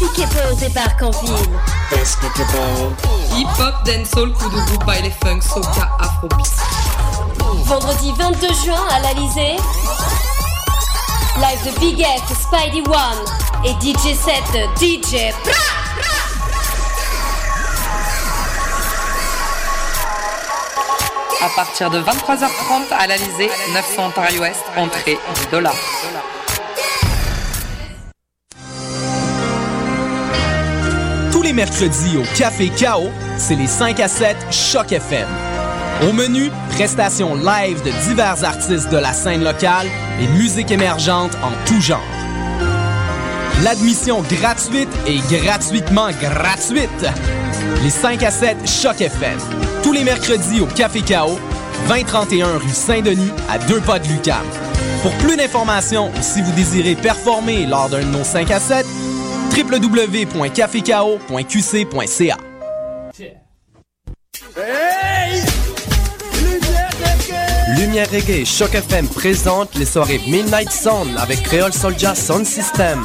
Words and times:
Despicable 0.00 0.72
par 0.74 0.96
Campville. 0.96 1.30
Hip-hop, 3.36 3.74
dancehall, 3.84 4.32
coup 4.32 4.48
de 4.48 4.60
groupe, 4.60 4.84
baile 4.84 5.12
funk, 5.22 5.40
soca, 5.40 5.88
afrobeat. 6.00 6.50
Vendredi 7.64 8.12
22 8.18 8.48
juin 8.64 8.84
à 8.90 9.00
l'Alizé. 9.00 9.56
Live 11.36 11.64
de 11.64 11.78
Big 11.80 12.04
F, 12.04 12.32
Spidey 12.42 12.82
One 12.88 13.24
et 13.64 13.74
DJ 13.80 14.14
7 14.14 14.34
DJ 14.78 15.32
Bra 15.44 15.52
À 21.42 21.48
partir 21.56 21.90
de 21.90 22.00
23h30 22.00 22.92
à 22.98 23.06
l'Alizé, 23.06 23.50
900 23.72 24.06
Ontario 24.06 24.40
Ouest, 24.40 24.64
entrée 24.76 25.18
10 25.50 25.56
mercredis 31.54 32.16
au 32.16 32.24
Café 32.36 32.68
Chaos, 32.68 33.10
c'est 33.38 33.54
les 33.54 33.66
5 33.66 34.00
à 34.00 34.08
7 34.08 34.36
Choc 34.50 34.92
FM. 34.92 35.26
Au 36.02 36.12
menu, 36.12 36.50
prestations 36.70 37.36
live 37.36 37.82
de 37.84 37.90
divers 38.08 38.44
artistes 38.44 38.90
de 38.90 38.96
la 38.96 39.12
scène 39.12 39.44
locale 39.44 39.86
et 40.20 40.26
musique 40.36 40.70
émergente 40.70 41.32
en 41.42 41.52
tout 41.66 41.80
genre. 41.80 42.02
L'admission 43.62 44.22
gratuite 44.22 44.88
et 45.06 45.18
gratuitement 45.30 46.08
gratuite. 46.20 47.06
Les 47.82 47.90
5 47.90 48.22
à 48.24 48.30
7 48.30 48.56
Choc 48.68 49.00
FM. 49.00 49.38
Tous 49.82 49.92
les 49.92 50.02
mercredis 50.02 50.60
au 50.60 50.66
Café 50.66 51.02
Chaos, 51.02 51.38
2031 51.88 52.58
rue 52.58 52.68
Saint-Denis, 52.70 53.30
à 53.48 53.58
deux 53.58 53.80
pas 53.80 54.00
de 54.00 54.08
Lucam. 54.08 54.44
Pour 55.02 55.12
plus 55.18 55.36
d'informations 55.36 56.08
ou 56.08 56.22
si 56.22 56.42
vous 56.42 56.52
désirez 56.52 56.96
performer 56.96 57.66
lors 57.66 57.88
d'un 57.88 58.00
de 58.00 58.06
nos 58.06 58.24
5 58.24 58.50
à 58.50 58.58
7, 58.58 58.86
www.cafecao.qc.ca. 59.56 62.36
Lumière 67.78 68.10
Reggae 68.10 68.44
Choc 68.44 68.74
FM 68.74 69.06
présente 69.08 69.74
les 69.76 69.84
soirées 69.84 70.20
Midnight 70.26 70.72
Sound 70.72 71.16
avec 71.18 71.42
Creole 71.42 71.72
Soldier 71.72 72.14
Sound 72.14 72.44
System. 72.44 73.00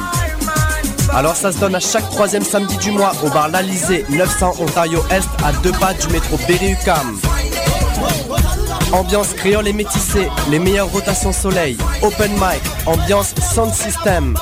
Alors 1.12 1.36
ça 1.36 1.52
se 1.52 1.58
donne 1.58 1.74
à 1.74 1.80
chaque 1.80 2.08
troisième 2.10 2.44
samedi 2.44 2.76
du 2.78 2.90
mois 2.90 3.12
au 3.24 3.30
bar 3.30 3.48
L'Alizé 3.48 4.04
900 4.10 4.56
Ontario 4.60 5.00
Est 5.10 5.28
à 5.44 5.52
deux 5.62 5.72
pas 5.72 5.94
du 5.94 6.08
métro 6.08 6.36
Berry-UQAM. 6.48 7.18
Ambiance 8.92 9.34
créole 9.34 9.68
et 9.68 9.72
métissée, 9.72 10.28
les 10.50 10.58
meilleures 10.58 10.90
rotations 10.90 11.32
soleil, 11.32 11.76
open 12.02 12.32
mic, 12.32 12.60
ambiance 12.86 13.34
sound 13.54 13.72
system. 13.72 14.36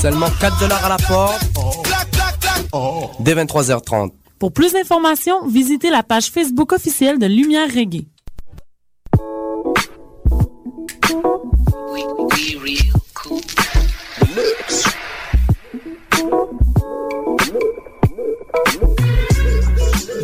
Seulement 0.00 0.28
4 0.40 0.60
dollars 0.60 0.84
à 0.84 0.88
la 0.90 0.96
porte. 0.96 1.42
Dès 3.18 3.34
23h30. 3.34 4.12
Pour 4.38 4.52
plus 4.52 4.72
d'informations, 4.72 5.44
visitez 5.48 5.90
la 5.90 6.04
page 6.04 6.26
Facebook 6.26 6.72
officielle 6.72 7.18
de 7.18 7.26
Lumière 7.26 7.66
Reggae. 7.66 8.06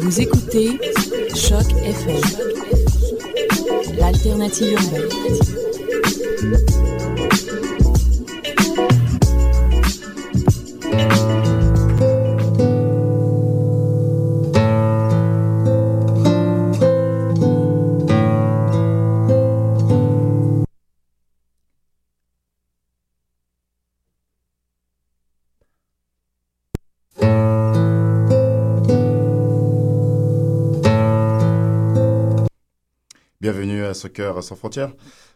Vous 0.00 0.20
écoutez 0.20 0.78
Choc 1.34 1.66
FM, 1.84 2.20
l'alternative 3.98 4.72
urbaine. 4.74 5.08
Soccer 33.94 34.42
sans 34.42 34.56
frontières, 34.56 34.92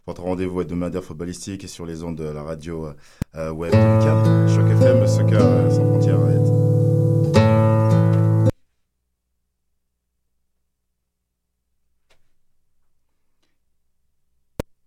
votre 0.06 0.22
rendez-vous 0.22 0.60
hebdomadaire 0.60 1.04
footballistique 1.04 1.68
sur 1.68 1.86
les 1.86 2.02
ondes 2.02 2.16
de 2.16 2.24
la 2.24 2.42
radio 2.42 2.88
euh, 3.36 3.50
web 3.50 3.72
de 3.72 3.76
Lucam, 3.76 4.48
Choc 4.48 4.70
FM, 4.70 5.06
Soccer 5.06 5.40
euh, 5.40 5.70
sans 5.70 5.86
frontières. 5.86 6.18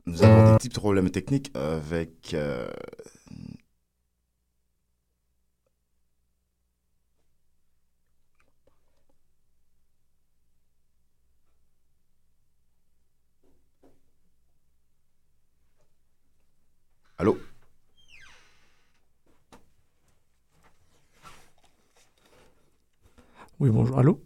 Nous 0.07 0.23
avons 0.23 0.51
des 0.51 0.57
petits 0.57 0.69
problèmes 0.69 1.09
techniques 1.09 1.51
avec 1.55 2.33
euh, 2.33 2.67
Allô 17.21 17.41
Oui, 23.59 23.69
bonjour. 23.71 23.99
Allô 23.99 24.21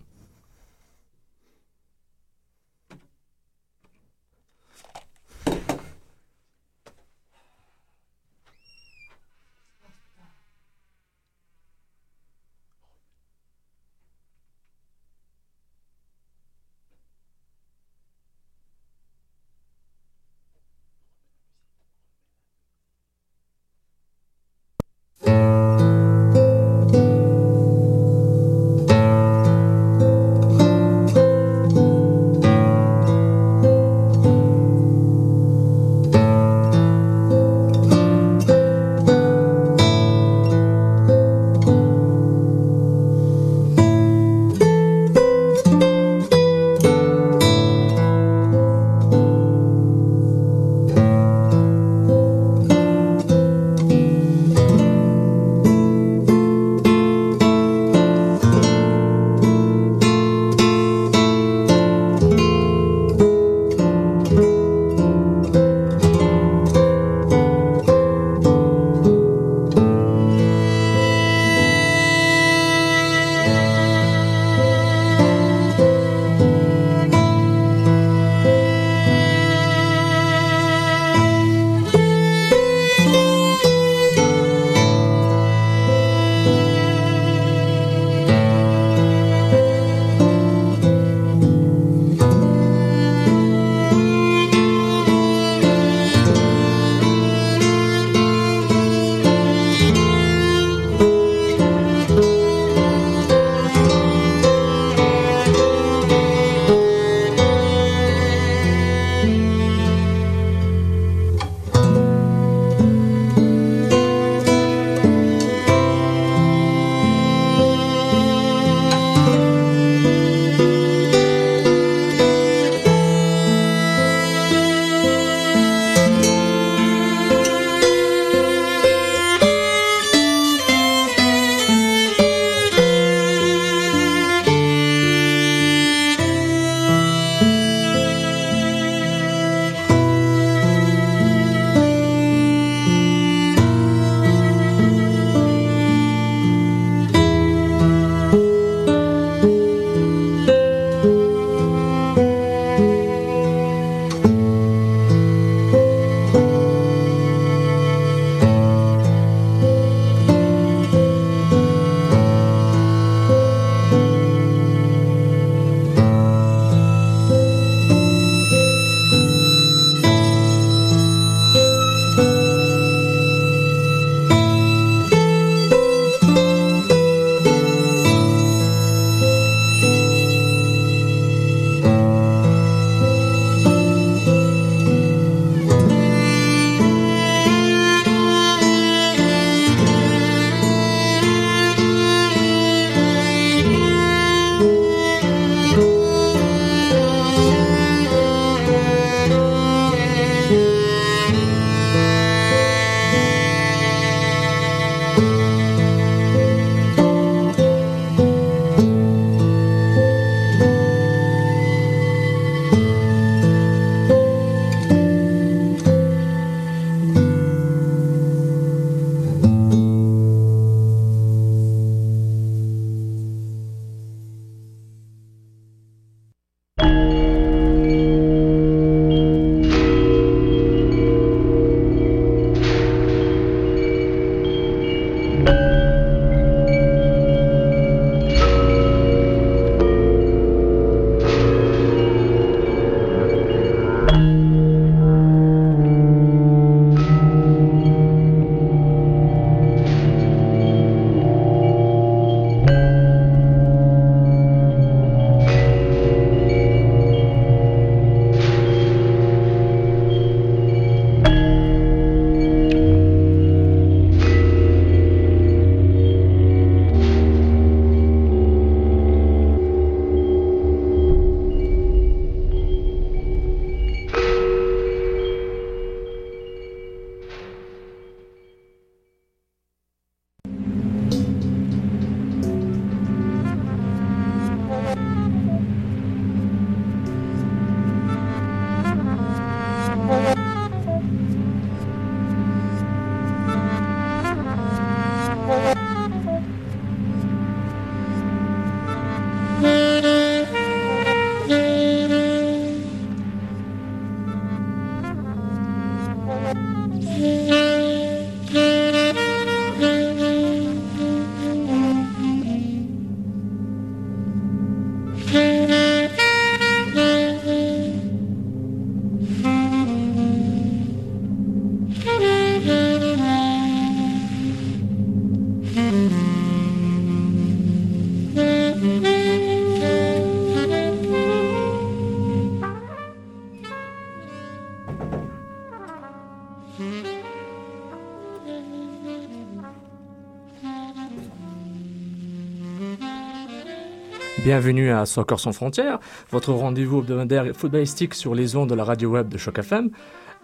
Bienvenue 344.45 344.91
à 344.91 345.07
Soccer 345.07 345.39
sans 345.39 345.53
frontières, 345.53 345.97
votre 346.29 346.53
rendez-vous 346.53 346.99
hebdomadaire 346.99 347.47
footballistique 347.55 348.13
sur 348.13 348.35
les 348.35 348.55
ondes 348.55 348.69
de 348.69 348.75
la 348.75 348.83
radio 348.83 349.09
web 349.09 349.27
de 349.27 349.39
Choc 349.39 349.57
FM. 349.57 349.89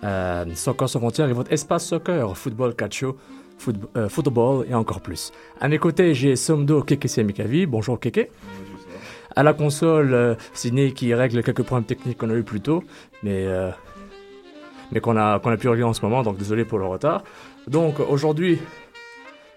Euh, 0.04 0.46
soccer 0.56 0.90
sans 0.90 1.00
frontières 1.00 1.30
est 1.30 1.34
votre 1.34 1.54
espace 1.54 1.86
soccer, 1.86 2.36
football, 2.36 2.74
calcio, 2.74 3.16
foot- 3.60 3.76
euh, 3.96 4.10
football 4.10 4.66
et 4.68 4.74
encore 4.74 5.02
plus. 5.02 5.32
À 5.60 5.68
mes 5.68 5.78
côtés, 5.78 6.16
j'ai 6.16 6.36
Somdo 6.36 6.82
Keke 6.82 7.08
Semikavi. 7.08 7.68
Bonjour 7.68 8.00
Keke. 8.00 8.32
À 9.36 9.44
la 9.44 9.54
console, 9.54 10.14
euh, 10.16 10.34
qui 10.96 11.14
règle 11.14 11.44
quelques 11.44 11.62
problèmes 11.64 11.86
techniques 11.86 12.18
qu'on 12.18 12.32
a 12.32 12.36
eu 12.36 12.44
plus 12.44 12.60
tôt, 12.62 12.84
mais, 13.22 13.46
euh, 13.46 13.70
mais 14.92 15.00
qu'on 15.00 15.16
a, 15.16 15.40
qu'on 15.40 15.52
a 15.52 15.58
pu 15.58 15.70
régler 15.70 15.84
en 15.84 15.94
ce 15.94 16.02
moment, 16.02 16.24
donc 16.24 16.38
désolé 16.38 16.66
pour 16.66 16.80
le 16.80 16.88
retard. 16.88 17.24
Donc 17.68 18.00
aujourd'hui, 18.00 18.58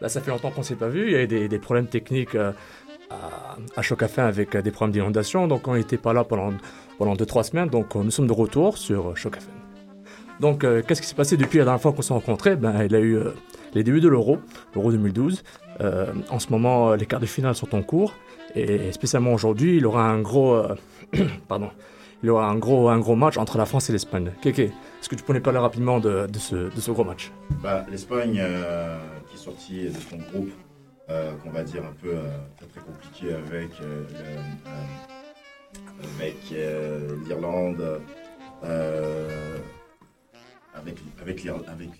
là 0.03 0.11
ça 0.11 0.21
fait 0.21 0.31
longtemps 0.31 0.51
qu'on 0.51 0.63
s'est 0.63 0.77
pas 0.77 0.89
vu, 0.89 1.07
il 1.07 1.13
y 1.13 1.17
a 1.17 1.23
eu 1.23 1.27
des, 1.27 1.49
des 1.49 1.59
problèmes 1.59 1.87
techniques 1.87 2.37
à, 3.15 3.57
à 3.79 3.83
Choc 3.83 4.03
FM 4.03 4.27
avec 4.27 4.55
euh, 4.55 4.63
des 4.63 4.71
problèmes 4.71 4.93
d'inondation, 4.93 5.47
donc 5.49 5.67
on 5.69 5.75
n'était 5.75 5.97
pas 5.99 6.13
là 6.13 6.25
pendant, 6.25 6.53
pendant 6.99 7.15
2-3 7.15 7.43
semaines, 7.45 7.69
donc 7.69 7.95
euh, 7.97 8.03
nous 8.03 8.11
sommes 8.11 8.27
de 8.27 8.33
retour 8.33 8.79
sur 8.79 9.11
euh, 9.11 9.15
Choc 9.15 9.37
FM. 9.37 9.51
Donc 10.41 10.63
qu'est-ce 10.87 11.01
qui 11.01 11.07
s'est 11.07 11.15
passé 11.15 11.37
depuis 11.37 11.59
la 11.59 11.65
dernière 11.65 11.81
fois 11.81 11.93
qu'on 11.93 12.03
s'est 12.03 12.13
rencontrés? 12.13 12.57
Ben, 12.57 12.83
Il 12.85 12.95
a 12.97 13.01
eu 13.01 13.19
les 13.73 13.85
débuts 13.85 14.01
de 14.01 14.09
l'Euro, 14.09 14.39
l'Euro 14.75 14.91
2012. 14.91 15.45
Euh, 15.81 16.07
en 16.29 16.41
ce 16.41 16.51
moment, 16.51 16.95
les 16.95 17.07
quarts 17.07 17.21
de 17.21 17.27
finale 17.27 17.55
sont 17.55 17.73
en 17.73 17.83
cours, 17.83 18.15
et 18.57 18.91
spécialement 18.91 19.33
aujourd'hui, 19.33 19.77
il 19.77 19.87
aura 19.87 20.09
un 20.11 20.21
gros, 20.21 20.61
pardon, 21.49 21.71
il 22.25 22.31
aura 22.31 22.49
un 22.49 22.57
gros, 22.57 22.89
un 22.89 22.99
gros 22.99 23.15
match 23.15 23.37
entre 23.39 23.59
la 23.59 23.65
France 23.65 23.89
et 23.91 23.93
l'Espagne. 23.93 24.33
Keke, 24.43 24.59
est-ce 24.59 25.09
que 25.09 25.15
tu 25.15 25.23
nous 25.33 25.41
parler 25.41 25.61
rapidement 25.61 26.01
de, 26.01 26.27
de, 26.27 26.39
ce, 26.41 26.57
de 26.57 26.81
ce 26.81 26.91
gros 26.91 27.05
match? 27.05 27.31
Bah, 27.63 27.87
L'Espagne 27.89 28.43
qui 29.31 29.37
est 29.37 29.39
sortie 29.39 29.85
de 29.85 30.01
son 30.11 30.17
groupe, 30.33 30.51
qu'on 31.09 31.51
va 31.51 31.63
dire 31.63 31.85
un 31.85 31.93
peu 31.93 32.15
euh, 32.17 32.39
très, 32.57 32.81
compliqué 32.81 33.33
avec 33.35 33.71
euh, 33.81 34.05
euh, 34.15 34.43
avec 36.17 36.37
euh, 36.53 37.17
l'Irlande, 37.27 38.01
euh, 38.65 39.59
avec 40.75 40.97
avec 41.21 41.47
avec 41.47 41.91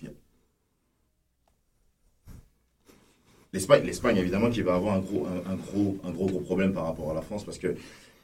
l'Espagne, 3.53 3.83
l'Espagne 3.85 4.17
évidemment 4.17 4.49
qui 4.49 4.61
va 4.61 4.75
avoir 4.75 4.95
un 4.95 4.99
gros 4.99 5.27
un, 5.27 5.55
gros 5.55 5.97
un 6.03 6.11
gros 6.11 6.25
gros 6.27 6.41
problème 6.41 6.73
par 6.73 6.85
rapport 6.85 7.11
à 7.11 7.13
la 7.13 7.21
France 7.21 7.45
parce 7.45 7.57
que 7.57 7.75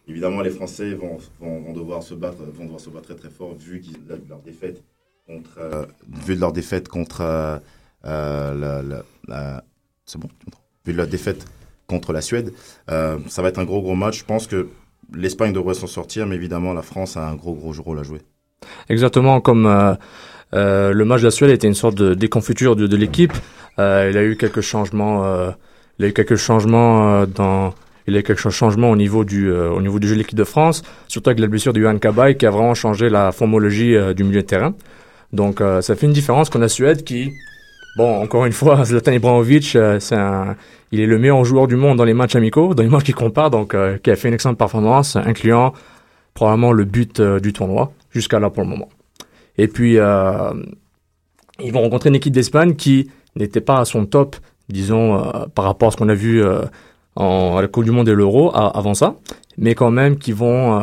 évidemment 0.08 0.42
les 0.42 0.50
Français 0.50 0.94
vont, 0.94 1.18
vont, 1.40 1.62
vont 1.62 1.74
devoir 1.74 2.04
se 2.04 2.14
battre 2.14 2.44
vont 2.44 2.66
devoir 2.66 2.82
se 2.82 2.90
battre 2.90 3.08
très 3.08 3.16
très 3.16 3.30
fort 3.30 3.54
vu 3.56 3.80
qu'ils 3.82 4.00
leur 4.28 4.40
défaite 4.40 4.84
contre 5.28 5.58
euh, 5.60 5.86
vu 6.26 6.36
de 6.36 6.42
leur 6.42 6.52
défaite 6.52 6.88
contre 6.90 7.22
euh, 7.22 7.60
euh, 8.06 9.02
c'est 10.06 10.20
bon 10.20 10.28
tu 10.40 10.61
vu 10.86 10.94
leur 10.94 11.08
défaite 11.08 11.46
contre 11.88 12.14
la 12.14 12.22
Suède 12.22 12.54
euh, 12.90 13.18
ça 13.28 13.42
va 13.42 13.50
être 13.50 13.60
un 13.60 13.66
gros 13.66 13.82
gros 13.82 13.96
match 13.96 14.20
je 14.20 14.26
pense 14.26 14.48
que 14.48 14.70
l'Espagne 15.14 15.54
devrait 15.54 15.74
s'en 15.76 15.88
sortir 15.88 16.26
mais 16.28 16.36
évidemment 16.36 16.74
la 16.74 16.82
France 16.82 17.18
a 17.18 17.28
un 17.28 17.36
gros 17.36 17.54
gros 17.54 17.74
rôle 17.82 18.00
à 18.00 18.04
jouer 18.04 18.22
Exactement 18.90 19.42
comme 19.42 19.66
euh, 19.66 19.94
euh, 20.54 20.92
le 20.94 21.06
match 21.06 21.22
de 21.22 21.26
la 21.26 21.32
Suède 21.32 21.50
était 21.52 21.68
une 21.68 21.74
sorte 21.76 21.96
de 21.96 22.14
déconfiture 22.14 22.76
de, 22.76 22.88
de 22.88 22.96
l'équipe. 22.98 23.34
Euh, 23.80 24.10
il 24.12 24.18
a 24.18 24.24
eu 24.24 24.36
quelques 24.36 24.62
changements. 24.62 25.26
euh, 25.26 25.52
il 26.00 26.06
a 26.06 26.08
eu 26.10 26.14
quelques 26.14 26.36
changements 26.36 27.22
euh, 27.22 27.26
dans. 27.26 27.74
Il 28.08 28.14
y 28.14 28.18
a 28.18 28.20
eu 28.20 28.24
quelques 28.24 28.50
changements 28.50 28.90
au 28.92 28.96
niveau 28.96 29.24
du 29.24 29.50
euh, 29.50 29.70
au 29.70 29.82
niveau 29.82 30.00
du 30.00 30.08
jeu 30.08 30.16
de 30.16 30.20
l'équipe 30.20 30.38
de 30.38 30.44
France, 30.44 30.82
surtout 31.08 31.30
avec 31.30 31.40
la 31.40 31.48
blessure 31.48 31.72
de 31.74 31.80
Johan 31.80 31.98
Kabay 32.00 32.36
qui 32.36 32.46
a 32.46 32.50
vraiment 32.52 32.74
changé 32.74 33.10
la 33.10 33.32
formologie 33.32 33.96
du 34.16 34.24
milieu 34.24 34.42
de 34.42 34.48
terrain. 34.48 34.74
Donc 35.32 35.62
ça 35.82 35.96
fait 35.96 36.08
une 36.08 36.14
différence 36.14 36.50
qu'on 36.50 36.62
a 36.62 36.68
Suède 36.68 37.04
qui, 37.06 37.32
bon 37.96 38.22
encore 38.22 38.46
une 38.46 38.54
fois, 38.54 38.84
Zlatan 38.86 39.14
Ibrahimovic, 39.14 39.76
euh, 39.76 40.00
c'est 40.00 40.16
un, 40.16 40.56
il 40.92 41.00
est 41.00 41.06
le 41.06 41.18
meilleur 41.18 41.44
joueur 41.46 41.68
du 41.68 41.76
monde 41.76 41.98
dans 41.98 42.04
les 42.04 42.14
matchs 42.14 42.36
amicaux, 42.36 42.74
dans 42.74 42.84
les 42.84 42.90
matchs 42.90 43.06
qui 43.06 43.14
comparent, 43.14 43.50
donc 43.50 43.74
euh, 43.74 43.98
qui 43.98 44.12
a 44.12 44.16
fait 44.16 44.28
une 44.28 44.34
excellente 44.34 44.58
performance, 44.58 45.16
incluant 45.16 45.74
probablement 46.34 46.74
le 46.74 46.84
but 46.84 47.20
euh, 47.20 47.40
du 47.40 47.54
tournoi 47.54 47.94
jusqu'à 48.12 48.40
là 48.40 48.50
pour 48.50 48.64
le 48.64 48.70
moment. 48.70 48.90
Et 49.58 49.68
puis, 49.68 49.98
euh, 49.98 50.52
ils 51.64 51.72
vont 51.72 51.82
rencontrer 51.82 52.10
une 52.10 52.16
équipe 52.16 52.34
d'Espagne 52.34 52.76
qui 52.76 53.10
n'était 53.36 53.62
pas 53.62 53.80
à 53.80 53.86
son 53.86 54.06
top, 54.06 54.36
disons, 54.68 55.22
par 55.54 55.66
rapport 55.66 55.90
à 55.90 55.92
ce 55.92 55.98
qu'on 55.98 56.10
a 56.10 56.14
vu 56.14 56.44
en, 57.16 57.58
à 57.58 57.62
la 57.62 57.68
Coupe 57.68 57.84
du 57.84 57.92
Monde 57.92 58.10
et 58.10 58.16
l'Euro 58.16 58.52
avant 58.56 58.94
ça, 58.94 59.16
mais 59.58 59.76
quand 59.76 59.92
même 59.92 60.18
qui 60.18 60.32
vont, 60.32 60.82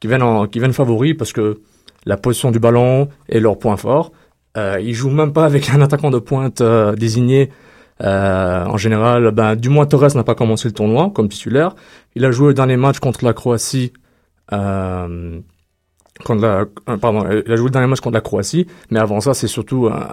qui 0.00 0.08
viennent, 0.08 0.22
en, 0.22 0.46
qui 0.46 0.58
viennent 0.58 0.72
favoris 0.72 1.14
parce 1.16 1.32
que 1.32 1.60
la 2.06 2.16
position 2.16 2.50
du 2.50 2.58
ballon 2.58 3.08
est 3.28 3.40
leur 3.40 3.58
point 3.58 3.76
fort. 3.76 4.10
Euh, 4.56 4.80
ils 4.80 4.94
jouent 4.94 5.10
même 5.10 5.32
pas 5.32 5.44
avec 5.44 5.70
un 5.70 5.80
attaquant 5.80 6.10
de 6.10 6.18
pointe 6.18 6.60
euh, 6.60 6.94
désigné. 6.94 7.50
Euh, 8.02 8.64
en 8.64 8.76
général, 8.76 9.30
ben, 9.30 9.56
du 9.56 9.68
moins 9.68 9.86
Torres 9.86 10.16
n'a 10.16 10.24
pas 10.24 10.34
commencé 10.34 10.68
le 10.68 10.74
tournoi 10.74 11.10
comme 11.14 11.28
titulaire. 11.28 11.74
Il 12.14 12.24
a 12.24 12.30
joué 12.30 12.54
dans 12.54 12.66
les 12.66 12.76
matchs 12.76 12.98
contre 12.98 13.24
la 13.24 13.32
Croatie. 13.32 13.92
Euh, 14.52 15.38
contre 16.24 16.42
la, 16.42 16.66
euh, 16.88 16.96
pardon, 16.96 17.26
il 17.46 17.52
a 17.52 17.56
joué 17.56 17.66
le 17.66 17.70
dernier 17.70 17.86
match 17.86 18.00
contre 18.00 18.14
la 18.14 18.20
Croatie, 18.20 18.66
mais 18.90 18.98
avant 18.98 19.20
ça, 19.20 19.34
c'est 19.34 19.46
surtout 19.46 19.88
un, 19.88 20.12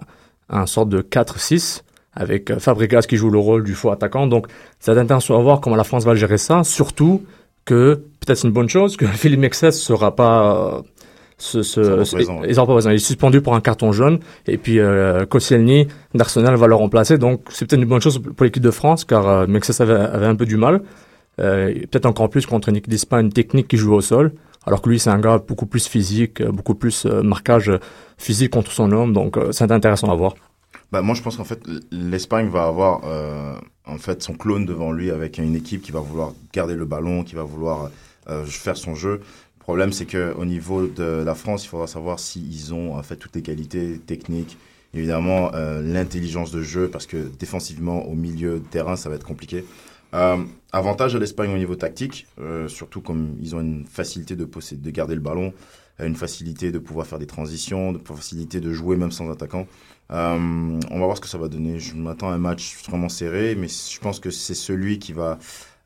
un 0.49 0.65
sorte 0.65 0.89
de 0.89 1.01
4-6 1.01 1.81
avec 2.13 2.49
euh, 2.49 2.59
Fabregas 2.59 3.03
qui 3.03 3.15
joue 3.15 3.29
le 3.29 3.39
rôle 3.39 3.63
du 3.63 3.75
faux 3.75 3.91
attaquant. 3.91 4.27
Donc, 4.27 4.47
c'est 4.79 4.97
intéressant 4.97 5.37
à 5.37 5.41
voir 5.41 5.61
comment 5.61 5.75
la 5.75 5.83
France 5.83 6.03
va 6.03 6.15
gérer 6.15 6.37
ça, 6.37 6.63
surtout 6.63 7.23
que, 7.65 8.01
peut-être 8.19 8.43
une 8.43 8.51
bonne 8.51 8.69
chose, 8.69 8.97
que 8.97 9.05
Philippe 9.21 9.39
Mexès 9.39 9.71
sera 9.71 10.15
pas, 10.15 10.77
euh, 10.77 10.81
ce, 11.37 11.61
ce, 11.61 12.03
ce- 12.03 12.15
ouais. 12.15 12.43
il 12.45 12.91
est 12.95 12.97
suspendu 12.97 13.41
pour 13.41 13.53
un 13.55 13.61
carton 13.61 13.91
jaune, 13.91 14.19
et 14.47 14.57
puis 14.57 14.79
euh, 14.79 15.25
Koscielny 15.25 15.87
d'Arsenal 16.13 16.55
va 16.55 16.67
le 16.67 16.75
remplacer. 16.75 17.17
Donc, 17.17 17.41
c'est 17.49 17.67
peut-être 17.67 17.81
une 17.81 17.87
bonne 17.87 18.01
chose 18.01 18.19
pour 18.19 18.43
l'équipe 18.43 18.63
de 18.63 18.71
France, 18.71 19.05
car 19.05 19.27
euh, 19.27 19.47
Mexès 19.47 19.79
avait, 19.81 19.93
avait 19.93 20.25
un 20.25 20.35
peu 20.35 20.45
du 20.45 20.57
mal. 20.57 20.81
Euh, 21.39 21.71
peut-être 21.91 22.07
encore 22.07 22.29
plus 22.31 22.47
contre 22.47 22.69
une 22.69 22.75
équipe 22.77 22.89
d'Espagne 22.89 23.29
technique 23.29 23.67
qui 23.67 23.77
joue 23.77 23.93
au 23.93 24.01
sol. 24.01 24.33
Alors 24.65 24.81
que 24.81 24.89
lui, 24.89 24.99
c'est 24.99 25.11
un 25.11 25.19
gars 25.19 25.37
beaucoup 25.37 25.67
plus 25.67 25.87
physique, 25.87 26.41
euh, 26.41 26.51
beaucoup 26.51 26.73
plus 26.75 27.05
euh, 27.05 27.21
marquage 27.21 27.69
euh, 27.69 27.77
physique 28.17 28.51
contre 28.51 28.71
son 28.71 28.91
homme. 28.91 29.13
Donc, 29.13 29.37
euh, 29.37 29.51
c'est 29.51 29.71
intéressant 29.71 30.11
à 30.11 30.15
voir. 30.15 30.33
Bah, 30.91 31.01
moi, 31.01 31.13
je 31.15 31.21
pense 31.21 31.37
qu'en 31.37 31.43
fait, 31.43 31.61
l'Espagne 31.91 32.49
va 32.49 32.63
avoir 32.65 33.01
euh, 33.05 33.53
en 33.85 33.97
fait 33.97 34.23
son 34.23 34.33
clone 34.33 34.65
devant 34.65 34.91
lui 34.91 35.11
avec 35.11 35.37
une 35.37 35.55
équipe 35.55 35.81
qui 35.83 35.91
va 35.91 35.99
vouloir 35.99 36.33
garder 36.53 36.73
le 36.75 36.85
ballon, 36.85 37.23
qui 37.23 37.35
va 37.35 37.43
vouloir 37.43 37.91
euh, 38.29 38.43
faire 38.45 38.75
son 38.75 38.95
jeu. 38.95 39.21
Problème, 39.67 39.91
c'est 39.91 40.05
que 40.05 40.33
au 40.37 40.45
niveau 40.45 40.87
de 40.87 41.03
la 41.25 41.35
France, 41.35 41.65
il 41.65 41.67
faudra 41.67 41.87
savoir 41.87 42.21
s'ils 42.21 42.73
ont 42.73 42.95
en 42.95 43.03
fait 43.03 43.17
toutes 43.17 43.35
les 43.35 43.41
qualités 43.41 43.99
techniques, 43.99 44.57
évidemment 44.93 45.53
euh, 45.55 45.81
l'intelligence 45.81 46.51
de 46.51 46.61
jeu, 46.61 46.87
parce 46.87 47.05
que 47.05 47.17
défensivement 47.37 48.07
au 48.07 48.15
milieu 48.15 48.59
de 48.59 48.65
terrain, 48.65 48.95
ça 48.95 49.09
va 49.09 49.15
être 49.15 49.25
compliqué. 49.25 49.65
Euh, 50.13 50.37
avantage 50.71 51.17
à 51.17 51.19
l'Espagne 51.19 51.53
au 51.53 51.57
niveau 51.57 51.75
tactique, 51.75 52.27
euh, 52.39 52.69
surtout 52.69 53.01
comme 53.01 53.35
ils 53.41 53.57
ont 53.57 53.59
une 53.59 53.85
facilité 53.85 54.37
de 54.37 54.45
posséder, 54.45 54.81
de 54.81 54.95
garder 54.95 55.15
le 55.15 55.19
ballon, 55.19 55.53
euh, 55.99 56.07
une 56.07 56.15
facilité 56.15 56.71
de 56.71 56.79
pouvoir 56.79 57.05
faire 57.05 57.19
des 57.19 57.27
transitions, 57.27 57.91
de 57.91 57.99
facilité 57.99 58.61
de 58.61 58.71
jouer 58.71 58.95
même 58.95 59.11
sans 59.11 59.29
attaquant. 59.29 59.67
Euh, 60.11 60.79
on 60.89 60.99
va 60.99 61.05
voir 61.05 61.17
ce 61.17 61.21
que 61.21 61.27
ça 61.27 61.37
va 61.37 61.49
donner. 61.49 61.77
Je 61.77 61.93
m'attends 61.93 62.29
à 62.29 62.35
un 62.35 62.37
match 62.37 62.77
vraiment 62.87 63.09
serré, 63.09 63.55
mais 63.55 63.67
je 63.67 63.99
pense 63.99 64.21
que 64.21 64.31
c'est 64.31 64.55
celui 64.55 64.97
qui 64.97 65.11
va 65.11 65.39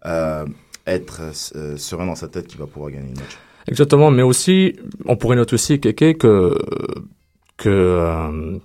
euh, 0.06 0.46
être 0.86 1.22
euh, 1.56 1.78
serein 1.78 2.06
dans 2.06 2.14
sa 2.14 2.28
tête 2.28 2.46
qui 2.46 2.58
va 2.58 2.68
pouvoir 2.68 2.92
gagner 2.92 3.10
le 3.10 3.20
match. 3.20 3.40
Exactement, 3.68 4.12
mais 4.12 4.24
aussi, 4.24 4.76
on 5.06 5.16
pourrait 5.16 5.36
noter 5.36 5.54
aussi, 5.54 5.80
Keke, 5.80 6.18
que, 6.18 6.58
que, 7.58 7.70
euh, 7.70 8.58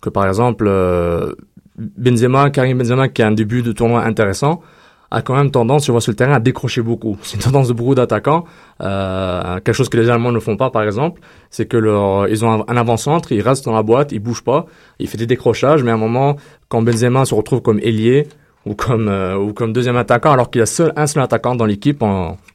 que 0.00 0.10
par 0.10 0.26
exemple, 0.26 0.66
euh, 0.68 1.32
Benzema, 1.76 2.50
Karim 2.50 2.78
Benzema, 2.78 3.08
qui 3.08 3.22
a 3.22 3.26
un 3.26 3.32
début 3.32 3.62
de 3.62 3.72
tournoi 3.72 4.04
intéressant, 4.04 4.62
a 5.10 5.22
quand 5.22 5.34
même 5.34 5.50
tendance, 5.50 5.86
je 5.86 5.92
vois 5.92 6.00
sur 6.00 6.12
le 6.12 6.16
terrain, 6.16 6.34
à 6.34 6.40
décrocher 6.40 6.82
beaucoup. 6.82 7.16
C'est 7.22 7.36
une 7.36 7.42
tendance 7.42 7.68
de 7.68 7.72
beaucoup 7.72 7.94
d'attaquants. 7.94 8.44
Euh, 8.82 9.54
quelque 9.60 9.72
chose 9.72 9.88
que 9.88 9.96
les 9.96 10.10
Allemands 10.10 10.32
ne 10.32 10.40
font 10.40 10.56
pas, 10.56 10.70
par 10.70 10.82
exemple, 10.82 11.20
c'est 11.50 11.66
que 11.66 11.76
leur, 11.76 12.28
ils 12.28 12.44
ont 12.44 12.64
un, 12.68 12.76
avant-centre, 12.76 13.32
ils 13.32 13.40
restent 13.40 13.64
dans 13.64 13.72
la 13.72 13.82
boîte, 13.82 14.12
ils 14.12 14.18
bougent 14.18 14.44
pas, 14.44 14.66
ils 14.98 15.08
font 15.08 15.18
des 15.18 15.26
décrochages, 15.26 15.82
mais 15.82 15.90
à 15.90 15.94
un 15.94 15.98
moment, 15.98 16.36
quand 16.68 16.82
Benzema 16.82 17.24
se 17.24 17.34
retrouve 17.34 17.62
comme 17.62 17.78
ailier 17.80 18.28
ou 18.66 18.74
comme 18.74 19.08
euh, 19.08 19.36
ou 19.36 19.52
comme 19.52 19.72
deuxième 19.72 19.96
attaquant, 19.96 20.32
alors 20.32 20.50
qu'il 20.50 20.58
y 20.58 20.62
a 20.62 20.66
seul 20.66 20.92
un 20.96 21.06
seul 21.06 21.22
attaquant 21.22 21.56
dans 21.56 21.64
l'équipe, 21.64 22.04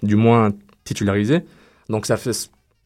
du 0.03 0.15
moins 0.15 0.51
titularisé, 0.83 1.43
donc 1.89 2.05
ça 2.05 2.17
fait 2.17 2.33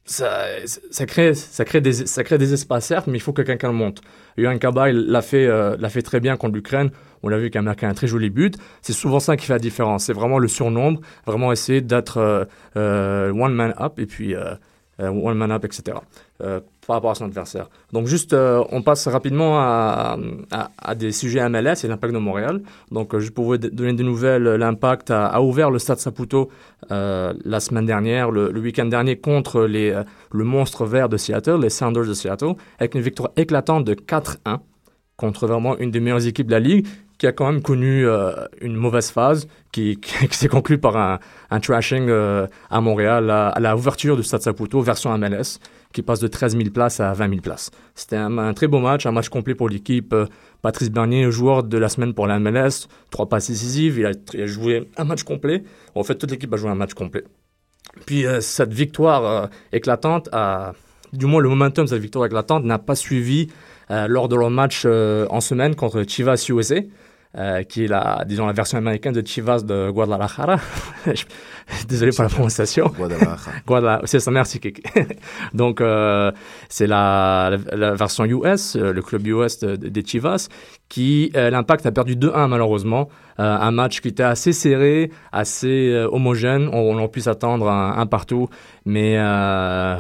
ça, 0.07 1.05
crée 1.05 1.33
ça 1.33 1.65
crée 1.65 1.81
des 1.81 1.91
ça 1.91 2.23
crée 2.23 2.37
des 2.37 2.53
espaces 2.53 2.85
certes, 2.85 3.07
mais 3.07 3.17
il 3.17 3.21
faut 3.21 3.33
que 3.33 3.41
quelqu'un 3.41 3.67
le 3.67 3.73
monte. 3.73 4.01
Yohan 4.37 4.57
Kabay 4.57 4.93
l'a 4.93 5.21
fait 5.21 5.45
euh, 5.45 5.75
l'a 5.79 5.89
fait 5.89 6.01
très 6.01 6.19
bien 6.19 6.37
contre 6.37 6.55
l'Ukraine. 6.55 6.91
On 7.23 7.29
l'a 7.29 7.37
vu 7.37 7.49
qu'il 7.49 7.59
a 7.59 7.61
marqué 7.61 7.85
un 7.85 7.93
très 7.93 8.07
joli 8.07 8.29
but. 8.29 8.55
C'est 8.81 8.93
souvent 8.93 9.19
ça 9.19 9.35
qui 9.35 9.45
fait 9.45 9.53
la 9.53 9.59
différence. 9.59 10.05
C'est 10.05 10.13
vraiment 10.13 10.39
le 10.39 10.47
surnombre, 10.47 11.01
vraiment 11.25 11.51
essayer 11.51 11.81
d'être 11.81 12.17
euh, 12.17 12.45
euh, 12.77 13.31
one 13.31 13.53
man 13.53 13.73
up 13.79 13.99
et 13.99 14.05
puis 14.05 14.33
one 14.99 15.37
man 15.37 15.51
up, 15.51 15.65
etc. 15.65 15.97
Euh, 16.41 16.59
par 16.87 16.95
rapport 16.95 17.11
à 17.11 17.15
son 17.15 17.25
adversaire. 17.25 17.69
Donc 17.91 18.07
juste, 18.07 18.33
euh, 18.33 18.63
on 18.71 18.81
passe 18.81 19.07
rapidement 19.07 19.59
à, 19.59 20.17
à, 20.77 20.95
des 20.95 21.11
sujets 21.11 21.47
MLS 21.49 21.83
et 21.83 21.87
l'Impact 21.87 22.13
de 22.13 22.19
Montréal. 22.19 22.61
Donc 22.91 23.13
euh, 23.13 23.19
juste 23.19 23.33
pour 23.33 23.45
vous 23.45 23.57
donner 23.57 23.93
des 23.93 24.03
nouvelles, 24.03 24.43
l'Impact 24.43 25.11
a, 25.11 25.41
ouvert 25.41 25.69
le 25.69 25.79
Stade 25.79 25.99
Saputo 25.99 26.49
euh, 26.91 27.33
la 27.43 27.59
semaine 27.59 27.85
dernière, 27.85 28.31
le, 28.31 28.51
le 28.51 28.59
week-end 28.61 28.85
dernier, 28.85 29.17
contre 29.17 29.63
les, 29.63 29.91
euh, 29.91 30.03
le 30.31 30.45
monstre 30.45 30.85
vert 30.85 31.09
de 31.09 31.17
Seattle, 31.17 31.59
les 31.61 31.69
Sounders 31.69 32.05
de 32.05 32.13
Seattle, 32.13 32.53
avec 32.79 32.95
une 32.95 33.01
victoire 33.01 33.31
éclatante 33.35 33.83
de 33.83 33.93
4-1 33.93 34.59
contre 35.17 35.47
vraiment 35.47 35.77
une 35.77 35.91
des 35.91 35.99
meilleures 35.99 36.25
équipes 36.25 36.47
de 36.47 36.51
la 36.51 36.59
ligue 36.59 36.87
qui 37.17 37.25
a 37.25 37.31
quand 37.31 37.51
même 37.51 37.61
connu 37.61 38.05
euh, 38.05 38.31
une 38.61 38.75
mauvaise 38.75 39.09
phase, 39.11 39.47
qui, 39.71 39.97
qui, 39.99 40.37
s'est 40.37 40.47
conclue 40.47 40.77
par 40.77 40.97
un, 40.97 41.19
un 41.49 41.59
trashing 41.59 42.07
euh, 42.09 42.47
à 42.69 42.81
Montréal 42.81 43.29
à, 43.29 43.49
à, 43.49 43.59
la 43.59 43.75
ouverture 43.75 44.15
du 44.15 44.23
Stade 44.23 44.41
Saputo, 44.41 44.81
version 44.81 45.15
MLS, 45.17 45.59
qui 45.93 46.01
passe 46.01 46.19
de 46.19 46.27
13 46.27 46.57
000 46.57 46.69
places 46.69 46.99
à 46.99 47.13
20 47.13 47.29
000 47.29 47.41
places. 47.41 47.71
C'était 47.95 48.17
un, 48.17 48.53
très 48.53 48.67
beau 48.67 48.79
match, 48.79 49.05
un 49.05 49.11
match 49.11 49.29
complet 49.29 49.55
pour 49.55 49.69
l'équipe. 49.69 50.13
Euh, 50.13 50.25
Patrice 50.61 50.89
Bernier, 50.89 51.31
joueur 51.31 51.63
de 51.63 51.77
la 51.77 51.89
semaine 51.89 52.13
pour 52.13 52.27
la 52.27 52.39
MLS, 52.39 52.87
trois 53.11 53.29
passes 53.29 53.49
décisives, 53.49 53.99
il 53.99 54.05
a, 54.05 54.45
joué 54.45 54.89
un 54.97 55.03
match 55.03 55.23
complet. 55.23 55.63
En 55.95 56.03
fait, 56.03 56.15
toute 56.15 56.31
l'équipe 56.31 56.51
a 56.53 56.57
joué 56.57 56.69
un 56.69 56.75
match 56.75 56.93
complet. 56.93 57.23
Puis 58.05 58.25
cette 58.41 58.73
victoire 58.73 59.49
éclatante, 59.71 60.29
a, 60.31 60.73
du 61.13 61.25
moins 61.25 61.41
le 61.41 61.49
momentum 61.49 61.85
de 61.85 61.89
cette 61.89 62.01
victoire 62.01 62.25
éclatante 62.25 62.63
n'a 62.63 62.79
pas 62.79 62.95
suivi 62.95 63.49
lors 63.89 64.27
de 64.27 64.35
leur 64.35 64.49
match 64.49 64.85
en 64.85 65.41
semaine 65.41 65.75
contre 65.75 66.03
Chivas 66.03 66.45
USA. 66.49 66.81
Euh, 67.37 67.61
qui 67.61 67.83
est 67.83 67.87
la, 67.87 68.23
disons, 68.25 68.47
la 68.47 68.53
version 68.53 68.79
américaine 68.79 69.13
de 69.13 69.23
Chivas 69.23 69.61
de 69.61 69.91
Guadalajara. 69.91 70.57
Désolé 71.87 72.11
pour 72.11 72.23
la 72.23 72.29
prononciation. 72.29 72.87
Guadalajara. 72.87 73.51
Guadalajara. 73.67 74.07
C'est 74.07 74.19
ça, 74.19 74.31
merci 74.31 74.59
Kiki. 74.59 74.81
Donc, 75.53 75.79
euh, 75.79 76.31
c'est 76.67 76.87
la, 76.87 77.51
la, 77.71 77.77
la, 77.77 77.93
version 77.93 78.25
US, 78.25 78.75
euh, 78.75 78.91
le 78.91 79.01
club 79.03 79.27
US 79.27 79.59
des 79.59 79.77
de, 79.77 79.89
de 79.89 80.07
Chivas, 80.07 80.47
qui, 80.89 81.31
euh, 81.35 81.51
l'impact 81.51 81.85
a 81.85 81.91
perdu 81.91 82.15
2-1 82.15 82.47
malheureusement. 82.47 83.07
Un 83.39 83.69
match 83.69 84.01
qui 84.01 84.07
était 84.07 84.23
assez 84.23 84.51
serré, 84.51 85.11
assez 85.31 85.93
homogène. 86.11 86.71
On, 86.73 86.97
on 86.97 87.07
pu 87.07 87.21
s'attendre 87.21 87.67
à 87.67 87.91
un, 87.93 87.99
un, 87.99 88.07
partout. 88.07 88.49
Mais 88.83 89.13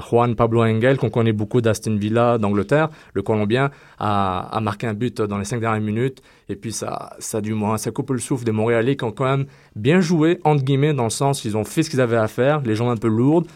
Juan 0.09 0.35
Pablo 0.35 0.63
Engel, 0.63 0.97
qu'on 0.97 1.11
connaît 1.11 1.33
beaucoup 1.33 1.61
d'Aston 1.61 1.97
Villa 1.97 2.39
d'Angleterre, 2.39 2.89
le 3.13 3.21
Colombien, 3.21 3.69
a, 3.99 4.49
a, 4.51 4.59
marqué 4.59 4.87
un 4.87 4.95
but 4.95 5.21
dans 5.21 5.37
les 5.37 5.45
cinq 5.45 5.59
dernières 5.59 5.83
minutes. 5.83 6.23
Et 6.49 6.55
puis 6.55 6.71
ça, 6.71 7.15
ça 7.19 7.41
du 7.41 7.53
moins, 7.53 7.77
ça 7.77 7.91
coupe 7.91 8.11
le 8.11 8.19
souffle 8.19 8.45
des 8.45 8.51
Montréalais 8.51 8.95
qui 8.95 9.03
ont 9.03 9.11
quand 9.11 9.25
même 9.25 9.45
bien 9.75 9.99
joué, 9.99 10.39
entre 10.43 10.63
guillemets, 10.63 10.93
dans 10.93 11.03
le 11.05 11.09
sens 11.09 11.41
qu'ils 11.41 11.57
ont 11.57 11.65
fait 11.65 11.83
ce 11.83 11.89
qu'ils 11.89 12.01
avaient 12.01 12.17
à 12.17 12.27
faire, 12.27 12.61
les 12.61 12.75
jambes 12.75 12.89
un 12.89 12.97
peu 12.97 13.09
lourdes. 13.09 13.47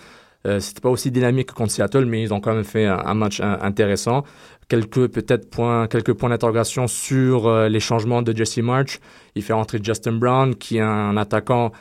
Euh, 0.47 0.59
c'était 0.59 0.81
pas 0.81 0.89
aussi 0.89 1.11
dynamique 1.11 1.49
que 1.49 1.53
contre 1.53 1.71
Seattle, 1.71 2.05
mais 2.05 2.21
ils 2.21 2.33
ont 2.33 2.41
quand 2.41 2.53
même 2.53 2.63
fait 2.63 2.85
un, 2.85 3.13
match 3.13 3.39
intéressant. 3.41 4.23
Quelques 4.67 5.07
peut-être 5.07 5.49
points, 5.49 5.87
quelques 5.87 6.13
points 6.13 6.29
d'interrogation 6.29 6.87
sur 6.87 7.47
euh, 7.47 7.69
les 7.69 7.79
changements 7.79 8.21
de 8.21 8.35
Jesse 8.35 8.57
March. 8.57 8.99
Il 9.35 9.43
fait 9.43 9.53
rentrer 9.53 9.79
Justin 9.83 10.13
Brown, 10.13 10.55
qui 10.55 10.77
est 10.77 10.81
un 10.81 11.15
attaquant 11.17 11.71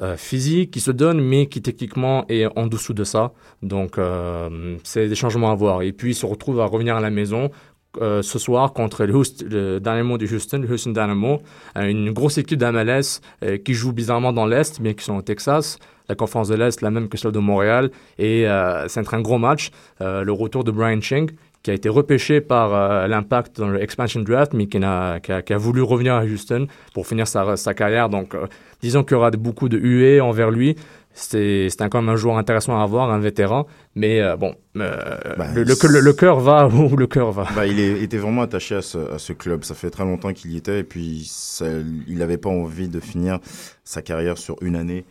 euh, 0.00 0.16
physique, 0.16 0.70
qui 0.70 0.78
se 0.78 0.92
donne, 0.92 1.20
mais 1.20 1.46
qui 1.46 1.60
techniquement 1.60 2.24
est 2.28 2.46
en 2.56 2.68
dessous 2.68 2.94
de 2.94 3.02
ça. 3.02 3.32
Donc 3.62 3.98
euh, 3.98 4.76
c'est 4.84 5.08
des 5.08 5.16
changements 5.16 5.50
à 5.50 5.56
voir. 5.56 5.82
Et 5.82 5.90
puis 5.92 6.12
il 6.12 6.14
se 6.14 6.24
retrouve 6.24 6.60
à 6.60 6.66
revenir 6.66 6.94
à 6.94 7.00
la 7.00 7.10
maison 7.10 7.50
euh, 7.96 8.20
ce 8.20 8.38
soir 8.38 8.74
contre 8.74 9.06
le, 9.06 9.16
Houston, 9.16 9.46
le, 9.48 9.80
Dynamo 9.80 10.18
de 10.18 10.26
Houston, 10.26 10.62
Houston 10.68 10.90
Dynamo, 10.90 11.40
euh, 11.76 11.88
une 11.88 12.12
grosse 12.12 12.36
équipe 12.36 12.58
d'MLS 12.58 13.22
euh, 13.42 13.56
qui 13.56 13.72
joue 13.72 13.92
bizarrement 13.92 14.32
dans 14.32 14.44
l'Est, 14.44 14.78
mais 14.80 14.94
qui 14.94 15.04
sont 15.04 15.16
au 15.16 15.22
Texas. 15.22 15.78
La 16.08 16.14
conférence 16.14 16.48
de 16.48 16.54
l'Est, 16.54 16.82
la 16.82 16.90
même 16.90 17.08
que 17.08 17.16
celle 17.16 17.32
de 17.32 17.38
Montréal. 17.38 17.90
Et 18.18 18.46
c'est 18.88 19.14
un 19.14 19.20
gros 19.20 19.36
match. 19.36 19.70
le 20.00 20.30
retour 20.30 20.64
de 20.64 20.70
Brian 20.70 21.02
Ching, 21.02 21.30
qui 21.62 21.70
a 21.70 21.74
été 21.74 21.90
repêché 21.90 22.40
par 22.40 23.06
l'Impact 23.08 23.58
dans 23.58 23.68
le 23.68 23.82
expansion 23.82 24.22
draft, 24.22 24.54
mais 24.54 24.68
qui 24.68 24.78
a, 24.82 25.58
voulu 25.58 25.82
revenir 25.82 26.14
à 26.14 26.24
Houston 26.24 26.66
pour 26.94 27.06
finir 27.06 27.28
sa, 27.28 27.74
carrière. 27.74 28.08
Donc, 28.08 28.34
disons 28.80 29.04
qu'il 29.04 29.16
y 29.16 29.18
aura 29.18 29.30
beaucoup 29.32 29.68
de 29.68 29.76
huées 29.76 30.22
envers 30.22 30.50
lui. 30.50 30.76
C'est 31.20 31.68
quand 31.90 32.00
même 32.00 32.08
un 32.08 32.16
joueur 32.16 32.38
intéressant 32.38 32.78
à 32.78 32.82
avoir, 32.82 33.10
un 33.10 33.18
vétéran. 33.18 33.66
Mais 33.94 34.20
euh, 34.20 34.36
bon, 34.36 34.54
bah, 34.74 35.48
le, 35.54 35.64
le, 35.64 36.12
cœur 36.12 36.40
va 36.40 36.68
où 36.72 36.96
le 36.96 37.06
cœur 37.06 37.32
va. 37.32 37.46
Bah, 37.56 37.66
il 37.66 37.80
est, 37.80 38.02
était 38.02 38.18
vraiment 38.18 38.42
attaché 38.42 38.76
à 38.76 38.82
ce, 38.82 38.98
à 39.14 39.18
ce, 39.18 39.32
club. 39.32 39.64
Ça 39.64 39.74
fait 39.74 39.90
très 39.90 40.04
longtemps 40.04 40.32
qu'il 40.32 40.52
y 40.52 40.56
était. 40.56 40.80
Et 40.80 40.84
puis, 40.84 41.24
ça, 41.28 41.66
il 42.06 42.18
n'avait 42.18 42.38
pas 42.38 42.50
envie 42.50 42.88
de 42.88 43.00
finir 43.00 43.40
sa 43.84 44.02
carrière 44.02 44.38
sur 44.38 44.56
une 44.62 44.76
année, 44.76 45.04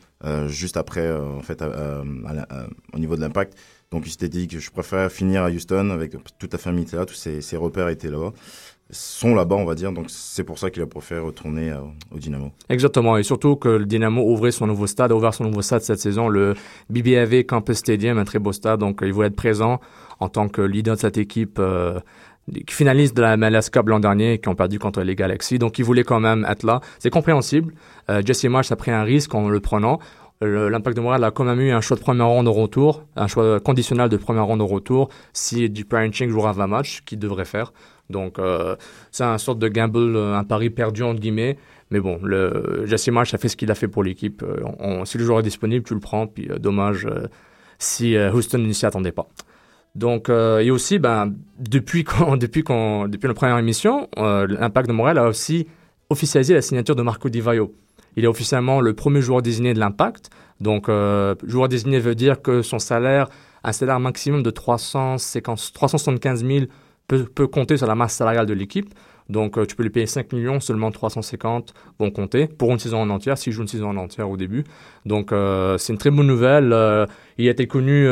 juste 0.48 0.78
après, 0.78 1.12
en 1.12 1.42
fait, 1.42 1.62
au 1.62 3.00
niveau 3.00 3.16
de 3.16 3.22
l'Impact. 3.22 3.58
Donc 3.92 4.06
il 4.06 4.12
s'était 4.12 4.30
dit 4.30 4.48
que 4.48 4.60
je 4.60 4.70
préfère 4.70 5.10
finir 5.10 5.44
à 5.44 5.50
Houston 5.50 5.92
avec 5.92 6.14
toute 6.40 6.52
la 6.52 6.60
famille 6.60 6.84
était 6.84 6.98
là, 6.98 7.06
tous 7.06 7.14
ses, 7.14 7.40
ses 7.40 7.56
repères 7.56 7.88
étaient 7.88 8.10
là-bas 8.10 8.34
sont 8.90 9.36
là-bas, 9.36 9.56
on 9.56 9.66
va 9.66 9.76
dire. 9.76 9.92
Donc, 9.92 10.06
c'est 10.10 10.44
pour 10.44 10.58
ça 10.58 10.70
qu'il 10.70 10.82
a 10.82 10.88
préféré 10.88 11.20
retourner 11.20 11.72
euh, 11.72 11.82
au 12.14 12.20
Dynamo. 12.20 12.52
Exactement. 12.70 13.18
Et 13.18 13.24
surtout 13.24 13.56
que 13.56 13.70
le 13.70 13.86
Dynamo 13.86 14.24
ouvrait 14.24 14.52
son 14.52 14.68
nouveau 14.68 14.88
stade, 14.88 15.12
a 15.12 15.16
ouvert 15.16 15.34
son 15.34 15.44
nouveau 15.44 15.62
stade 15.62 15.82
cette 15.82 16.00
saison, 16.00 16.30
le 16.30 16.54
BBAV 16.90 17.44
Campus 17.44 17.78
Stadium, 17.78 18.18
un 18.18 18.26
très 18.26 18.40
beau 18.40 18.54
stade. 18.54 18.80
Donc, 18.80 19.00
il 19.02 19.12
voulait 19.12 19.28
être 19.28 19.36
présent 19.36 19.80
en 20.20 20.30
tant 20.30 20.48
que 20.48 20.62
leader 20.62 20.96
de 20.96 21.02
cette 21.02 21.18
équipe 21.18 21.58
euh, 21.60 22.00
qui 22.66 22.74
finalise 22.74 23.14
de 23.14 23.22
la 23.22 23.36
MLS 23.36 23.70
Cup 23.72 23.88
l'an 23.90 24.00
dernier 24.00 24.40
qui 24.40 24.48
ont 24.48 24.56
perdu 24.56 24.80
contre 24.80 25.02
les 25.02 25.16
Galaxy. 25.16 25.60
Donc, 25.60 25.80
il 25.80 25.86
voulait 25.86 26.06
quand 26.06 26.22
même 26.22 26.46
être 26.50 26.64
là. 26.64 26.80
C'est 27.00 27.10
compréhensible. 27.10 27.74
Euh, 28.10 28.22
Jesse 28.26 28.46
Marsh 28.46 28.72
a 28.72 28.78
pris 28.78 28.92
un 28.92 29.04
risque 29.04 29.36
en 29.36 29.50
le 29.50 29.60
prenant 29.60 30.00
l'impact 30.40 30.96
de 30.96 31.02
Montréal 31.02 31.24
a 31.24 31.32
quand 31.32 31.44
même 31.44 31.60
eu 31.60 31.72
un 31.72 31.82
choix 31.82 31.98
de 31.98 32.02
première 32.02 32.28
ronde 32.28 32.48
au 32.48 32.54
retour, 32.54 33.04
un 33.16 33.28
choix 33.28 33.60
conditionnel 33.60 34.10
de 34.10 34.18
première 34.18 34.46
ronde 34.46 34.62
au 34.62 34.68
retour, 34.68 35.10
si 35.34 35.70
du 35.70 35.84
parenting 35.84 36.30
jouera 36.30 36.52
20 36.52 36.68
matchs, 36.68 37.02
qu'il 37.06 37.18
devrait 37.18 37.46
faire. 37.46 37.74
Donc, 38.10 38.40
euh, 38.40 38.76
c'est 39.12 39.24
un 39.24 39.38
sorte 39.38 39.60
de 39.60 39.68
gamble, 39.68 40.16
un 40.18 40.44
pari 40.44 40.70
perdu, 40.70 41.04
entre 41.04 41.20
guillemets. 41.20 41.58
Mais 41.92 42.00
bon, 42.00 42.20
le, 42.24 42.84
Jesse 42.86 43.10
Marsh 43.10 43.34
a 43.34 43.38
fait 43.38 43.50
ce 43.50 43.58
qu'il 43.58 43.72
a 43.72 43.76
fait 43.76 43.88
pour 43.88 44.04
l'équipe. 44.04 44.44
Euh, 44.44 45.06
si 45.06 45.18
le 45.18 45.24
joueur 45.24 45.40
est 45.40 45.44
disponible, 45.44 45.86
tu 45.86 45.94
le 45.94 46.00
prends. 46.00 46.28
Puis, 46.28 46.48
euh, 46.50 46.58
dommage 46.58 47.06
euh, 47.06 47.28
si 47.80 48.16
euh, 48.16 48.32
Houston 48.32 48.60
ne 48.60 48.74
s'y 48.74 48.86
attendait 48.86 49.12
pas. 49.12 49.28
Donc, 49.96 50.30
euh, 50.30 50.60
et 50.60 50.72
aussi, 50.72 51.00
ben, 51.00 51.34
depuis, 51.60 52.04
quand, 52.04 52.38
depuis, 52.38 52.64
quand, 52.64 53.08
depuis 53.08 53.28
notre 53.28 53.40
première 53.40 53.58
émission, 53.58 54.08
l'impact 54.18 54.88
de 54.88 54.94
Montréal 54.94 55.18
a 55.18 55.28
aussi 55.28 55.68
officialisé 56.10 56.54
la 56.54 56.62
signature 56.62 56.96
de 56.96 57.02
Marco 57.02 57.30
Di 57.30 57.42
Vaio. 57.42 57.74
Il 58.16 58.24
est 58.24 58.28
officiellement 58.28 58.82
le 58.82 58.94
premier 58.94 59.22
joueur 59.22 59.42
désigné 59.42 59.74
de 59.74 59.80
l'impact. 59.80 60.32
Donc, 60.60 60.90
euh, 60.90 61.36
joueur 61.44 61.70
désigné 61.70 62.00
veut 62.00 62.16
dire 62.16 62.42
que 62.42 62.64
son 62.64 62.80
salaire, 62.80 63.30
un 63.64 63.72
salaire 63.72 64.00
maximum 64.00 64.42
de 64.42 64.50
350, 64.50 65.72
375 65.74 66.44
000 66.46 66.66
peut, 67.08 67.48
compter 67.48 67.78
sur 67.78 67.88
la 67.88 67.96
masse 67.96 68.14
salariale 68.14 68.46
de 68.46 68.54
l'équipe. 68.54 68.94
Donc, 69.30 69.58
euh, 69.58 69.66
tu 69.66 69.76
peux 69.76 69.84
lui 69.84 69.90
payer 69.90 70.06
5 70.06 70.32
millions, 70.32 70.60
seulement 70.60 70.90
350 70.92 71.74
vont 72.00 72.12
compter 72.12 72.48
pour 72.48 72.72
une 72.72 72.80
saison 72.80 73.02
en 73.02 73.10
entière, 73.10 73.38
s'il 73.38 73.52
joue 73.52 73.64
une 73.64 73.68
saison 73.68 73.90
en 73.90 73.98
entière 73.98 74.30
au 74.30 74.38
début. 74.38 74.64
Donc, 75.06 75.32
euh, 75.32 75.78
c'est 75.78 75.92
une 75.92 76.00
très 76.00 76.12
bonne 76.12 76.28
nouvelle. 76.28 76.72
Euh, 76.72 77.06
il 77.38 77.48
a 77.48 77.52
été 77.52 77.68
connu 77.68 78.08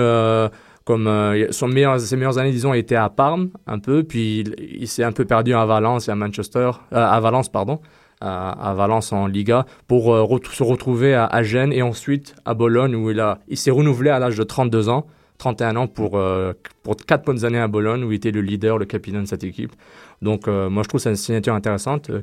comme 0.83 1.09
son 1.49 1.67
meilleur, 1.67 1.99
ses 1.99 2.15
meilleures 2.15 2.37
années, 2.37 2.51
disons, 2.51 2.73
étaient 2.73 2.95
à 2.95 3.09
Parme 3.09 3.49
un 3.65 3.79
peu, 3.79 4.03
puis 4.03 4.43
il, 4.59 4.87
s'est 4.87 5.03
un 5.03 5.11
peu 5.11 5.25
perdu 5.25 5.53
à 5.53 5.65
Valence 5.65 6.07
et 6.07 6.11
à 6.11 6.15
Manchester, 6.15 6.71
à 6.91 7.19
Valence, 7.19 7.49
pardon 7.49 7.79
à, 8.21 8.73
Valence 8.75 9.11
en 9.11 9.27
Liga 9.27 9.65
pour 9.87 10.15
se 10.51 10.63
retrouver 10.63 11.13
à, 11.15 11.25
à, 11.25 11.43
Gênes 11.43 11.73
et 11.73 11.81
ensuite 11.81 12.35
à 12.45 12.53
Bologne 12.53 12.95
où 12.95 13.09
il, 13.11 13.19
a, 13.19 13.39
il 13.47 13.57
s'est 13.57 13.71
renouvelé 13.71 14.09
à 14.09 14.19
l'âge 14.19 14.37
de 14.37 14.43
32 14.43 14.89
ans, 14.89 15.05
31 15.37 15.75
ans 15.75 15.87
pour, 15.87 16.17
euh, 16.17 16.53
pour 16.83 16.95
4 16.95 17.25
bonnes 17.25 17.45
années 17.45 17.59
à 17.59 17.67
Bologne 17.67 18.03
où 18.03 18.11
il 18.11 18.15
était 18.15 18.31
le 18.31 18.41
leader, 18.41 18.77
le 18.77 18.85
capitaine 18.85 19.23
de 19.23 19.27
cette 19.27 19.43
équipe. 19.43 19.73
Donc 20.21 20.47
euh, 20.47 20.69
moi 20.69 20.83
je 20.83 20.89
trouve 20.89 21.01
c'est 21.01 21.09
une 21.09 21.15
signature 21.15 21.53
intéressante, 21.53 22.09
euh. 22.09 22.21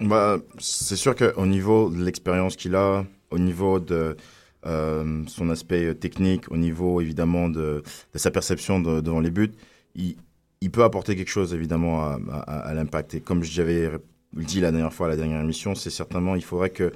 Bah, 0.00 0.38
c'est 0.58 0.96
sûr 0.96 1.14
qu'au 1.14 1.46
niveau 1.46 1.90
de 1.90 2.02
l'expérience 2.02 2.56
qu'il 2.56 2.74
a, 2.74 3.04
au 3.30 3.38
niveau 3.38 3.80
de 3.80 4.16
son 4.64 5.50
aspect 5.50 5.94
technique, 5.94 6.50
au 6.50 6.56
niveau 6.56 7.02
évidemment 7.02 7.50
de, 7.50 7.82
de 8.14 8.18
sa 8.18 8.30
perception 8.30 8.80
de, 8.80 9.02
devant 9.02 9.20
les 9.20 9.30
buts, 9.30 9.52
il, 9.94 10.16
il 10.62 10.70
peut 10.70 10.84
apporter 10.84 11.16
quelque 11.16 11.30
chose 11.30 11.52
évidemment 11.52 12.02
à, 12.02 12.18
à, 12.46 12.72
l'impact. 12.72 13.12
Et 13.12 13.20
comme 13.20 13.44
j'avais 13.44 13.90
dit 14.32 14.60
la 14.60 14.72
dernière 14.72 14.92
fois 14.92 15.06
à 15.06 15.10
la 15.10 15.16
dernière 15.16 15.42
émission, 15.42 15.74
c'est 15.74 15.90
certainement 15.90 16.34
il 16.34 16.42
faudrait 16.42 16.70
que 16.70 16.92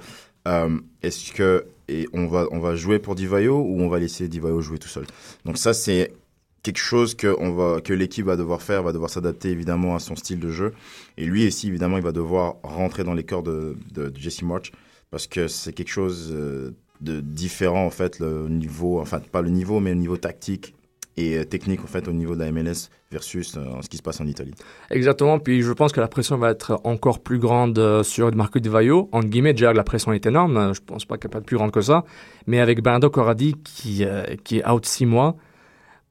est-ce 1.01 1.31
que 1.33 1.65
et 1.87 2.07
on 2.13 2.27
va 2.27 2.47
on 2.51 2.59
va 2.59 2.75
jouer 2.75 2.99
pour 2.99 3.15
Divayo 3.15 3.57
ou 3.57 3.81
on 3.81 3.89
va 3.89 3.99
laisser 3.99 4.27
Divayo 4.27 4.61
jouer 4.61 4.77
tout 4.77 4.87
seul? 4.87 5.05
Donc 5.45 5.57
ça 5.57 5.73
c'est 5.73 6.13
quelque 6.63 6.79
chose 6.79 7.15
que 7.15 7.35
on 7.39 7.51
va 7.53 7.81
que 7.81 7.93
l'équipe 7.93 8.25
va 8.25 8.35
devoir 8.35 8.61
faire, 8.61 8.83
va 8.83 8.91
devoir 8.91 9.09
s'adapter 9.09 9.49
évidemment 9.49 9.95
à 9.95 9.99
son 9.99 10.15
style 10.15 10.39
de 10.39 10.51
jeu 10.51 10.73
et 11.17 11.25
lui 11.25 11.47
aussi 11.47 11.67
évidemment 11.67 11.97
il 11.97 12.03
va 12.03 12.11
devoir 12.11 12.57
rentrer 12.63 13.03
dans 13.03 13.13
les 13.13 13.23
corps 13.23 13.43
de, 13.43 13.77
de, 13.91 14.11
Jesse 14.15 14.41
March 14.43 14.71
parce 15.09 15.27
que 15.27 15.47
c'est 15.47 15.73
quelque 15.73 15.89
chose 15.89 16.29
euh, 16.31 16.71
de 17.01 17.21
différent 17.21 17.85
en 17.85 17.89
fait 17.89 18.19
le 18.19 18.47
niveau 18.49 18.99
enfin 18.99 19.19
pas 19.19 19.41
le 19.41 19.49
niveau 19.49 19.79
mais 19.79 19.91
le 19.91 19.99
niveau 19.99 20.17
tactique 20.17 20.75
et 21.17 21.43
technique 21.45 21.83
en 21.83 21.87
fait 21.87 22.07
au 22.07 22.13
niveau 22.13 22.35
de 22.35 22.39
la 22.39 22.51
MLS 22.51 22.89
versus 23.11 23.55
euh, 23.57 23.63
ce 23.81 23.89
qui 23.89 23.97
se 23.97 24.01
passe 24.01 24.21
en 24.21 24.27
Italie. 24.27 24.53
Exactement, 24.91 25.39
puis 25.39 25.61
je 25.61 25.71
pense 25.71 25.91
que 25.91 25.99
la 25.99 26.07
pression 26.07 26.37
va 26.37 26.51
être 26.51 26.79
encore 26.83 27.19
plus 27.19 27.39
grande 27.39 27.77
euh, 27.79 28.03
sur 28.03 28.33
Marco 28.35 28.59
Di 28.59 28.69
Vaio. 28.69 29.09
En 29.11 29.21
guillemets, 29.21 29.53
déjà 29.53 29.73
la 29.73 29.83
pression 29.83 30.13
est 30.13 30.25
énorme, 30.25 30.73
je 30.73 30.81
pense 30.81 31.05
pas 31.05 31.17
qu'elle 31.17 31.31
peut 31.31 31.39
être 31.39 31.45
plus 31.45 31.57
grande 31.57 31.71
que 31.71 31.81
ça, 31.81 32.03
mais 32.45 32.59
avec 32.59 32.81
Bernardo 32.81 33.09
Corradi 33.09 33.55
qui, 33.63 34.03
euh, 34.03 34.23
qui 34.43 34.59
est 34.59 34.67
out 34.67 34.85
six 34.85 35.05
mois, 35.05 35.35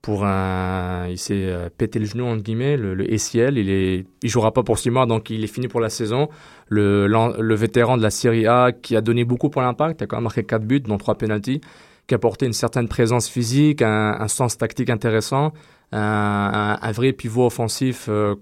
pour 0.03 0.25
un, 0.25 1.09
il 1.09 1.19
s'est 1.19 1.35
euh, 1.35 1.69
pété 1.77 1.99
le 1.99 2.07
genou 2.07 2.25
entre 2.25 2.43
guillemets, 2.43 2.77
le, 2.77 2.95
le 2.95 3.05
ACL, 3.05 3.59
il 3.59 3.71
est, 3.71 4.07
il 4.23 4.29
jouera 4.29 4.53
pas 4.53 4.63
pour 4.63 4.79
six 4.79 4.91
mois, 4.91 5.07
donc 5.07 5.31
il 5.31 5.43
est 5.43 5.49
fini 5.49 5.69
pour 5.69 5.81
la 5.81 5.91
saison. 5.91 6.29
Le, 6.69 7.55
vétéran 7.55 7.97
de 7.97 8.03
la 8.03 8.11
Série 8.11 8.47
A 8.47 8.73
qui 8.73 8.97
a 8.97 9.01
donné 9.01 9.25
beaucoup 9.25 9.51
pour 9.51 9.63
l'impact, 9.63 10.03
a 10.03 10.07
quand 10.07 10.17
même 10.17 10.25
marqué 10.25 10.45
quatre 10.45 10.65
buts, 10.65 10.81
dont 10.81 10.99
trois 10.99 11.17
penalties, 11.17 11.61
qui 12.07 12.15
a 12.15 12.17
apporté 12.17 12.47
une 12.47 12.53
certaine 12.53 12.89
présence 12.89 13.29
physique, 13.29 13.83
un 13.83 14.29
sens 14.29 14.57
tactique 14.57 14.89
intéressant, 14.89 15.53
un, 15.93 16.93
vrai 16.93 17.13
pivot 17.13 17.47
offensif 17.47 18.07
euh, 18.09 18.35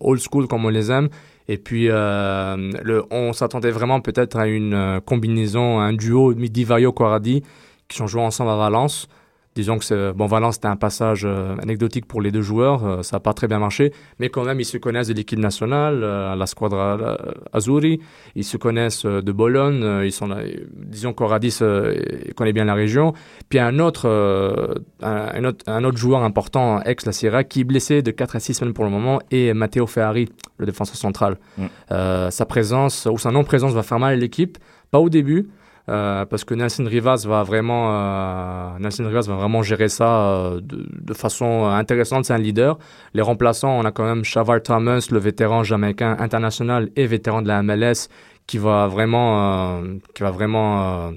old 0.00 0.20
school 0.20 0.46
comme 0.48 0.64
on 0.64 0.70
les 0.70 0.90
aime. 0.90 1.08
Et 1.48 1.58
puis, 1.58 1.88
euh, 1.88 2.72
le, 2.82 3.04
on 3.10 3.32
s'attendait 3.32 3.70
vraiment 3.70 4.00
peut-être 4.00 4.36
à 4.36 4.48
une 4.48 4.74
euh, 4.74 5.00
combinaison, 5.00 5.78
un 5.78 5.92
duo 5.92 6.34
Divayo-Corradi 6.34 7.42
qui 7.88 7.96
sont 7.96 8.06
joués 8.06 8.22
ensemble 8.22 8.50
à 8.50 8.56
Valence. 8.56 9.08
Disons 9.56 9.78
que 9.78 9.84
c'est- 9.84 10.12
bon, 10.12 10.26
Valence, 10.26 10.54
c'était 10.56 10.68
un 10.68 10.76
passage 10.76 11.22
euh, 11.24 11.56
anecdotique 11.62 12.06
pour 12.06 12.20
les 12.20 12.30
deux 12.30 12.42
joueurs. 12.42 12.84
euh, 12.86 13.02
ça 13.02 13.16
n'a 13.16 13.20
pas 13.20 13.32
très 13.32 13.48
bien 13.48 13.58
marché. 13.58 13.92
Mais 14.20 14.28
quand 14.28 14.44
même, 14.44 14.60
ils 14.60 14.64
se 14.66 14.76
connaissent 14.78 15.08
de 15.08 15.14
l'équipe 15.14 15.38
nationale, 15.38 16.00
euh, 16.04 16.36
la 16.36 16.46
Squadra 16.46 16.98
euh, 17.00 17.16
Azzurri. 17.52 17.98
Ils 18.34 18.44
se 18.44 18.56
connaissent 18.58 19.04
euh, 19.06 19.22
de 19.22 19.32
Bologne. 19.32 19.82
euh, 19.82 20.06
ils 20.06 20.12
sont 20.12 20.26
là, 20.28 20.36
euh, 20.40 20.66
disons 20.76 21.12
qu'Oradis 21.14 21.58
euh, 21.62 21.96
connaît 22.36 22.52
bien 22.52 22.66
la 22.66 22.74
région. 22.74 23.14
Puis 23.48 23.58
un 23.58 23.78
autre, 23.78 24.06
euh, 24.06 24.74
un, 25.02 25.44
autre, 25.44 25.64
un 25.66 25.82
autre 25.84 25.96
joueur 25.98 26.22
important, 26.22 26.80
ex 26.82 27.06
la 27.06 27.12
Sierra, 27.12 27.42
qui 27.42 27.62
est 27.62 27.64
blessé 27.64 28.02
de 28.02 28.10
4 28.10 28.36
à 28.36 28.40
6 28.40 28.54
semaines 28.54 28.74
pour 28.74 28.84
le 28.84 28.90
moment, 28.90 29.20
et 29.30 29.54
Matteo 29.54 29.86
Ferrari, 29.86 30.28
le 30.58 30.66
défenseur 30.66 30.96
central. 30.96 31.38
Mm. 31.56 31.64
Euh, 31.92 32.30
sa 32.30 32.44
présence 32.44 33.08
ou 33.10 33.16
sa 33.18 33.30
non-présence 33.30 33.72
va 33.72 33.82
faire 33.82 33.98
mal 33.98 34.12
à 34.12 34.16
l'équipe. 34.16 34.58
Pas 34.90 34.98
au 35.00 35.08
début, 35.08 35.40
euh, 35.40 35.65
parce 35.86 36.44
que 36.44 36.54
Nelson 36.54 36.84
Rivas 36.84 37.24
va 37.26 37.42
vraiment, 37.44 37.90
euh, 37.90 38.78
Nelson 38.80 39.06
Rivas 39.06 39.26
va 39.28 39.36
vraiment 39.36 39.62
gérer 39.62 39.88
ça 39.88 40.06
euh, 40.06 40.60
de, 40.60 41.14
façon 41.14 41.64
intéressante. 41.66 42.24
C'est 42.24 42.34
un 42.34 42.38
leader. 42.38 42.78
Les 43.14 43.22
remplaçants, 43.22 43.70
on 43.70 43.84
a 43.84 43.92
quand 43.92 44.04
même 44.04 44.24
Shavar 44.24 44.62
Thomas, 44.62 45.06
le 45.10 45.18
vétéran 45.18 45.62
jamaïcain 45.62 46.16
international 46.18 46.90
et 46.96 47.06
vétéran 47.06 47.42
de 47.42 47.48
la 47.48 47.62
MLS, 47.62 48.08
qui 48.46 48.58
va 48.58 48.86
vraiment, 48.86 49.78
euh, 49.80 49.98
qui 50.14 50.22
va 50.22 50.30
vraiment, 50.30 51.06
euh, 51.06 51.10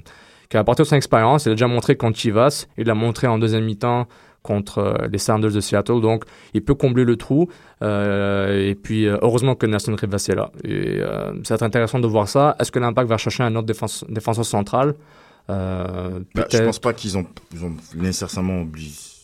qui 0.48 0.56
va 0.56 0.60
apporter 0.60 0.84
son 0.84 0.96
expérience. 0.96 1.46
Il 1.46 1.50
a 1.50 1.54
déjà 1.54 1.68
montré 1.68 1.96
contre 1.96 2.18
Chivas. 2.18 2.66
Il 2.78 2.86
l'a 2.86 2.94
montré 2.94 3.26
en 3.26 3.38
deuxième 3.38 3.64
mi-temps 3.64 4.06
contre 4.42 4.78
euh, 4.78 5.08
les 5.12 5.18
Sounders 5.18 5.52
de 5.52 5.60
Seattle. 5.60 6.00
Donc, 6.00 6.24
il 6.54 6.62
peut 6.64 6.74
combler 6.74 7.04
le 7.04 7.16
trou. 7.16 7.48
Euh, 7.82 8.68
et 8.70 8.74
puis, 8.74 9.06
euh, 9.06 9.18
heureusement 9.22 9.54
que 9.54 9.66
Nelson 9.66 9.94
Rivas 9.98 10.26
est 10.30 10.34
là. 10.34 10.50
Et 10.64 10.98
euh, 11.00 11.32
ça 11.44 11.54
va 11.54 11.56
être 11.56 11.62
intéressant 11.62 11.98
de 11.98 12.06
voir 12.06 12.28
ça. 12.28 12.56
Est-ce 12.58 12.70
que 12.72 12.78
l'Impact 12.78 13.08
va 13.08 13.18
chercher 13.18 13.42
un 13.42 13.54
autre 13.56 13.66
défense, 13.66 14.04
défenseur 14.08 14.44
central? 14.44 14.94
Euh, 15.48 16.20
Bah, 16.34 16.46
je 16.50 16.58
pense 16.58 16.78
pas 16.78 16.92
qu'ils 16.92 17.18
ont, 17.18 17.26
ils 17.52 17.64
ont 17.64 17.72
nécessairement 17.94 18.62
obli- 18.62 19.19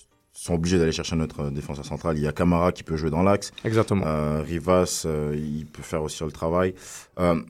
sont 0.46 0.54
obligés 0.54 0.78
d'aller 0.78 0.92
chercher 0.92 1.16
notre 1.16 1.40
euh, 1.40 1.50
défenseur 1.50 1.84
central. 1.84 2.16
Il 2.16 2.22
y 2.22 2.26
a 2.26 2.32
Camara 2.32 2.72
qui 2.72 2.82
peut 2.82 2.96
jouer 2.96 3.10
dans 3.10 3.22
l'axe. 3.22 3.52
Exactement. 3.64 4.04
Euh, 4.06 4.42
Rivas, 4.42 5.02
euh, 5.04 5.36
il 5.36 5.66
peut 5.66 5.82
faire 5.82 6.02
aussi 6.02 6.22
le 6.24 6.30
travail. 6.30 6.74
Euh, 7.18 7.40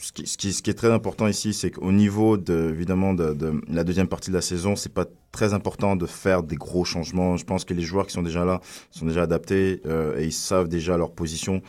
ce, 0.00 0.12
qui, 0.12 0.26
ce, 0.26 0.36
qui, 0.38 0.52
ce 0.52 0.62
qui 0.62 0.70
est 0.70 0.74
très 0.74 0.92
important 0.92 1.26
ici, 1.26 1.52
c'est 1.52 1.70
qu'au 1.70 1.92
niveau 1.92 2.36
de, 2.36 2.70
évidemment 2.70 3.12
de, 3.12 3.34
de 3.34 3.60
la 3.68 3.84
deuxième 3.84 4.08
partie 4.08 4.30
de 4.30 4.36
la 4.36 4.42
saison, 4.42 4.76
c'est 4.76 4.94
pas 4.94 5.06
très 5.32 5.52
important 5.52 5.96
de 5.96 6.06
faire 6.06 6.42
des 6.42 6.56
gros 6.56 6.84
changements. 6.84 7.36
Je 7.36 7.44
pense 7.44 7.64
que 7.64 7.74
les 7.74 7.82
joueurs 7.82 8.06
qui 8.06 8.12
sont 8.12 8.22
déjà 8.22 8.44
là 8.44 8.60
sont 8.90 9.06
déjà 9.06 9.22
adaptés 9.22 9.82
et 10.18 10.24
ils 10.24 10.32
savent 10.32 10.68
déjà 10.68 10.96
leur 10.96 11.10
position. 11.10 11.60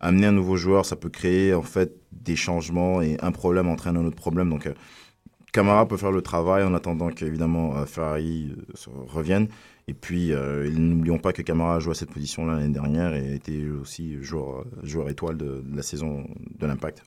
Amener 0.00 0.26
un 0.26 0.32
nouveau 0.32 0.56
joueur, 0.56 0.84
ça 0.84 0.96
peut 0.96 1.08
créer 1.08 1.54
en 1.54 1.62
fait 1.62 1.94
des 2.10 2.34
changements 2.34 3.00
et 3.00 3.16
un 3.22 3.30
problème 3.30 3.68
entraîne 3.68 3.96
un 3.96 4.04
autre 4.04 4.16
problème. 4.16 4.50
Donc 4.50 4.68
Camara 5.52 5.86
peut 5.86 5.96
faire 5.96 6.10
le 6.10 6.22
travail 6.22 6.64
en 6.64 6.74
attendant 6.74 7.10
qu'évidemment 7.10 7.86
Ferrari 7.86 8.56
revienne. 9.06 9.46
Et 9.88 9.94
puis, 9.94 10.32
euh, 10.32 10.70
n'oublions 10.70 11.18
pas 11.18 11.32
que 11.32 11.42
Camara 11.42 11.76
a 11.76 11.78
joué 11.80 11.90
à 11.90 11.94
cette 11.94 12.10
position-là 12.10 12.54
l'année 12.54 12.72
dernière 12.72 13.14
et 13.14 13.34
était 13.34 13.64
aussi 13.80 14.22
joueur, 14.22 14.60
euh, 14.60 14.64
joueur 14.84 15.08
étoile 15.08 15.36
de, 15.36 15.62
la 15.74 15.82
saison 15.82 16.24
de 16.60 16.66
l'Impact. 16.66 17.02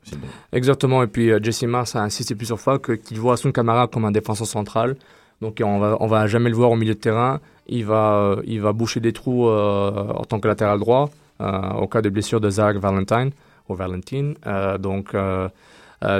Exactement. 0.52 1.02
Et 1.02 1.08
puis, 1.08 1.32
euh, 1.32 1.40
Jesse 1.42 1.64
Mars 1.64 1.96
a 1.96 2.02
insisté 2.02 2.36
plusieurs 2.36 2.60
fois 2.60 2.80
qu'il 2.80 3.20
voit 3.20 3.38
son 3.38 3.54
camarade 3.54 3.92
comme 3.92 4.04
un 4.04 4.12
défenseur 4.12 4.46
central. 4.46 4.98
Donc, 5.42 5.62
on 5.64 5.80
va, 5.80 5.98
on 6.02 6.08
va 6.08 6.28
jamais 6.28 6.50
le 6.50 6.56
voir 6.56 6.72
au 6.72 6.76
milieu 6.76 6.96
de 6.96 7.00
terrain. 7.00 7.40
Il 7.68 7.86
va, 7.86 8.38
il 8.46 8.60
va 8.60 8.74
boucher 8.74 9.00
des 9.00 9.14
trous 9.14 9.48
en 9.50 10.24
tant 10.24 10.40
que 10.40 10.48
latéral 10.48 10.80
droit 10.80 11.10
au 11.40 11.88
cas 11.88 12.02
de 12.02 12.10
blessure 12.10 12.40
de 12.40 12.50
Zach 12.50 12.78
Valentine 12.78 13.32
ou 13.68 13.76
Valentine. 13.76 14.36
Donc, 14.80 15.14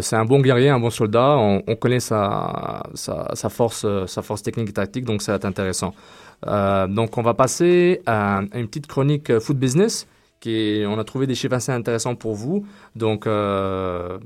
c'est 0.02 0.16
un 0.18 0.26
bon 0.26 0.42
guerrier, 0.42 0.68
un 0.70 0.80
bon 0.80 0.90
soldat. 0.90 1.38
On, 1.38 1.64
on 1.66 1.76
connaît 1.78 2.02
sa, 2.02 2.84
sa, 2.96 3.50
force, 3.50 3.86
sa 4.08 4.22
force 4.22 4.44
technique 4.44 4.70
et 4.70 4.74
tactique, 4.74 5.06
donc 5.06 5.22
ça 5.22 5.32
va 5.32 5.36
être 5.38 5.46
intéressant. 5.46 5.94
Euh, 6.48 6.88
donc, 6.88 7.18
on 7.18 7.22
va 7.22 7.34
passer 7.34 8.02
à, 8.06 8.42
une 8.54 8.68
petite 8.68 8.88
chronique 8.88 9.30
euh, 9.30 9.40
foot 9.40 9.58
business. 9.58 10.08
Qui 10.42 10.84
on 10.86 11.00
a 11.00 11.04
trouvé 11.04 11.28
des 11.28 11.34
chiffres 11.34 11.56
assez 11.56 11.72
intéressants 11.72 12.16
pour 12.16 12.36
vous. 12.36 12.66
Donc, 12.96 13.26
euh, 13.26 14.20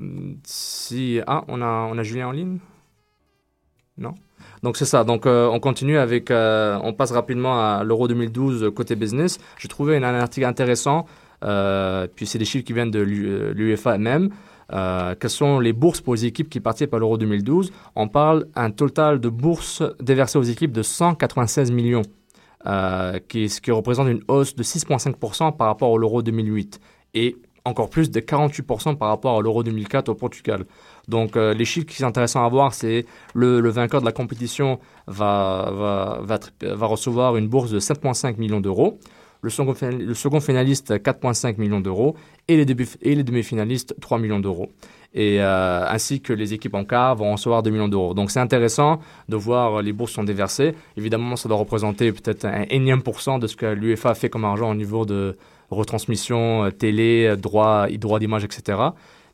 si. 0.44 1.20
Ah, 1.26 1.44
on 1.48 1.62
a, 1.62 1.88
on 1.90 1.96
a 1.96 2.02
Julien 2.02 2.28
en 2.28 2.32
ligne? 2.32 2.58
Non? 3.96 4.14
Donc, 4.62 4.76
c'est 4.76 4.84
ça. 4.84 5.04
Donc, 5.04 5.24
on 5.26 5.60
continue 5.60 5.98
avec. 5.98 6.30
on 6.30 6.92
passe 6.92 7.12
rapidement 7.12 7.60
à 7.60 7.84
l'Euro 7.84 8.08
2012 8.08 8.64
euh, 8.64 8.70
côté 8.70 8.96
business. 8.96 9.38
J'ai 9.58 9.68
trouvé 9.68 9.96
un, 9.96 10.02
article 10.02 10.46
intéressant. 10.46 11.06
puis, 11.40 12.26
c'est 12.26 12.38
des 12.38 12.44
chiffres 12.44 12.64
qui 12.64 12.72
viennent 12.72 12.90
de 12.90 13.00
l'U- 13.00 13.54
l'UEFA 13.54 13.96
même. 13.96 14.30
Euh, 14.72 15.14
quelles 15.18 15.30
sont 15.30 15.58
les 15.58 15.72
bourses 15.72 16.00
pour 16.00 16.14
les 16.14 16.26
équipes 16.26 16.48
qui 16.48 16.60
participent 16.60 16.94
à 16.94 16.98
l'Euro 16.98 17.18
2012 17.18 17.72
On 17.96 18.08
parle 18.08 18.46
un 18.54 18.70
total 18.70 19.20
de 19.20 19.28
bourses 19.28 19.82
déversées 20.00 20.38
aux 20.38 20.42
équipes 20.42 20.72
de 20.72 20.82
196 20.82 21.72
millions, 21.72 22.02
euh, 22.66 23.18
ce 23.32 23.60
qui 23.60 23.70
représente 23.70 24.08
une 24.08 24.22
hausse 24.28 24.54
de 24.54 24.62
6,5% 24.62 25.56
par 25.56 25.66
rapport 25.66 25.94
à 25.94 25.98
l'Euro 25.98 26.22
2008 26.22 26.80
et 27.14 27.36
encore 27.64 27.90
plus 27.90 28.10
de 28.10 28.20
48% 28.20 28.96
par 28.96 29.08
rapport 29.08 29.38
à 29.38 29.42
l'Euro 29.42 29.62
2004 29.62 30.08
au 30.08 30.14
Portugal. 30.14 30.64
Donc 31.08 31.36
euh, 31.36 31.52
les 31.52 31.64
chiffres 31.64 31.86
qui 31.86 31.96
sont 31.96 32.06
intéressants 32.06 32.44
à 32.44 32.48
voir, 32.48 32.72
c'est 32.72 33.04
le, 33.34 33.60
le 33.60 33.68
vainqueur 33.70 34.00
de 34.00 34.06
la 34.06 34.12
compétition 34.12 34.78
va 35.06 36.20
recevoir 36.80 37.36
une 37.36 37.48
bourse 37.48 37.70
de 37.70 37.80
7,5 37.80 38.38
millions 38.38 38.60
d'euros. 38.60 38.98
Le 39.42 39.50
second, 39.50 40.40
finaliste, 40.40 40.92
4,5 40.92 41.58
millions 41.58 41.80
d'euros. 41.80 42.14
Et 42.48 42.56
les, 42.56 42.64
demi-finalistes, 42.64 43.94
3 44.00 44.18
millions 44.18 44.40
d'euros. 44.40 44.70
Et 45.14 45.40
euh, 45.40 45.88
ainsi 45.88 46.20
que 46.20 46.32
les 46.32 46.54
équipes 46.54 46.74
en 46.74 46.84
quart 46.84 47.16
vont 47.16 47.32
recevoir 47.32 47.62
2 47.62 47.70
millions 47.70 47.88
d'euros. 47.88 48.14
Donc 48.14 48.30
c'est 48.30 48.38
intéressant 48.38 49.00
de 49.28 49.36
voir 49.36 49.78
euh, 49.78 49.82
les 49.82 49.92
bourses 49.92 50.12
sont 50.12 50.24
déversées. 50.24 50.74
Évidemment, 50.96 51.36
ça 51.36 51.48
doit 51.48 51.58
représenter 51.58 52.12
peut-être 52.12 52.44
un 52.44 52.64
énième 52.70 53.02
pourcent 53.02 53.38
de 53.38 53.46
ce 53.46 53.56
que 53.56 53.66
l'UEFA 53.66 54.14
fait 54.14 54.28
comme 54.28 54.44
argent 54.44 54.70
au 54.70 54.74
niveau 54.74 55.04
de 55.06 55.36
retransmission, 55.70 56.64
euh, 56.64 56.70
télé, 56.70 57.34
droit, 57.36 57.88
droit 57.88 58.20
d'image, 58.20 58.44
etc. 58.44 58.78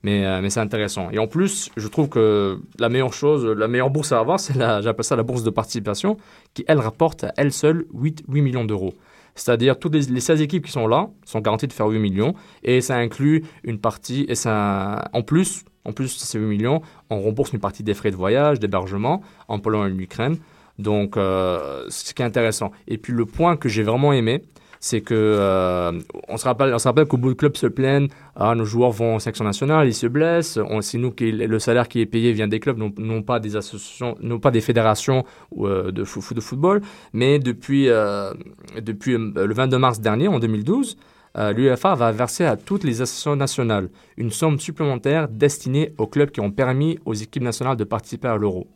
Mais, 0.02 0.50
c'est 0.50 0.60
intéressant. 0.60 1.10
Et 1.10 1.18
en 1.18 1.26
plus, 1.26 1.68
je 1.76 1.88
trouve 1.88 2.08
que 2.08 2.60
la 2.78 2.88
meilleure 2.88 3.12
chose, 3.12 3.44
la 3.44 3.66
meilleure 3.66 3.90
bourse 3.90 4.12
à 4.12 4.20
avoir, 4.20 4.38
c'est 4.38 4.54
la, 4.54 4.80
j'appelle 4.80 5.04
ça 5.04 5.16
la 5.16 5.24
bourse 5.24 5.42
de 5.42 5.50
participation, 5.50 6.16
qui, 6.54 6.64
elle, 6.68 6.78
rapporte 6.78 7.24
à 7.24 7.32
elle 7.36 7.50
seule 7.50 7.86
8, 7.92 8.22
8 8.28 8.40
millions 8.40 8.64
d'euros. 8.64 8.94
C'est-à-dire 9.36 9.78
toutes 9.78 9.94
les, 9.94 10.02
les 10.02 10.20
16 10.20 10.42
équipes 10.42 10.64
qui 10.66 10.72
sont 10.72 10.88
là 10.88 11.08
sont 11.24 11.40
garanties 11.40 11.68
de 11.68 11.72
faire 11.72 11.86
8 11.86 11.98
millions 12.00 12.34
et 12.64 12.80
ça 12.80 12.96
inclut 12.96 13.44
une 13.62 13.78
partie 13.78 14.26
et 14.28 14.34
ça 14.34 15.08
en 15.12 15.22
plus 15.22 15.64
en 15.86 15.92
plus 15.92 16.08
ces 16.08 16.38
8 16.38 16.46
millions, 16.46 16.82
on 17.10 17.20
rembourse 17.20 17.52
une 17.52 17.60
partie 17.60 17.84
des 17.84 17.94
frais 17.94 18.10
de 18.10 18.16
voyage, 18.16 18.58
d'hébergement 18.58 19.22
en 19.46 19.60
Pologne 19.60 19.92
et 19.92 19.94
en 19.94 19.98
Ukraine. 19.98 20.36
Donc 20.78 21.16
euh, 21.16 21.84
ce 21.88 22.12
qui 22.12 22.22
est 22.22 22.24
intéressant. 22.24 22.72
Et 22.88 22.98
puis 22.98 23.12
le 23.12 23.24
point 23.24 23.56
que 23.56 23.68
j'ai 23.68 23.82
vraiment 23.82 24.12
aimé, 24.12 24.42
c'est 24.86 25.00
que 25.00 25.14
euh, 25.14 25.92
on 26.28 26.36
se 26.36 26.44
rappelle, 26.44 27.06
qu'au 27.08 27.16
bout 27.16 27.30
de 27.30 27.34
club 27.34 27.56
se 27.56 27.66
plaignent, 27.66 28.08
ah 28.36 28.54
nos 28.54 28.64
joueurs 28.64 28.92
vont 28.92 29.16
en 29.16 29.18
section 29.18 29.44
nationale, 29.44 29.88
ils 29.88 29.94
se 29.94 30.06
blessent, 30.06 30.60
c'est 30.80 30.98
nous 30.98 31.10
qui 31.10 31.32
le 31.32 31.58
salaire 31.58 31.88
qui 31.88 32.00
est 32.00 32.06
payé 32.06 32.32
vient 32.32 32.46
des 32.46 32.60
clubs, 32.60 32.78
non, 32.78 33.22
pas 33.22 33.40
des 33.40 33.56
associations, 33.56 34.16
non 34.20 34.38
pas 34.38 34.52
des 34.52 34.60
fédérations 34.60 35.24
euh, 35.58 35.90
de, 35.90 36.04
football, 36.04 36.82
mais 37.12 37.40
depuis 37.40 37.88
euh, 37.88 38.32
depuis 38.80 39.14
euh, 39.14 39.46
le 39.46 39.54
22 39.54 39.76
mars 39.78 40.00
dernier, 40.00 40.28
en 40.28 40.38
2012. 40.38 40.96
euh, 41.38 41.52
L'UEFA 41.52 41.96
va 41.96 42.12
verser 42.12 42.44
à 42.44 42.56
toutes 42.56 42.84
les 42.84 43.02
associations 43.02 43.34
nationales 43.34 43.88
une 44.16 44.30
somme 44.30 44.60
supplémentaire 44.60 45.28
destinée 45.28 45.94
aux 45.98 46.06
clubs 46.06 46.30
qui 46.30 46.40
ont 46.40 46.52
permis 46.52 46.98
aux 47.04 47.14
équipes 47.14 47.42
nationales 47.42 47.76
de 47.76 47.84
participer 47.84 48.28
à 48.28 48.36
l'euro. 48.36 48.68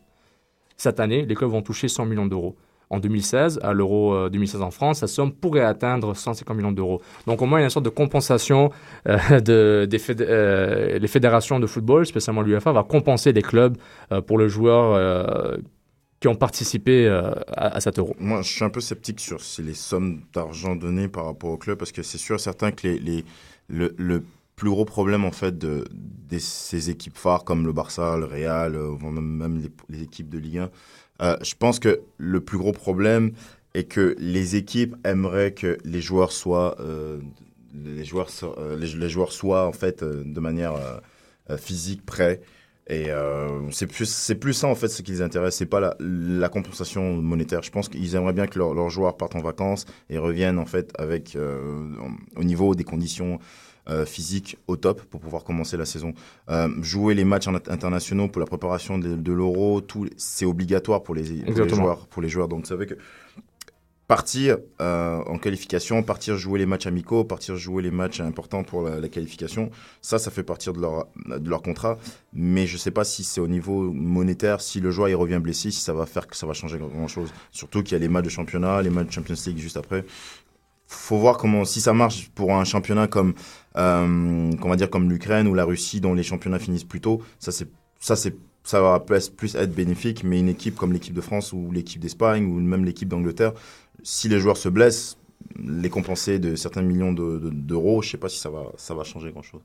Cette 0.75 0.99
année, 0.99 1.25
les 1.25 1.35
clubs 1.35 1.51
vont 1.51 1.61
toucher 1.61 1.87
100 1.87 2.05
millions 2.05 2.25
d'euros. 2.25 2.55
En 2.91 2.99
2016, 2.99 3.61
à 3.63 3.71
l'Euro 3.71 4.13
euh, 4.13 4.29
2016 4.29 4.61
en 4.61 4.69
France, 4.69 4.99
sa 4.99 5.07
somme 5.07 5.31
pourrait 5.31 5.63
atteindre 5.63 6.13
150 6.13 6.57
millions 6.57 6.73
d'euros. 6.73 7.01
Donc 7.25 7.41
au 7.41 7.45
moins, 7.45 7.59
il 7.59 7.61
y 7.61 7.63
a 7.63 7.67
une 7.67 7.69
sorte 7.69 7.85
de 7.85 7.89
compensation 7.89 8.69
euh, 9.07 9.39
de, 9.39 9.87
des 9.89 9.99
euh, 10.19 10.99
les 10.99 11.07
fédérations 11.07 11.59
de 11.61 11.67
football, 11.67 12.05
spécialement 12.05 12.41
l'UEFA, 12.41 12.73
va 12.73 12.83
compenser 12.83 13.31
les 13.31 13.41
clubs 13.41 13.77
euh, 14.11 14.21
pour 14.21 14.37
les 14.37 14.49
joueurs 14.49 14.93
euh, 14.93 15.55
qui 16.19 16.27
ont 16.27 16.35
participé 16.35 17.07
euh, 17.07 17.31
à, 17.47 17.77
à 17.77 17.79
cet 17.79 17.97
Euro. 17.97 18.15
Moi, 18.19 18.41
je 18.41 18.51
suis 18.51 18.63
un 18.63 18.69
peu 18.69 18.81
sceptique 18.81 19.19
sur 19.19 19.39
les 19.59 19.73
sommes 19.73 20.21
d'argent 20.33 20.75
données 20.75 21.07
par 21.07 21.25
rapport 21.25 21.51
au 21.51 21.57
club, 21.57 21.77
parce 21.77 21.91
que 21.91 22.03
c'est 22.03 22.19
sûr 22.19 22.39
certain 22.39 22.71
que 22.71 22.87
le, 23.69 23.95
le 23.97 24.23
plus 24.61 24.69
gros 24.69 24.85
problème, 24.85 25.25
en 25.25 25.31
fait, 25.31 25.57
de, 25.57 25.85
ces 26.37 26.91
équipes 26.91 27.17
phares 27.17 27.43
comme 27.43 27.65
le 27.65 27.73
Barça, 27.73 28.15
le 28.15 28.25
Real, 28.25 28.75
euh, 28.75 28.89
voire 28.89 29.11
même, 29.11 29.67
les 29.89 30.03
équipes 30.03 30.29
de 30.29 30.37
Ligue 30.37 30.59
1, 30.59 30.69
euh, 31.21 31.37
je 31.41 31.53
pense 31.55 31.79
que 31.79 32.01
le 32.17 32.41
plus 32.41 32.57
gros 32.57 32.71
problème 32.71 33.31
et 33.73 33.85
que 33.85 34.15
les 34.19 34.55
équipes 34.55 34.95
aimeraient 35.05 35.53
que 35.53 35.77
les 35.85 36.01
joueurs 36.01 36.31
soient 36.31 36.75
euh, 36.79 37.19
les 37.73 38.03
joueurs 38.03 38.29
euh, 38.57 38.77
les, 38.77 39.09
joueurs 39.09 39.31
soient 39.31 39.65
en 39.65 39.71
fait 39.71 40.03
de 40.03 40.39
manière 40.39 40.73
physique 41.57 42.05
prêts. 42.05 42.41
Et 42.87 43.07
c'est 43.69 43.87
plus 43.87 44.09
c'est 44.09 44.35
plus 44.35 44.53
ça 44.53 44.67
en 44.67 44.75
fait 44.75 44.89
ce 44.89 45.01
qui 45.01 45.11
les 45.11 45.21
intéresse. 45.21 45.55
C'est 45.55 45.65
pas 45.65 45.95
la, 45.99 46.49
compensation 46.49 47.21
monétaire. 47.21 47.61
Je 47.63 47.71
pense 47.71 47.87
qu'ils 47.87 48.15
aimeraient 48.15 48.33
bien 48.33 48.47
que 48.47 48.59
leurs 48.59 48.89
joueurs 48.89 49.15
partent 49.15 49.35
en 49.35 49.41
vacances 49.41 49.85
et 50.09 50.17
reviennent 50.17 50.57
en 50.59 50.65
fait 50.65 50.91
avec 50.97 51.37
au 52.35 52.43
niveau 52.43 52.75
des 52.75 52.83
conditions 52.83 53.39
euh, 53.91 54.05
physiques 54.05 54.57
au 54.67 54.77
top 54.77 55.01
pour 55.03 55.19
pouvoir 55.19 55.43
commencer 55.43 55.77
la 55.77 55.85
saison 55.85 56.13
euh, 56.49 56.69
jouer 56.81 57.13
les 57.13 57.25
matchs 57.25 57.47
internationaux 57.47 58.27
pour 58.29 58.39
la 58.39 58.45
préparation 58.45 58.97
de, 58.97 59.15
de 59.15 59.33
l'euro 59.33 59.81
tout 59.81 60.07
c'est 60.17 60.45
obligatoire 60.45 61.03
pour 61.03 61.13
les, 61.13 61.23
pour 61.23 61.35
les 61.35 61.49
Exactement. 61.49 61.81
joueurs 61.83 62.07
pour 62.07 62.21
les 62.21 62.29
joueurs 62.29 62.47
donc 62.47 62.65
ça 62.67 62.75
veut 62.75 62.85
que 62.85 62.95
partir 64.11 64.57
euh, 64.81 65.19
en 65.25 65.37
qualification, 65.37 66.03
partir 66.03 66.35
jouer 66.35 66.59
les 66.59 66.65
matchs 66.65 66.85
amicaux, 66.85 67.23
partir 67.23 67.55
jouer 67.55 67.81
les 67.81 67.91
matchs 67.91 68.19
importants 68.19 68.61
pour 68.61 68.81
la, 68.81 68.99
la 68.99 69.07
qualification, 69.07 69.71
ça, 70.01 70.19
ça 70.19 70.29
fait 70.31 70.43
partir 70.43 70.73
de 70.73 70.81
leur, 70.81 71.07
de 71.27 71.49
leur 71.49 71.61
contrat. 71.61 71.97
Mais 72.33 72.67
je 72.67 72.75
sais 72.75 72.91
pas 72.91 73.05
si 73.05 73.23
c'est 73.23 73.39
au 73.39 73.47
niveau 73.47 73.89
monétaire, 73.93 74.59
si 74.59 74.81
le 74.81 74.91
joueur 74.91 75.07
il 75.07 75.15
revient 75.15 75.39
blessé, 75.41 75.71
si 75.71 75.79
ça 75.79 75.93
va 75.93 76.05
faire 76.05 76.27
que 76.27 76.35
ça 76.35 76.45
va 76.45 76.51
changer 76.51 76.77
grand 76.77 77.07
chose. 77.07 77.31
Surtout 77.51 77.83
qu'il 77.83 77.93
y 77.93 77.95
a 77.95 77.99
les 77.99 78.09
matchs 78.09 78.25
de 78.25 78.29
championnat, 78.29 78.81
les 78.81 78.89
matchs 78.89 79.07
de 79.07 79.11
Champions 79.13 79.35
League 79.47 79.59
juste 79.59 79.77
après. 79.77 80.03
Faut 80.93 81.17
voir 81.17 81.37
comment, 81.37 81.63
si 81.63 81.79
ça 81.79 81.93
marche 81.93 82.29
pour 82.35 82.53
un 82.53 82.65
championnat 82.65 83.07
comme, 83.07 83.33
euh, 83.77 84.51
qu'on 84.57 84.69
va 84.69 84.75
dire 84.75 84.89
comme 84.89 85.09
l'Ukraine 85.09 85.47
ou 85.47 85.53
la 85.53 85.63
Russie, 85.63 86.01
dont 86.01 86.13
les 86.13 86.23
championnats 86.23 86.59
finissent 86.59 86.83
plus 86.83 86.99
tôt, 87.01 87.21
ça 87.39 87.51
c'est, 87.51 87.69
ça 87.99 88.15
c'est 88.15 88.35
ça 88.63 88.79
va 88.81 88.99
plus 88.99 89.55
être 89.55 89.73
bénéfique, 89.73 90.23
mais 90.23 90.39
une 90.39 90.49
équipe 90.49 90.75
comme 90.75 90.93
l'équipe 90.93 91.13
de 91.15 91.21
France 91.21 91.51
ou 91.53 91.71
l'équipe 91.71 91.99
d'Espagne 91.99 92.45
ou 92.45 92.59
même 92.59 92.85
l'équipe 92.85 93.07
d'Angleterre, 93.09 93.53
si 94.03 94.27
les 94.29 94.39
joueurs 94.39 94.57
se 94.57 94.69
blessent, 94.69 95.17
les 95.63 95.89
compenser 95.89 96.37
de 96.39 96.55
certains 96.55 96.83
millions 96.83 97.13
de- 97.13 97.39
de- 97.39 97.49
d'euros, 97.49 98.01
je 98.03 98.09
sais 98.11 98.17
pas 98.17 98.29
si 98.29 98.37
ça 98.39 98.49
va, 98.51 98.65
ça 98.77 98.93
va 98.93 99.03
changer 99.03 99.31
grand 99.31 99.41
chose. 99.41 99.61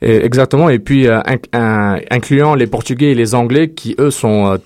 Exactement. 0.00 0.68
Et 0.68 0.78
puis 0.78 1.08
euh, 1.08 1.18
inc- 1.22 1.48
un- 1.52 1.98
incluant 2.10 2.54
les 2.54 2.68
Portugais 2.68 3.06
et 3.10 3.14
les 3.16 3.34
Anglais 3.34 3.70
qui 3.70 3.96
eux 3.98 4.10
sont 4.10 4.52
euh, 4.52 4.56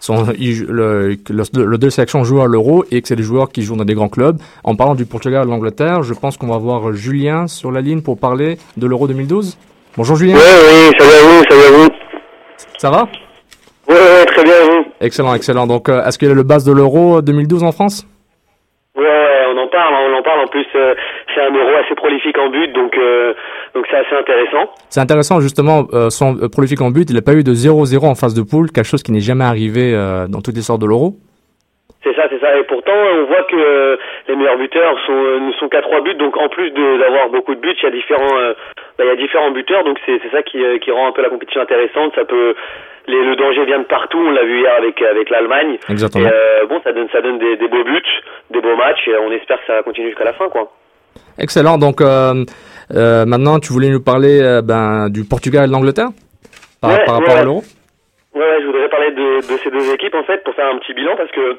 sont 0.00 0.26
ils 0.38 0.64
le, 0.64 1.16
le, 1.30 1.64
le 1.64 1.78
deux 1.78 1.90
sélections 1.90 2.24
jouent 2.24 2.40
à 2.42 2.46
l'Euro 2.48 2.84
et 2.90 3.00
que 3.00 3.06
c'est 3.06 3.14
des 3.14 3.22
joueurs 3.22 3.50
qui 3.52 3.62
jouent 3.62 3.76
dans 3.76 3.84
des 3.84 3.94
grands 3.94 4.08
clubs. 4.08 4.38
En 4.64 4.74
parlant 4.74 4.96
du 4.96 5.04
Portugal 5.06 5.42
et 5.42 5.46
de 5.46 5.50
l'Angleterre, 5.50 6.02
je 6.02 6.12
pense 6.14 6.36
qu'on 6.36 6.48
va 6.48 6.58
voir 6.58 6.92
Julien 6.92 7.46
sur 7.46 7.70
la 7.70 7.80
ligne 7.82 8.00
pour 8.02 8.18
parler 8.18 8.58
de 8.76 8.86
l'Euro 8.88 9.06
2012. 9.06 9.56
Bonjour 9.96 10.16
Julien. 10.16 10.34
Ouais, 10.34 10.40
oui, 10.40 10.90
salut 10.98 11.12
à 11.12 11.22
vous, 11.22 11.42
salut 11.48 11.62
à 11.62 11.78
vous. 11.78 11.88
Ça 12.78 12.90
va? 12.90 13.08
Ouais, 13.88 13.94
ouais, 13.94 14.24
très 14.26 14.42
bien, 14.42 14.54
vous. 14.64 14.84
Excellent, 15.00 15.34
excellent. 15.34 15.66
Donc 15.68 15.88
euh, 15.88 16.04
est-ce 16.04 16.18
qu'il 16.18 16.26
y 16.28 16.30
a 16.32 16.34
le 16.34 16.42
base 16.42 16.64
de 16.64 16.72
l'Euro 16.72 17.22
2012 17.22 17.62
en 17.62 17.70
France? 17.72 18.06
Ouais, 18.96 19.06
on 19.54 19.58
en 19.58 19.68
parle, 19.68 19.94
on 19.94 20.18
en 20.18 20.22
parle. 20.22 20.40
En 20.40 20.48
plus, 20.48 20.66
euh, 20.74 20.94
c'est 21.34 21.40
un 21.40 21.52
euro 21.52 21.76
assez 21.76 21.94
prolifique 21.94 22.38
en 22.38 22.48
but, 22.48 22.72
donc 22.72 22.96
euh, 22.96 23.34
donc 23.74 23.86
c'est 23.90 23.96
assez 23.96 24.14
intéressant. 24.14 24.70
C'est 24.88 25.00
intéressant 25.00 25.40
justement, 25.40 25.86
euh, 25.92 26.10
son 26.10 26.36
euh, 26.36 26.48
prolifique 26.48 26.80
en 26.80 26.90
but, 26.90 27.10
il 27.10 27.16
n'a 27.16 27.22
pas 27.22 27.34
eu 27.34 27.44
de 27.44 27.52
0-0 27.52 28.04
en 28.04 28.14
phase 28.14 28.34
de 28.34 28.42
poule, 28.42 28.70
quelque 28.70 28.86
chose 28.86 29.02
qui 29.02 29.12
n'est 29.12 29.20
jamais 29.20 29.44
arrivé 29.44 29.92
dans 30.28 30.40
toutes 30.40 30.56
les 30.56 30.62
sortes 30.62 30.80
de 30.80 30.86
l'Euro. 30.86 31.14
C'est 32.02 32.14
ça, 32.14 32.22
c'est 32.30 32.40
ça. 32.40 32.56
Et 32.56 32.62
pourtant, 32.62 32.96
on 32.96 33.24
voit 33.24 33.42
que 33.42 33.98
les 34.26 34.34
meilleurs 34.34 34.56
buteurs 34.56 34.98
sont, 35.04 35.12
ne 35.12 35.52
sont 35.52 35.68
qu'à 35.68 35.82
trois 35.82 36.00
buts. 36.00 36.14
Donc, 36.14 36.34
en 36.38 36.48
plus 36.48 36.70
d'avoir 36.70 37.28
beaucoup 37.28 37.54
de 37.54 37.60
buts, 37.60 37.76
il 37.76 37.82
y 37.82 37.86
a 37.86 37.90
différents, 37.90 38.38
bah, 38.96 39.04
il 39.04 39.06
y 39.06 39.10
a 39.10 39.16
différents 39.16 39.50
buteurs. 39.50 39.84
Donc, 39.84 39.98
c'est 40.06 40.18
ça 40.32 40.42
qui, 40.42 40.62
qui 40.80 40.90
rend 40.90 41.08
un 41.08 41.12
peu 41.12 41.20
la 41.20 41.28
compétition 41.28 41.60
intéressante. 41.60 42.14
Ça 42.14 42.24
peut, 42.24 42.54
les, 43.06 43.22
le 43.22 43.36
danger 43.36 43.66
vient 43.66 43.80
de 43.80 43.84
partout. 43.84 44.18
On 44.18 44.30
l'a 44.30 44.44
vu 44.44 44.60
hier 44.60 44.72
avec 44.78 45.02
avec 45.02 45.28
l'Allemagne. 45.28 45.76
Exactement. 45.90 46.26
Et 46.26 46.66
bon, 46.66 46.80
ça 46.82 46.92
donne 46.92 47.08
ça 47.12 47.20
donne 47.20 47.38
des, 47.38 47.56
des 47.56 47.68
beaux 47.68 47.84
buts, 47.84 48.00
des 48.48 48.62
beaux 48.62 48.76
matchs. 48.76 49.06
Et 49.06 49.16
on 49.18 49.30
espère 49.32 49.60
que 49.60 49.66
ça 49.66 49.74
va 49.74 49.82
continuer 49.82 50.08
jusqu'à 50.08 50.24
la 50.24 50.32
fin, 50.32 50.48
quoi. 50.48 50.70
Excellent. 51.38 51.78
Donc 51.78 52.00
euh, 52.00 52.44
euh, 52.94 53.24
maintenant, 53.24 53.58
tu 53.58 53.72
voulais 53.72 53.88
nous 53.88 54.02
parler 54.02 54.40
euh, 54.42 54.62
ben, 54.62 55.08
du 55.08 55.24
Portugal 55.24 55.64
et 55.64 55.68
de 55.68 55.72
l'Angleterre 55.72 56.08
par, 56.80 56.90
Ouais, 56.90 57.04
par 57.04 57.18
ouais, 57.18 57.24
rapport 57.26 57.40
à 57.40 57.44
l'Euro. 57.44 57.62
Ouais, 58.34 58.58
je 58.60 58.66
voudrais 58.66 58.88
parler 58.88 59.10
de, 59.12 59.36
de 59.38 59.58
ces 59.62 59.70
deux 59.70 59.92
équipes 59.92 60.14
en 60.14 60.24
fait 60.24 60.42
pour 60.44 60.54
faire 60.54 60.68
un 60.72 60.78
petit 60.78 60.94
bilan 60.94 61.16
parce 61.16 61.30
que 61.32 61.56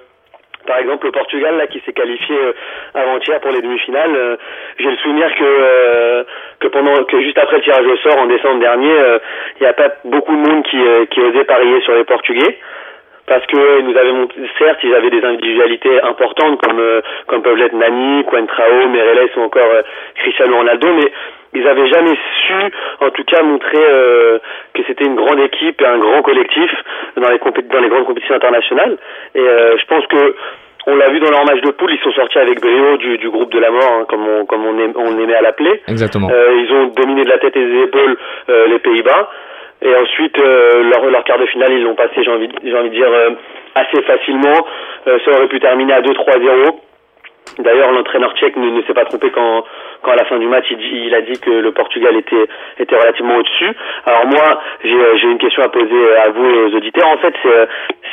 par 0.68 0.78
exemple 0.78 1.08
le 1.08 1.12
Portugal 1.12 1.58
là 1.58 1.68
qui 1.68 1.82
s'est 1.86 1.94
qualifié 1.94 2.36
euh, 2.38 2.54
avant-hier 2.94 3.40
pour 3.42 3.52
les 3.52 3.62
demi-finales, 3.62 4.16
euh, 4.16 4.36
j'ai 4.80 4.90
le 4.92 4.98
souvenir 4.98 5.28
que 5.36 5.44
euh, 5.44 6.24
que 6.60 6.68
pendant 6.68 7.04
que 7.04 7.22
juste 7.22 7.38
après 7.38 7.58
le 7.58 7.64
tirage 7.64 7.86
au 7.86 7.98
sort 7.98 8.18
en 8.18 8.28
décembre 8.28 8.60
dernier, 8.60 8.94
il 9.60 9.62
n'y 9.64 9.68
a 9.68 9.74
pas 9.74 9.90
beaucoup 10.06 10.36
de 10.36 10.42
monde 10.50 10.64
qui 10.64 10.78
qui 11.12 11.20
osait 11.20 11.44
parier 11.46 11.82
sur 11.82 11.94
les 11.96 12.04
Portugais 12.04 12.58
parce 13.32 13.46
que 13.48 13.80
ils 13.80 13.86
nous 13.88 13.98
avaient 13.98 14.12
montré, 14.12 14.38
certes 14.60 14.80
ils 14.84 14.94
avaient 14.94 15.10
des 15.10 15.24
individualités 15.24 16.02
importantes 16.02 16.60
comme 16.62 16.80
euh, 16.80 17.00
comme 17.28 17.42
peuvent 17.44 17.56
l'être 17.56 17.74
Nani, 17.74 18.26
Coentrao, 18.26 18.90
Mereles 18.90 19.30
ou 19.38 19.42
encore 19.44 19.72
euh, 19.74 19.82
Cristiano 20.16 20.58
Ronaldo, 20.58 20.88
mais 21.00 21.10
ils 21.54 21.66
avaient 21.66 21.88
jamais 21.88 22.16
su, 22.48 22.54
en 23.00 23.10
tout 23.10 23.24
cas, 23.24 23.42
montrer 23.44 23.78
euh, 23.90 24.40
que 24.74 24.82
c'était 24.88 25.06
une 25.06 25.16
grande 25.16 25.40
équipe 25.40 25.82
et 25.82 25.86
un 25.86 25.98
grand 26.00 26.22
collectif 26.24 26.72
dans 27.16 27.30
les 27.30 27.40
dans 27.74 27.80
les 27.80 27.90
grandes 27.90 28.06
compétitions 28.06 28.36
internationales. 28.36 28.98
Et 29.36 29.40
euh, 29.40 29.78
je 29.78 29.86
pense 29.86 30.06
que 30.08 30.36
on 30.88 30.96
l'a 30.96 31.10
vu 31.10 31.20
dans 31.20 31.30
leur 31.30 31.46
match 31.46 31.62
de 31.62 31.72
poule, 31.72 31.92
ils 31.94 32.00
sont 32.04 32.12
sortis 32.12 32.40
avec 32.40 32.60
brio 32.60 32.98
du, 32.98 33.18
du 33.18 33.30
groupe 33.30 33.52
de 33.54 33.60
la 33.60 33.70
mort, 33.72 33.94
hein, 34.00 34.06
comme 34.10 34.28
on 34.28 34.46
comme 34.46 34.66
on, 34.66 34.78
aim- 34.80 34.94
on 34.98 35.18
aimait 35.22 35.36
à 35.36 35.42
l'appeler. 35.42 35.82
Exactement. 35.88 36.28
Euh, 36.32 36.54
ils 36.64 36.74
ont 36.74 36.88
dominé 36.88 37.24
de 37.24 37.30
la 37.30 37.38
tête 37.38 37.56
et 37.56 37.66
des 37.66 37.84
épaules 37.84 38.18
euh, 38.50 38.68
les 38.68 38.80
Pays-Bas. 38.80 39.30
Et 39.82 39.96
ensuite, 39.96 40.38
euh, 40.40 40.84
leur, 40.84 41.06
leur 41.06 41.24
quart 41.24 41.40
de 41.40 41.46
finale, 41.48 41.74
ils 41.74 41.84
l'ont 41.84 41.96
passé, 41.96 42.24
j'ai 42.24 42.32
envie, 42.32 42.50
j'ai 42.64 42.78
envie 42.78 42.90
de 42.90 42.96
dire, 42.96 43.12
euh, 43.12 43.32
assez 43.76 44.02
facilement. 44.04 44.66
Euh, 45.08 45.18
ça 45.26 45.32
aurait 45.32 45.48
pu 45.48 45.60
terminer 45.60 45.94
à 45.94 46.02
2-3-0. 46.02 46.80
D'ailleurs, 47.60 47.92
l'entraîneur 47.92 48.34
tchèque 48.36 48.56
ne, 48.56 48.70
ne 48.70 48.82
s'est 48.84 48.94
pas 48.94 49.06
trompé 49.06 49.30
quand, 49.32 49.64
quand 50.02 50.12
à 50.12 50.16
la 50.16 50.26
fin 50.26 50.38
du 50.38 50.48
match, 50.48 50.66
il, 50.72 51.14
a 51.14 51.22
dit 51.22 51.40
que 51.40 51.50
le 51.50 51.72
Portugal 51.72 52.16
était, 52.16 52.48
était 52.80 52.96
relativement 52.96 53.36
au-dessus. 53.38 53.72
Alors 54.06 54.26
moi, 54.28 54.62
j'ai 54.84 54.94
euh, 54.94 55.18
une 55.24 55.38
question 55.38 55.64
à 55.64 55.70
poser 55.70 56.16
à 56.18 56.30
vous 56.30 56.46
et 56.46 56.64
aux 56.64 56.76
auditeurs. 56.76 57.08
En 57.08 57.18
fait, 57.18 57.34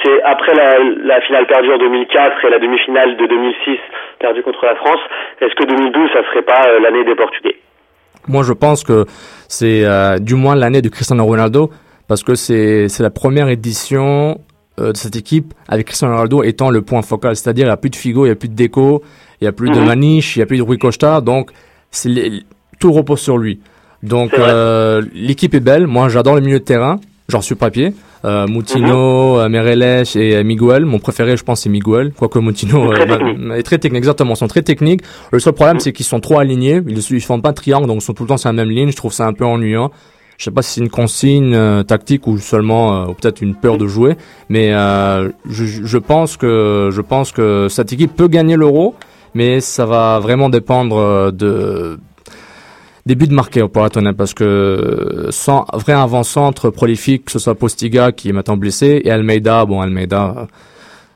c'est 0.02 0.10
euh, 0.10 0.20
après 0.24 0.54
la, 0.54 0.78
la 1.04 1.20
finale 1.20 1.46
perdue 1.46 1.72
en 1.72 1.78
2004 1.78 2.44
et 2.44 2.50
la 2.50 2.58
demi-finale 2.58 3.16
de 3.16 3.26
2006 3.26 3.78
perdue 4.18 4.42
contre 4.42 4.64
la 4.64 4.74
France, 4.74 5.00
est-ce 5.40 5.54
que 5.54 5.64
2012, 5.64 6.10
ça 6.12 6.24
serait 6.24 6.42
pas 6.42 6.62
euh, 6.66 6.80
l'année 6.80 7.04
des 7.04 7.14
Portugais? 7.14 7.56
Moi, 8.26 8.42
je 8.42 8.52
pense 8.52 8.82
que 8.84 9.04
c'est 9.48 9.84
euh, 9.84 10.18
du 10.18 10.34
moins 10.34 10.54
l'année 10.54 10.82
de 10.82 10.88
Cristiano 10.88 11.24
Ronaldo 11.24 11.70
parce 12.06 12.22
que 12.22 12.34
c'est 12.34 12.88
c'est 12.88 13.02
la 13.02 13.10
première 13.10 13.48
édition 13.48 14.40
euh, 14.78 14.92
de 14.92 14.96
cette 14.96 15.16
équipe 15.16 15.52
avec 15.68 15.86
Cristiano 15.88 16.14
Ronaldo 16.14 16.42
étant 16.44 16.70
le 16.70 16.82
point 16.82 17.02
focal. 17.02 17.34
C'est-à-dire, 17.34 17.64
il 17.64 17.68
n'y 17.68 17.72
a 17.72 17.76
plus 17.76 17.90
de 17.90 17.96
Figo, 17.96 18.24
il 18.24 18.28
n'y 18.28 18.32
a 18.32 18.36
plus 18.36 18.48
de 18.48 18.54
Deco, 18.54 19.02
il 19.40 19.44
n'y 19.44 19.48
a 19.48 19.52
plus 19.52 19.70
de 19.70 19.78
Mhm. 19.80 19.86
Maniche, 19.86 20.36
il 20.36 20.38
n'y 20.38 20.42
a 20.44 20.46
plus 20.46 20.58
de 20.58 20.62
Rui 20.62 20.78
Costa. 20.78 21.20
Donc, 21.20 21.50
les- 22.04 22.42
tout 22.78 22.92
repose 22.92 23.18
sur 23.20 23.38
lui. 23.38 23.60
Donc, 24.04 24.32
euh, 24.34 25.02
l'équipe 25.14 25.52
est 25.54 25.60
belle. 25.60 25.86
Moi, 25.88 26.08
j'adore 26.08 26.36
le 26.36 26.40
milieu 26.40 26.60
de 26.60 26.64
terrain. 26.64 27.00
J'en 27.30 27.42
suis 27.42 27.56
papier. 27.56 27.92
Euh, 28.24 28.46
Moutinho, 28.46 29.36
Mhm. 29.42 29.48
Mereles 29.52 30.04
et 30.16 30.34
euh, 30.36 30.42
Miguel. 30.44 30.86
Mon 30.86 30.98
préféré, 30.98 31.36
je 31.36 31.44
pense, 31.44 31.60
c'est 31.60 31.68
Miguel. 31.68 32.12
Quoique 32.16 32.38
Moutinho 32.38 32.90
Très 32.94 33.10
euh, 33.10 33.52
est 33.54 33.62
très 33.62 33.76
technique. 33.76 33.98
Exactement, 33.98 34.32
ils 34.32 34.38
sont 34.38 34.48
très 34.48 34.62
techniques. 34.62 35.02
Le 35.30 35.38
seul 35.38 35.52
problème, 35.52 35.78
c'est 35.78 35.92
qu'ils 35.92 36.06
sont 36.06 36.20
trop 36.20 36.38
alignés. 36.38 36.80
Ils 36.88 36.94
ne 36.96 37.20
font 37.20 37.40
pas 37.42 37.50
de 37.50 37.56
triangle, 37.56 37.86
donc 37.86 37.98
ils 37.98 38.04
sont 38.04 38.14
tout 38.14 38.22
le 38.22 38.28
temps 38.30 38.38
sur 38.38 38.48
la 38.48 38.54
même 38.54 38.70
ligne. 38.70 38.90
Je 38.90 38.96
trouve 38.96 39.12
ça 39.12 39.26
un 39.26 39.34
peu 39.34 39.44
ennuyant. 39.44 39.90
Je 40.38 40.44
sais 40.44 40.50
pas 40.50 40.62
si 40.62 40.74
c'est 40.74 40.80
une 40.80 40.88
consigne 40.88 41.52
euh, 41.54 41.82
tactique 41.82 42.26
ou 42.28 42.38
seulement 42.38 42.94
euh, 43.02 43.06
ou 43.08 43.12
peut-être 43.12 43.42
une 43.42 43.56
peur 43.56 43.76
de 43.76 43.86
jouer, 43.88 44.16
mais 44.48 44.72
euh, 44.72 45.28
je, 45.50 45.64
je 45.66 45.98
pense 45.98 46.36
que 46.38 46.90
je 46.92 47.00
pense 47.02 47.32
que 47.32 47.66
cette 47.68 47.92
équipe 47.92 48.14
peut 48.14 48.28
gagner 48.28 48.56
l'Euro, 48.56 48.94
mais 49.34 49.60
ça 49.60 49.84
va 49.84 50.20
vraiment 50.20 50.48
dépendre 50.48 51.32
de 51.32 51.98
des 53.08 53.14
buts 53.20 53.32
marqués 53.32 53.64
pour 53.72 53.84
être 53.86 53.96
honnête, 53.96 54.16
parce 54.16 54.34
que 54.34 55.26
sans 55.30 55.64
vrai 55.84 55.94
avant-centre 55.94 56.70
prolifique, 56.70 57.22
que 57.26 57.32
ce 57.32 57.38
soit 57.38 57.54
Postiga 57.54 58.12
qui 58.12 58.28
est 58.28 58.32
maintenant 58.32 58.56
blessé 58.56 59.00
et 59.04 59.10
Almeida, 59.10 59.64
bon 59.64 59.80
Almeida. 59.80 60.22
euh, 60.36 60.44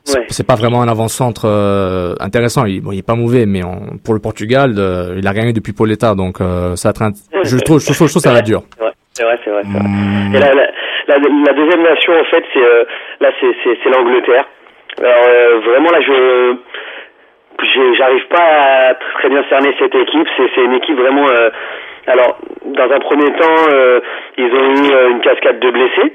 c'est 0.05 0.43
Ouais. 0.43 0.45
pas 0.51 0.55
vraiment 0.55 0.81
un 0.81 0.89
avant-centre 0.89 1.45
euh, 1.45 2.13
intéressant. 2.19 2.65
Il, 2.65 2.81
bon, 2.81 2.91
il 2.91 2.99
est 2.99 3.07
pas 3.11 3.15
mauvais, 3.15 3.45
mais 3.45 3.63
on- 3.63 3.97
pour 4.03 4.13
le 4.13 4.19
Portugal, 4.19 4.69
euh, 4.77 5.15
il 5.19 5.25
a 5.27 5.33
gagné 5.33 5.53
depuis 5.53 5.71
Pauletta, 5.71 6.13
donc 6.13 6.41
euh, 6.41 6.75
ça 6.75 6.89
un- 6.99 7.11
je 7.43 7.57
trouve, 7.59 7.79
je 7.79 7.85
trouve, 7.93 8.07
je 8.07 8.11
trouve 8.13 8.21
ça 8.21 8.33
va 8.33 8.41
dur. 8.41 8.63
C'est 9.13 9.23
vrai, 9.23 9.37
c'est 9.45 9.51
vrai. 9.51 9.63
Mmh. 9.63 10.35
Et 10.35 10.39
la, 10.39 10.49
la, 10.59 10.65
la, 11.07 11.15
la 11.47 11.53
deuxième 11.53 11.83
nation, 11.83 12.13
en 12.19 12.25
fait, 12.31 12.43
c'est 12.53 12.59
euh, 12.59 12.83
là, 13.21 13.29
c'est 13.39 13.89
l'Angleterre. 13.95 14.45
Alors 14.99 15.25
euh, 15.27 15.59
vraiment 15.69 15.91
là, 15.91 16.01
je 16.01 16.55
j'arrive 17.97 18.27
pas 18.27 18.89
à 18.89 18.93
très 19.19 19.29
bien 19.29 19.43
cerner 19.49 19.75
cette 19.79 19.95
équipe. 19.95 20.27
C'est 20.37 20.49
c'est 20.55 20.61
une 20.63 20.73
équipe 20.73 20.97
vraiment. 20.97 21.27
euh, 21.29 21.49
alors, 22.05 22.37
dans 22.65 22.91
un 22.91 22.99
premier 22.99 23.31
temps, 23.33 23.63
euh, 23.71 24.01
ils 24.37 24.51
ont 24.53 24.75
eu 24.75 24.93
euh, 24.93 25.09
une 25.11 25.21
cascade 25.21 25.59
de 25.59 25.71
blessés. 25.71 26.13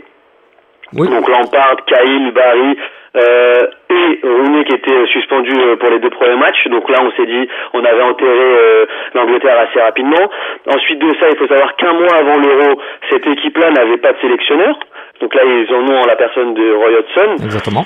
Oui. 0.95 1.09
Donc 1.09 1.29
Lampard, 1.29 1.77
Cahill, 1.87 2.31
Barry 2.33 2.79
euh, 3.17 3.67
et 3.91 4.21
Rooney 4.23 4.65
qui 4.65 4.75
était 4.75 5.07
suspendu 5.07 5.53
euh, 5.55 5.77
pour 5.77 5.91
les 5.91 5.99
deux 5.99 6.11
premiers 6.11 6.37
matchs. 6.37 6.67
Donc 6.69 6.89
là, 6.89 6.99
on 7.03 7.11
s'est 7.13 7.27
dit, 7.27 7.49
on 7.75 7.85
avait 7.85 8.03
enterré 8.03 8.31
euh, 8.33 8.87
l'Angleterre 9.15 9.67
assez 9.69 9.81
rapidement. 9.81 10.31
Ensuite 10.67 10.99
de 10.99 11.11
ça, 11.21 11.29
il 11.31 11.37
faut 11.37 11.47
savoir 11.47 11.77
qu'un 11.77 11.93
mois 11.93 12.15
avant 12.15 12.39
l'Euro, 12.39 12.81
cette 13.11 13.27
équipe-là 13.27 13.71
n'avait 13.71 13.99
pas 13.99 14.13
de 14.13 14.19
sélectionneur. 14.21 14.79
Donc 15.21 15.35
là, 15.35 15.43
ils 15.45 15.75
en 15.75 15.87
ont 15.91 16.01
en 16.03 16.07
la 16.07 16.17
personne 16.17 16.55
de 16.55 16.73
Roy 16.73 16.91
Hodgson. 16.99 17.45
Exactement. 17.45 17.85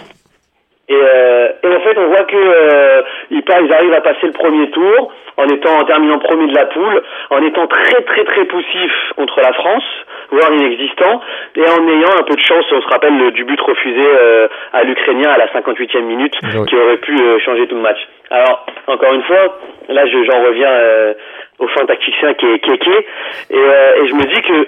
Et, 0.88 0.94
euh, 0.94 1.48
et 1.62 1.68
en 1.68 1.80
fait, 1.80 1.96
on 1.96 2.06
voit 2.08 2.24
que 2.24 2.36
euh, 2.36 3.02
ils, 3.30 3.42
ils 3.46 3.72
arrivent 3.72 3.94
à 3.94 4.00
passer 4.00 4.26
le 4.26 4.32
premier 4.32 4.68
tour 4.70 5.12
en 5.38 5.48
étant 5.48 5.78
en 5.78 5.84
terminant 5.84 6.18
premier 6.18 6.48
de 6.48 6.54
la 6.54 6.66
poule, 6.66 7.02
en 7.30 7.42
étant 7.42 7.66
très 7.66 8.02
très 8.02 8.24
très 8.24 8.44
poussif 8.44 8.92
contre 9.16 9.40
la 9.40 9.52
France, 9.54 9.84
voire 10.30 10.52
inexistant, 10.52 11.20
et 11.56 11.62
en 11.62 11.88
ayant 11.88 12.18
un 12.18 12.22
peu 12.24 12.34
de 12.34 12.40
chance. 12.42 12.64
On 12.72 12.80
se 12.82 12.88
rappelle 12.88 13.16
le- 13.16 13.30
du 13.30 13.44
but 13.44 13.60
refusé 13.60 14.02
euh, 14.04 14.48
à 14.72 14.82
l'Ukrainien 14.82 15.30
à 15.30 15.38
la 15.38 15.46
58e 15.52 16.02
minute, 16.04 16.34
Oui. 16.42 16.66
qui 16.66 16.76
aurait 16.76 16.98
pu 16.98 17.16
euh, 17.18 17.38
changer 17.38 17.66
tout 17.68 17.76
le 17.76 17.80
match. 17.82 17.98
Alors, 18.30 18.66
encore 18.88 19.12
une 19.14 19.22
fois, 19.22 19.58
là, 19.88 20.04
je- 20.06 20.24
j'en 20.24 20.42
reviens 20.44 20.68
euh, 20.70 21.14
au 21.60 21.68
fin 21.68 21.86
tacticien 21.86 22.34
qui 22.34 22.46
est 22.46 22.58
Keke, 22.58 22.88
et, 22.88 23.56
euh, 23.56 24.02
et 24.02 24.08
je 24.08 24.14
me 24.14 24.24
dis 24.24 24.42
que 24.42 24.66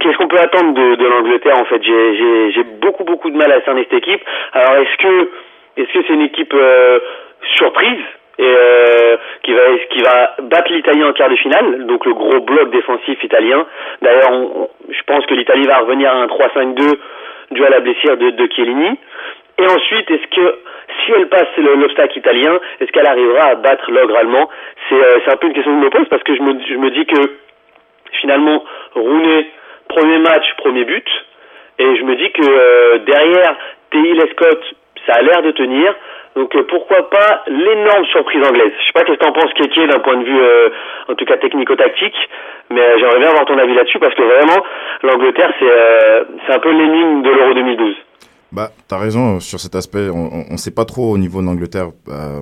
Qu'est-ce 0.00 0.16
qu'on 0.18 0.28
peut 0.28 0.38
attendre 0.38 0.74
de, 0.74 0.94
de 0.96 1.06
l'Angleterre 1.06 1.58
en 1.58 1.64
fait? 1.64 1.82
J'ai 1.82 2.62
beaucoup 2.80 3.04
beaucoup 3.04 3.30
de 3.30 3.36
mal 3.36 3.50
à 3.52 3.60
cerner 3.62 3.86
cette 3.90 3.98
équipe. 4.06 4.22
Alors 4.52 4.76
est-ce 4.76 4.96
que 4.98 5.30
est-ce 5.76 5.92
que 5.92 6.04
c'est 6.06 6.12
une 6.14 6.22
équipe 6.22 6.54
euh, 6.54 6.98
surprise 7.56 8.00
et 8.38 8.42
euh, 8.44 9.16
qui 9.42 9.52
va 9.52 9.62
qui 9.90 10.02
va 10.02 10.34
battre 10.42 10.72
l'Italie 10.72 11.04
en 11.04 11.12
quart 11.12 11.28
de 11.30 11.36
finale, 11.36 11.86
donc 11.86 12.04
le 12.04 12.14
gros 12.14 12.40
bloc 12.40 12.70
défensif 12.70 13.22
italien. 13.22 13.64
D'ailleurs, 14.02 14.32
je 14.88 15.02
pense 15.06 15.24
que 15.26 15.34
l'Italie 15.34 15.66
va 15.66 15.78
revenir 15.78 16.10
à 16.10 16.16
un 16.16 16.26
3-5-2 16.26 16.96
dû 17.52 17.64
à 17.64 17.70
la 17.70 17.80
blessure 17.80 18.16
de, 18.16 18.30
de 18.30 18.48
Chiellini. 18.52 18.98
Et 19.58 19.66
ensuite, 19.66 20.10
est-ce 20.10 20.26
que 20.34 20.58
si 21.04 21.12
elle 21.12 21.28
passe 21.28 21.46
le- 21.58 21.76
l'obstacle 21.76 22.18
italien, 22.18 22.58
est-ce 22.80 22.90
qu'elle 22.90 23.06
arrivera 23.06 23.50
à 23.50 23.54
battre 23.54 23.88
l'ogre 23.92 24.16
allemand? 24.16 24.50
C'est 24.88 24.96
euh, 24.96 25.18
un 25.32 25.36
peu 25.36 25.46
une 25.46 25.52
question 25.52 25.72
que 25.72 25.80
je 25.80 25.84
me 25.84 25.90
pose 25.90 26.08
parce 26.08 26.22
que 26.24 26.34
je 26.34 26.42
me, 26.42 26.58
je 26.68 26.74
me 26.74 26.90
dis 26.90 27.06
que 27.06 27.20
finalement, 28.20 28.64
Rooney, 28.94 29.46
premier 29.88 30.18
match, 30.18 30.44
premier 30.58 30.84
but. 30.84 31.06
Et 31.78 31.96
je 31.96 32.02
me 32.04 32.16
dis 32.16 32.30
que 32.32 32.42
euh, 32.42 32.98
derrière, 33.04 33.56
T.I. 33.90 34.12
Lescott, 34.14 34.60
ça 35.06 35.14
a 35.14 35.22
l'air 35.22 35.42
de 35.42 35.50
tenir. 35.50 35.94
Donc 36.36 36.54
euh, 36.56 36.64
pourquoi 36.68 37.08
pas 37.10 37.44
l'énorme 37.46 38.04
surprise 38.06 38.44
anglaise 38.44 38.72
Je 38.80 38.86
sais 38.86 38.92
pas 38.92 39.04
qu'est-ce 39.04 39.18
que 39.18 39.24
t'en 39.24 39.32
penses, 39.32 39.52
Kéké, 39.54 39.86
d'un 39.86 40.00
point 40.00 40.16
de 40.16 40.24
vue, 40.24 40.40
euh, 40.40 40.68
en 41.08 41.14
tout 41.14 41.24
cas 41.24 41.36
technico-tactique, 41.36 42.16
mais 42.70 42.80
euh, 42.80 42.98
j'aimerais 42.98 43.20
bien 43.20 43.28
avoir 43.28 43.44
ton 43.44 43.56
avis 43.58 43.74
là-dessus 43.74 44.00
parce 44.00 44.14
que 44.14 44.22
vraiment, 44.22 44.64
l'Angleterre, 45.02 45.52
c'est 45.60 45.70
euh, 45.70 46.24
c'est 46.46 46.54
un 46.54 46.58
peu 46.58 46.70
l'énigme 46.72 47.22
de 47.22 47.30
l'Euro 47.30 47.54
2012. 47.54 47.94
Bah, 48.50 48.70
t'as 48.88 48.98
raison 48.98 49.36
euh, 49.36 49.40
sur 49.40 49.60
cet 49.60 49.76
aspect. 49.76 50.08
On, 50.12 50.44
on 50.50 50.56
sait 50.56 50.74
pas 50.74 50.84
trop 50.84 51.12
au 51.12 51.18
niveau. 51.18 51.40
Euh, 51.40 52.40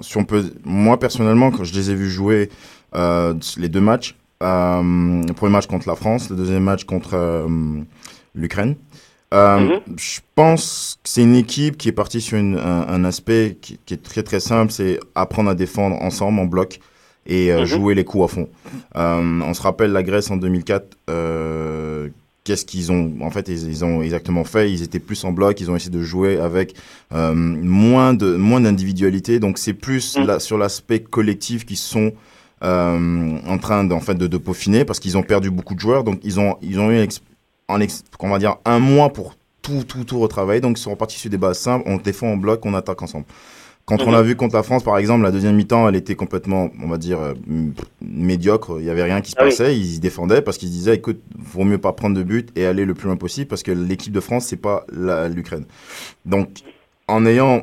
si 0.00 0.16
on 0.16 0.24
peut, 0.24 0.42
moi 0.64 0.98
personnellement, 0.98 1.50
quand 1.50 1.64
je 1.64 1.74
les 1.74 1.90
ai 1.90 1.94
vus 1.94 2.10
jouer 2.10 2.48
les 2.94 3.68
deux 3.68 3.80
matchs, 3.80 4.14
le 4.48 5.32
premier 5.32 5.52
match 5.52 5.66
contre 5.66 5.88
la 5.88 5.96
France, 5.96 6.30
le 6.30 6.36
deuxième 6.36 6.62
match 6.64 6.84
contre 6.84 7.14
euh, 7.14 7.48
l'Ukraine. 8.34 8.76
Euh, 9.32 9.58
Mhm. 9.58 9.80
Je 9.96 10.20
pense 10.36 10.98
que 11.02 11.08
c'est 11.08 11.22
une 11.22 11.34
équipe 11.34 11.76
qui 11.76 11.88
est 11.88 11.92
partie 11.92 12.20
sur 12.20 12.38
une, 12.38 12.56
un, 12.56 12.86
un 12.88 13.04
aspect 13.04 13.56
qui, 13.60 13.78
qui 13.84 13.94
est 13.94 14.02
très 14.02 14.22
très 14.22 14.38
simple, 14.40 14.70
c'est 14.70 15.00
apprendre 15.14 15.50
à 15.50 15.54
défendre 15.54 15.96
ensemble 16.02 16.38
en 16.38 16.44
bloc 16.46 16.78
et 17.26 17.50
euh, 17.52 17.60
Mhm. 17.60 17.64
jouer 17.66 17.94
les 17.94 18.04
coups 18.04 18.24
à 18.24 18.28
fond. 18.28 18.48
Euh, 18.96 19.40
on 19.44 19.54
se 19.54 19.62
rappelle 19.62 19.90
la 19.92 20.02
Grèce 20.02 20.30
en 20.30 20.36
2004. 20.36 20.96
Euh, 21.10 22.08
Qu'est-ce 22.44 22.66
qu'ils 22.66 22.92
ont 22.92 23.10
en 23.22 23.30
fait 23.30 23.48
ils, 23.48 23.66
ils 23.70 23.84
ont 23.86 24.02
exactement 24.02 24.44
fait 24.44 24.70
Ils 24.70 24.82
étaient 24.82 24.98
plus 24.98 25.24
en 25.24 25.32
bloc, 25.32 25.58
ils 25.62 25.70
ont 25.70 25.76
essayé 25.76 25.90
de 25.90 26.02
jouer 26.02 26.38
avec 26.38 26.74
euh, 27.14 27.32
moins 27.34 28.12
de 28.12 28.36
moins 28.36 28.60
d'individualité. 28.60 29.40
Donc 29.40 29.56
c'est 29.56 29.72
plus 29.72 30.18
Mhm. 30.18 30.38
sur 30.40 30.58
l'aspect 30.58 31.00
collectif 31.00 31.64
qu'ils 31.64 31.78
sont 31.78 32.12
euh, 32.64 33.36
en 33.46 33.58
train 33.58 33.84
d'en 33.84 34.00
fait 34.00 34.14
de, 34.14 34.26
de 34.26 34.38
peaufiner 34.38 34.84
parce 34.84 34.98
qu'ils 35.00 35.16
ont 35.18 35.22
perdu 35.22 35.50
beaucoup 35.50 35.74
de 35.74 35.80
joueurs. 35.80 36.04
Donc 36.04 36.20
ils 36.24 36.40
ont 36.40 36.56
ils 36.62 36.80
ont 36.80 36.90
eu 36.90 37.06
en 37.68 37.78
on 38.20 38.28
va 38.28 38.38
dire 38.38 38.56
un 38.64 38.78
mois 38.78 39.12
pour 39.12 39.36
tout 39.62 39.84
tout 39.86 40.04
tout 40.04 40.18
retravailler. 40.18 40.60
Donc 40.60 40.78
ils 40.78 40.82
sont 40.82 40.90
repartis 40.90 41.18
sur 41.18 41.30
des 41.30 41.38
bases 41.38 41.58
simples. 41.58 41.84
On 41.86 41.96
défend 41.96 42.28
en 42.28 42.36
bloc, 42.36 42.64
on 42.66 42.74
attaque 42.74 43.02
ensemble. 43.02 43.26
Quand 43.86 44.00
on 44.00 44.06
Mhm. 44.06 44.12
l'a 44.12 44.22
vu 44.22 44.34
contre 44.34 44.54
la 44.56 44.62
France, 44.62 44.82
par 44.82 44.96
exemple, 44.96 45.24
la 45.24 45.30
deuxième 45.30 45.56
mi-temps, 45.56 45.86
elle 45.86 45.94
était 45.96 46.14
complètement, 46.14 46.70
on 46.82 46.88
va 46.88 46.96
dire, 46.96 47.20
euh, 47.20 47.34
médiocre. 48.00 48.76
Il 48.80 48.86
y 48.86 48.90
avait 48.90 49.02
rien 49.02 49.20
qui 49.20 49.32
se 49.32 49.36
Ah 49.38 49.44
oui. 49.44 49.50
passait. 49.50 49.76
Ils 49.76 49.96
se 49.96 50.00
défendaient 50.00 50.40
parce 50.40 50.56
qu'ils 50.56 50.68
se 50.68 50.72
disaient, 50.72 50.94
écoute, 50.94 51.20
vaut 51.38 51.64
mieux 51.64 51.76
pas 51.76 51.92
prendre 51.92 52.16
de 52.16 52.22
but 52.22 52.48
et 52.56 52.64
aller 52.64 52.86
le 52.86 52.94
plus 52.94 53.08
loin 53.08 53.16
possible 53.16 53.46
parce 53.46 53.62
que 53.62 53.72
l'équipe 53.72 54.12
de 54.12 54.20
France, 54.20 54.46
c'est 54.46 54.56
pas 54.56 54.86
l'Ukraine. 54.90 55.66
Donc, 56.24 56.48
en 57.08 57.26
ayant, 57.26 57.62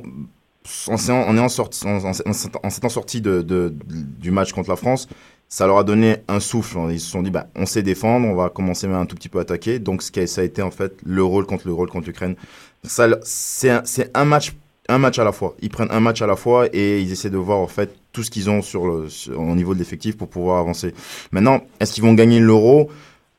en, 0.88 0.98
s'en- 0.98 1.28
en 1.28 1.50
sorti, 1.50 1.86
en, 1.88 2.90
sorti 2.90 3.22
de, 3.22 3.42
de- 3.42 3.74
du 4.20 4.32
match 4.32 4.52
contre 4.54 4.70
la 4.70 4.76
France, 4.76 5.08
ça 5.50 5.68
leur 5.68 5.78
a 5.78 5.84
donné 5.84 6.18
un 6.28 6.40
souffle. 6.40 6.78
Ils 6.92 7.00
se 7.00 7.10
sont 7.10 7.22
dit, 7.22 7.30
bah, 7.32 7.48
on 7.56 7.66
sait 7.66 7.84
défendre, 7.84 8.28
on 8.28 8.36
va 8.36 8.50
commencer 8.50 8.88
même 8.88 8.98
un 9.02 9.06
tout 9.06 9.16
petit 9.16 9.30
peu 9.30 9.40
à 9.40 9.42
attaquer. 9.42 9.80
Donc, 9.80 10.02
ce 10.02 10.12
qui 10.12 10.20
a, 10.22 10.28
ça 10.28 10.42
a 10.42 10.44
été 10.44 10.62
en 10.62 10.72
fait 10.72 10.94
le 11.04 11.24
rôle 11.24 11.46
contre 11.46 11.68
le 11.68 11.74
rôle 11.74 11.90
contre 11.90 12.08
l'Ukraine. 12.08 12.36
Ça, 12.84 13.08
c'est 13.24 13.70
un, 14.16 14.26
match, 14.26 14.54
un 14.88 14.98
match 14.98 15.20
à 15.20 15.24
la 15.24 15.32
fois. 15.34 15.56
Ils 15.62 15.70
prennent 15.70 15.92
un 15.92 16.00
match 16.00 16.22
à 16.22 16.28
la 16.28 16.36
fois 16.36 16.68
et 16.74 17.02
ils 17.02 17.12
essaient 17.12 17.30
de 17.30 17.38
voir 17.38 17.60
en 17.60 17.68
fait 17.68 17.94
tout 18.14 18.24
ce 18.24 18.32
qu'ils 18.32 18.50
ont 18.50 18.62
sur 18.62 18.88
le, 18.88 19.10
sur- 19.10 19.40
au 19.40 19.56
niveau 19.56 19.74
de 19.74 19.80
l'effectif 19.80 20.16
pour 20.18 20.30
pouvoir 20.30 20.60
avancer. 20.60 20.94
Maintenant, 21.32 21.62
est-ce 21.80 21.94
qu'ils 21.94 22.04
vont 22.04 22.14
gagner 22.14 22.40
l'Euro? 22.40 22.90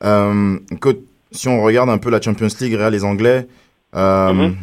Euh, 0.03 0.57
que, 0.81 0.97
Si 1.31 1.47
on 1.47 1.63
regarde 1.63 1.89
un 1.89 1.97
peu 1.97 2.11
la 2.11 2.21
Champions 2.21 2.47
League, 2.61 2.73
regarde 2.73 2.93
les 2.93 3.03
Anglais, 3.03 3.47
euh, 3.95 4.31
Mhm. 4.33 4.55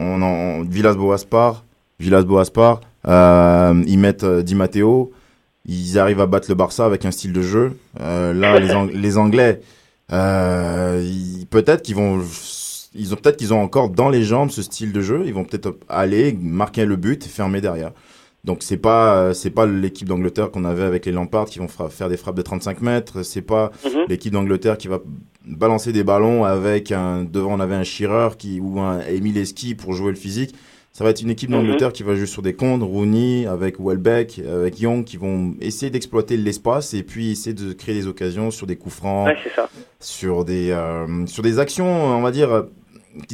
on 0.00 0.20
en 0.22 0.62
Villas-Boas 0.62 1.24
part, 1.30 1.64
Villas-Boas 2.00 2.50
part, 2.52 2.80
euh, 3.06 3.82
ils 3.86 3.98
mettent 3.98 4.24
euh, 4.24 4.42
Di 4.42 4.54
Matteo, 4.54 5.12
ils 5.66 5.98
arrivent 5.98 6.20
à 6.20 6.26
battre 6.26 6.46
le 6.48 6.54
Barça 6.54 6.84
avec 6.86 7.04
un 7.04 7.10
style 7.10 7.32
de 7.32 7.42
jeu. 7.42 7.72
Euh, 8.00 8.32
là, 8.32 8.58
les, 8.58 8.70
Ang- 8.72 8.90
les 8.92 9.18
Anglais, 9.18 9.60
euh, 10.12 11.02
peut-être 11.50 11.82
qu'ils 11.82 11.96
vont, 11.96 12.20
ils 12.94 13.12
ont 13.12 13.16
peut-être 13.16 13.36
qu'ils 13.36 13.52
ont 13.52 13.60
encore 13.60 13.90
dans 13.90 14.08
les 14.08 14.22
jambes 14.22 14.50
ce 14.50 14.62
style 14.62 14.92
de 14.92 15.00
jeu. 15.00 15.22
Ils 15.26 15.34
vont 15.34 15.44
peut-être 15.44 15.76
aller 15.88 16.36
marquer 16.40 16.84
le 16.86 16.96
but 16.96 17.24
et 17.26 17.28
fermer 17.28 17.60
derrière. 17.60 17.92
Donc 18.44 18.58
c'est 18.62 18.76
pas 18.78 19.16
euh, 19.16 19.34
c'est 19.34 19.50
pas 19.50 19.66
l'équipe 19.66 20.08
d'Angleterre 20.08 20.50
qu'on 20.50 20.64
avait 20.64 20.84
avec 20.84 21.04
les 21.04 21.12
Lampard 21.12 21.46
qui 21.46 21.58
vont 21.58 21.68
faire 21.68 22.08
des 22.08 22.16
frappes 22.16 22.36
de 22.36 22.42
35 22.42 22.80
mètres. 22.80 23.22
C'est 23.22 23.42
pas 23.42 23.70
Mhm. 23.84 24.04
l'équipe 24.08 24.32
d'Angleterre 24.32 24.78
qui 24.78 24.88
va 24.88 25.00
balancer 25.44 25.92
des 25.92 26.04
ballons 26.04 26.44
avec 26.44 26.92
un 26.92 27.24
devant 27.24 27.54
on 27.54 27.60
avait 27.60 27.74
un 27.74 27.82
Shearer 27.84 28.30
qui 28.38 28.60
ou 28.60 28.80
un 28.80 29.00
Emile 29.00 29.36
Eski 29.38 29.74
pour 29.74 29.92
jouer 29.92 30.10
le 30.10 30.16
physique. 30.16 30.54
Ça 30.98 31.04
va 31.04 31.10
être 31.10 31.22
une 31.22 31.30
équipe 31.30 31.48
Mhm. 31.50 31.58
d'Angleterre 31.58 31.92
qui 31.92 32.02
va 32.02 32.16
jouer 32.16 32.26
sur 32.26 32.42
des 32.42 32.54
comptes, 32.54 32.82
Rooney 32.82 33.46
avec 33.46 33.76
Welbeck, 33.78 34.40
avec 34.40 34.80
Young 34.80 35.04
qui 35.04 35.16
vont 35.16 35.54
essayer 35.60 35.90
d'exploiter 35.90 36.36
l'espace 36.36 36.92
et 36.92 37.04
puis 37.04 37.30
essayer 37.30 37.54
de 37.54 37.72
créer 37.72 37.94
des 37.94 38.08
occasions 38.08 38.50
sur 38.50 38.66
des 38.66 38.74
coups 38.74 38.96
francs, 38.96 39.28
Ouais, 39.28 39.36
c'est 39.44 39.54
ça. 39.54 39.68
sur 40.00 40.44
des 40.44 40.72
euh, 40.72 41.24
sur 41.26 41.44
des 41.44 41.60
actions, 41.60 41.86
on 41.86 42.20
va 42.20 42.32
dire 42.32 42.64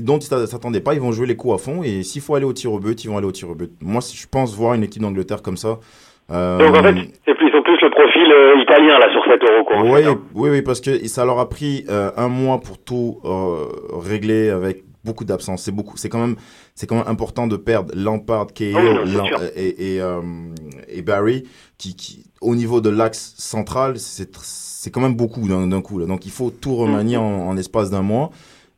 dont 0.03 0.19
ils 0.19 0.35
ne 0.39 0.45
s'attendaient 0.45 0.83
pas, 0.83 0.93
ils 0.93 1.01
vont 1.01 1.11
jouer 1.13 1.27
les 1.27 1.37
coups 1.37 1.55
à 1.55 1.57
fond 1.59 1.83
et 1.83 2.03
s'il 2.03 2.21
faut 2.21 2.35
aller 2.35 2.45
au 2.45 2.53
tir 2.53 2.71
au 2.71 2.79
but, 2.81 3.03
ils 3.03 3.09
vont 3.09 3.17
aller 3.17 3.27
au 3.27 3.33
tir 3.33 3.49
au 3.49 3.55
but. 3.55 3.71
Moi, 3.81 4.03
si 4.03 4.15
je 4.15 4.27
pense 4.29 4.55
voir 4.55 4.75
une 4.75 4.83
équipe 4.83 5.01
d'Angleterre 5.01 5.41
comme 5.41 5.57
ça. 5.57 5.79
euh, 6.33 6.59
Donc 6.59 6.77
en 6.77 6.83
fait, 6.83 6.93
plus, 6.93 7.49
ils 7.49 7.57
ont 7.57 7.63
plus 7.63 7.81
le 7.81 7.91
profil 7.91 8.31
euh, 8.31 8.61
italien 8.63 8.99
là 8.99 9.11
sur 9.11 9.25
cet 9.25 9.43
euro 9.43 9.65
quoi. 9.65 9.83
oui, 9.91 10.05
hein. 10.05 10.19
oui, 10.35 10.51
oui, 10.51 10.61
parce 10.61 10.83
que 10.83 11.07
ça 11.09 11.25
leur 11.25 11.39
a 11.39 11.49
pris 11.49 11.87
euh, 11.89 12.11
un 12.19 12.29
mois 12.29 12.61
pour 12.61 12.77
tout 12.77 13.21
régler 13.93 14.51
avec 14.51 14.85
beaucoup 15.05 15.25
d'absence. 15.25 15.63
C'est 15.63 15.73
beaucoup, 15.73 15.97
c'est 15.97 16.09
quand 16.09 16.21
même, 16.21 16.37
c'est 16.75 16.87
quand 16.87 16.97
même 16.97 17.09
important 17.09 17.47
de 17.47 17.57
perdre 17.57 17.93
Lampard, 17.97 18.49
Ah 18.51 18.55
oui, 18.61 19.19
et 19.57 19.95
et, 19.95 20.01
euh, 20.01 20.21
et 20.89 21.03
Barry, 21.03 21.45
qui, 21.79 21.95
qui, 21.95 22.25
au 22.41 22.55
niveau 22.57 22.81
de 22.81 22.91
l'axe 22.91 23.35
central, 23.39 23.95
c'est 23.99 24.91
quand 24.91 25.01
même 25.01 25.15
beaucoup 25.17 25.47
d'un 25.49 25.81
coup. 25.83 25.99
Là. 25.99 26.07
Donc 26.07 26.27
il 26.27 26.33
faut 26.33 26.51
tout 26.51 26.75
remanier 26.77 27.17
Mhm. 27.17 27.23
en, 27.23 27.49
en 27.49 27.53
l'espace 27.55 27.91
d'un 27.91 28.03
mois. 28.03 28.31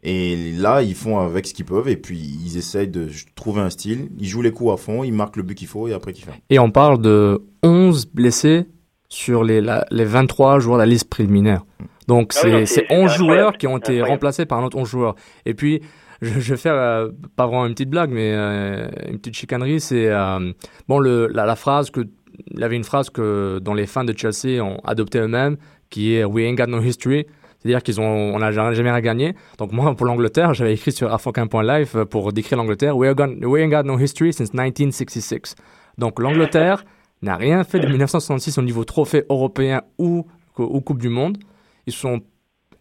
Et 0.09 0.53
là, 0.53 0.83
ils 0.83 0.95
font 0.95 1.19
avec 1.19 1.47
ce 1.49 1.55
qu'ils 1.55 1.65
peuvent 1.65 1.89
et 1.89 1.97
puis 1.97 2.17
ils 2.19 2.57
essayent 2.59 2.87
de 2.87 3.09
trouver 3.35 3.61
un 3.61 3.71
style. 3.71 4.09
Ils 4.21 4.29
jouent 4.29 4.43
les 4.43 4.53
coups 4.53 4.73
à 4.73 4.77
fond, 4.77 5.03
ils 5.03 5.13
marquent 5.13 5.37
le 5.37 5.43
but 5.43 5.57
qu'il 5.57 5.67
faut 5.67 5.89
et 5.89 5.93
après 5.95 6.13
qu'ils 6.13 6.25
ferment. 6.25 6.39
Et 6.49 6.61
on 6.61 6.71
parle 6.71 7.01
de 7.01 7.43
11 7.65 8.07
blessés 8.07 8.67
sur 9.09 9.43
les, 9.43 9.61
la- 9.61 9.85
les 9.91 10.05
23 10.05 10.61
joueurs 10.61 10.77
de 10.79 10.83
la 10.83 10.87
liste 10.87 11.09
préliminaire. 11.09 11.65
Donc 12.07 12.35
Ah 12.37 12.41
oui, 12.45 12.51
c'est 12.53 12.67
c'est- 12.67 12.67
c'est 12.67 12.87
c'est 12.89 12.95
11 12.95 13.11
incroyable. 13.11 13.17
joueurs 13.17 13.59
qui 13.59 13.67
ont 13.67 13.79
été 13.79 13.85
Incroyable. 13.95 14.11
remplacés 14.11 14.47
par 14.47 14.59
un 14.61 14.65
autre 14.65 14.77
11 14.79 14.89
joueurs. 14.89 15.17
Et 15.45 15.55
puis, 15.55 15.81
je, 16.23 16.41
je 16.41 16.55
vais 16.55 16.57
faire, 16.57 16.75
euh, 16.75 17.11
pas 17.37 17.47
vraiment 17.47 17.67
une 17.67 17.75
petite 17.75 17.91
blague, 17.91 18.11
mais 18.11 18.33
euh, 18.33 18.89
une 19.09 19.19
petite 19.19 19.35
chicanerie, 19.35 19.81
c'est... 19.81 20.09
euh, 20.09 20.53
bon, 20.89 21.01
la, 21.01 21.57
phrase 21.57 21.91
que... 21.91 22.03
Il 22.51 22.63
avait 22.63 22.77
une 22.77 22.85
phrase 22.85 23.09
que 23.09 23.59
dont 23.61 23.73
les 23.73 23.87
fans 23.87 24.05
de 24.05 24.15
Chelsea 24.17 24.63
ont 24.63 24.79
adopté 24.85 25.19
eux-mêmes, 25.19 25.57
qui 25.89 26.15
est 26.15 26.25
«We 26.25 26.45
ain't 26.47 26.57
got 26.57 26.67
no 26.67 26.83
history». 26.83 27.27
C'est-à-dire 27.59 27.83
qu'ils 27.83 28.01
ont, 28.01 28.35
on 28.35 28.39
n'a 28.39 28.53
jamais 28.53 28.91
rien 28.91 29.01
gagné. 29.01 29.35
Donc 29.59 29.73
moi, 29.73 29.95
pour 29.95 30.07
l'Angleterre, 30.07 30.53
j'avais 30.53 30.75
écrit 30.75 30.93
sur 30.93 31.13
afokin.live 31.13 32.05
pour 32.05 32.33
décrire 32.33 32.59
l'Angleterre, 32.59 32.97
we, 32.97 33.09
ain't 33.09 33.71
got 33.71 33.83
no 33.85 33.99
history 33.99 34.33
since 34.33 34.53
1966. 34.53 35.57
Donc 35.99 36.21
l'Angleterre 36.21 36.85
n'a 37.23 37.37
rien 37.37 37.65
fait 37.65 37.81
de 37.81 37.89
1966 37.89 38.59
au 38.59 38.63
niveau 38.63 38.85
trophée 38.85 39.25
européen 39.31 39.81
ou, 39.99 40.27
ou 40.59 40.81
Coupe 40.81 41.01
du 41.01 41.09
Monde. 41.09 41.39
Ils 41.87 41.93
sont 41.93 42.21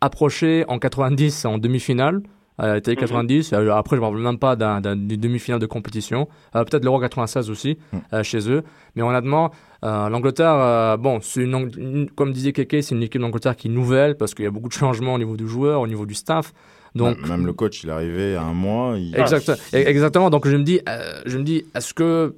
approchés 0.01 0.65
en 0.67 0.77
90 0.77 1.45
en 1.45 1.57
demi-finale. 1.57 2.21
Euh, 2.61 2.77
Italie 2.77 2.95
90, 2.95 3.51
euh, 3.51 3.71
après 3.73 3.97
je 3.97 4.01
ne 4.01 4.07
parle 4.07 4.17
même 4.17 4.39
pas 4.39 4.55
d'un- 4.55 4.79
d'un- 4.79 4.95
d'une 4.95 5.19
demi-finale 5.19 5.59
de 5.59 5.65
compétition, 5.65 6.27
Euh, 6.55 6.63
peut-être 6.63 6.85
l'Euro 6.85 6.99
96 7.01 7.49
aussi 7.49 7.77
euh, 8.13 8.23
chez 8.23 8.49
eux, 8.49 8.63
mais 8.95 9.01
honnêtement, 9.01 9.51
euh, 9.83 10.07
l'Angleterre, 10.07 10.53
euh, 10.55 10.95
bon, 10.97 11.19
c'est 11.21 11.41
une, 11.41 12.09
comme 12.15 12.31
disait 12.31 12.53
Keke, 12.53 12.81
c'est 12.81 12.95
une 12.95 13.03
équipe 13.03 13.19
d'Angleterre 13.19 13.57
qui 13.57 13.67
est 13.67 13.71
nouvelle 13.71 14.15
parce 14.15 14.33
qu'il 14.33 14.45
y 14.45 14.47
a 14.47 14.51
beaucoup 14.51 14.69
de 14.69 14.73
changements 14.73 15.15
au 15.15 15.17
niveau 15.17 15.35
du 15.35 15.47
joueur, 15.47 15.81
au 15.81 15.87
niveau 15.87 16.05
du 16.05 16.13
staff. 16.13 16.53
Donc 16.95 17.17
même 17.27 17.45
le 17.45 17.51
coach, 17.51 17.83
il 17.83 17.89
est 17.89 17.91
arrivé 17.91 18.35
à 18.37 18.43
un 18.43 18.53
mois. 18.53 18.93
Il... 18.97 19.13
Exact, 19.19 19.51
exactement. 19.73 20.29
Donc 20.29 20.47
je 20.47 20.55
me 20.55 20.63
dis, 20.63 20.79
euh, 20.87 21.19
je 21.25 21.37
me 21.37 21.43
dis, 21.43 21.65
est-ce 21.75 21.93
que, 21.93 22.35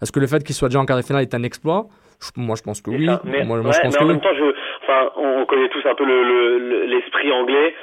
est-ce 0.00 0.12
que 0.12 0.20
le 0.20 0.28
fait 0.28 0.44
qu'il 0.44 0.54
soit 0.54 0.68
déjà 0.68 0.78
en 0.78 0.86
quart 0.86 0.96
de 0.98 1.02
finale 1.02 1.22
est 1.22 1.34
un 1.34 1.42
exploit? 1.42 1.88
Je- 2.20 2.30
Moi, 2.40 2.54
je 2.56 2.62
pense 2.62 2.80
que 2.80 2.90
oui. 2.90 3.08
Mais, 3.24 3.44
moi, 3.44 3.56
moi, 3.60 3.66
ouais, 3.66 3.72
je 3.72 3.80
pense 3.80 3.92
mais 3.94 3.98
que 3.98 4.04
en 4.04 4.06
oui. 4.06 4.12
même 4.12 4.20
temps, 4.20 4.34
je, 4.38 4.44
enfin, 4.84 5.10
on 5.18 5.44
connaît 5.46 5.68
tous 5.68 5.82
un 5.88 5.94
peu 5.96 6.04
le- 6.06 6.22
le- 6.22 6.58
le- 6.70 6.84
l'esprit 6.86 7.32
anglais 7.32 7.74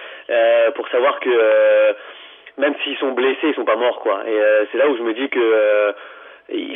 pour 0.75 0.87
savoir 0.89 1.19
que 1.19 1.29
euh, 1.29 1.93
même 2.57 2.73
s'ils 2.83 2.97
sont 2.97 3.11
blessés, 3.11 3.47
ils 3.49 3.55
sont 3.55 3.65
pas 3.65 3.75
morts, 3.75 3.99
quoi. 3.99 4.23
Et 4.27 4.31
euh, 4.35 4.65
c'est 4.71 4.77
là 4.77 4.87
où 4.89 4.97
je 4.97 5.03
me 5.03 5.13
dis 5.13 5.29
que 5.29 5.39
euh, 5.39 5.91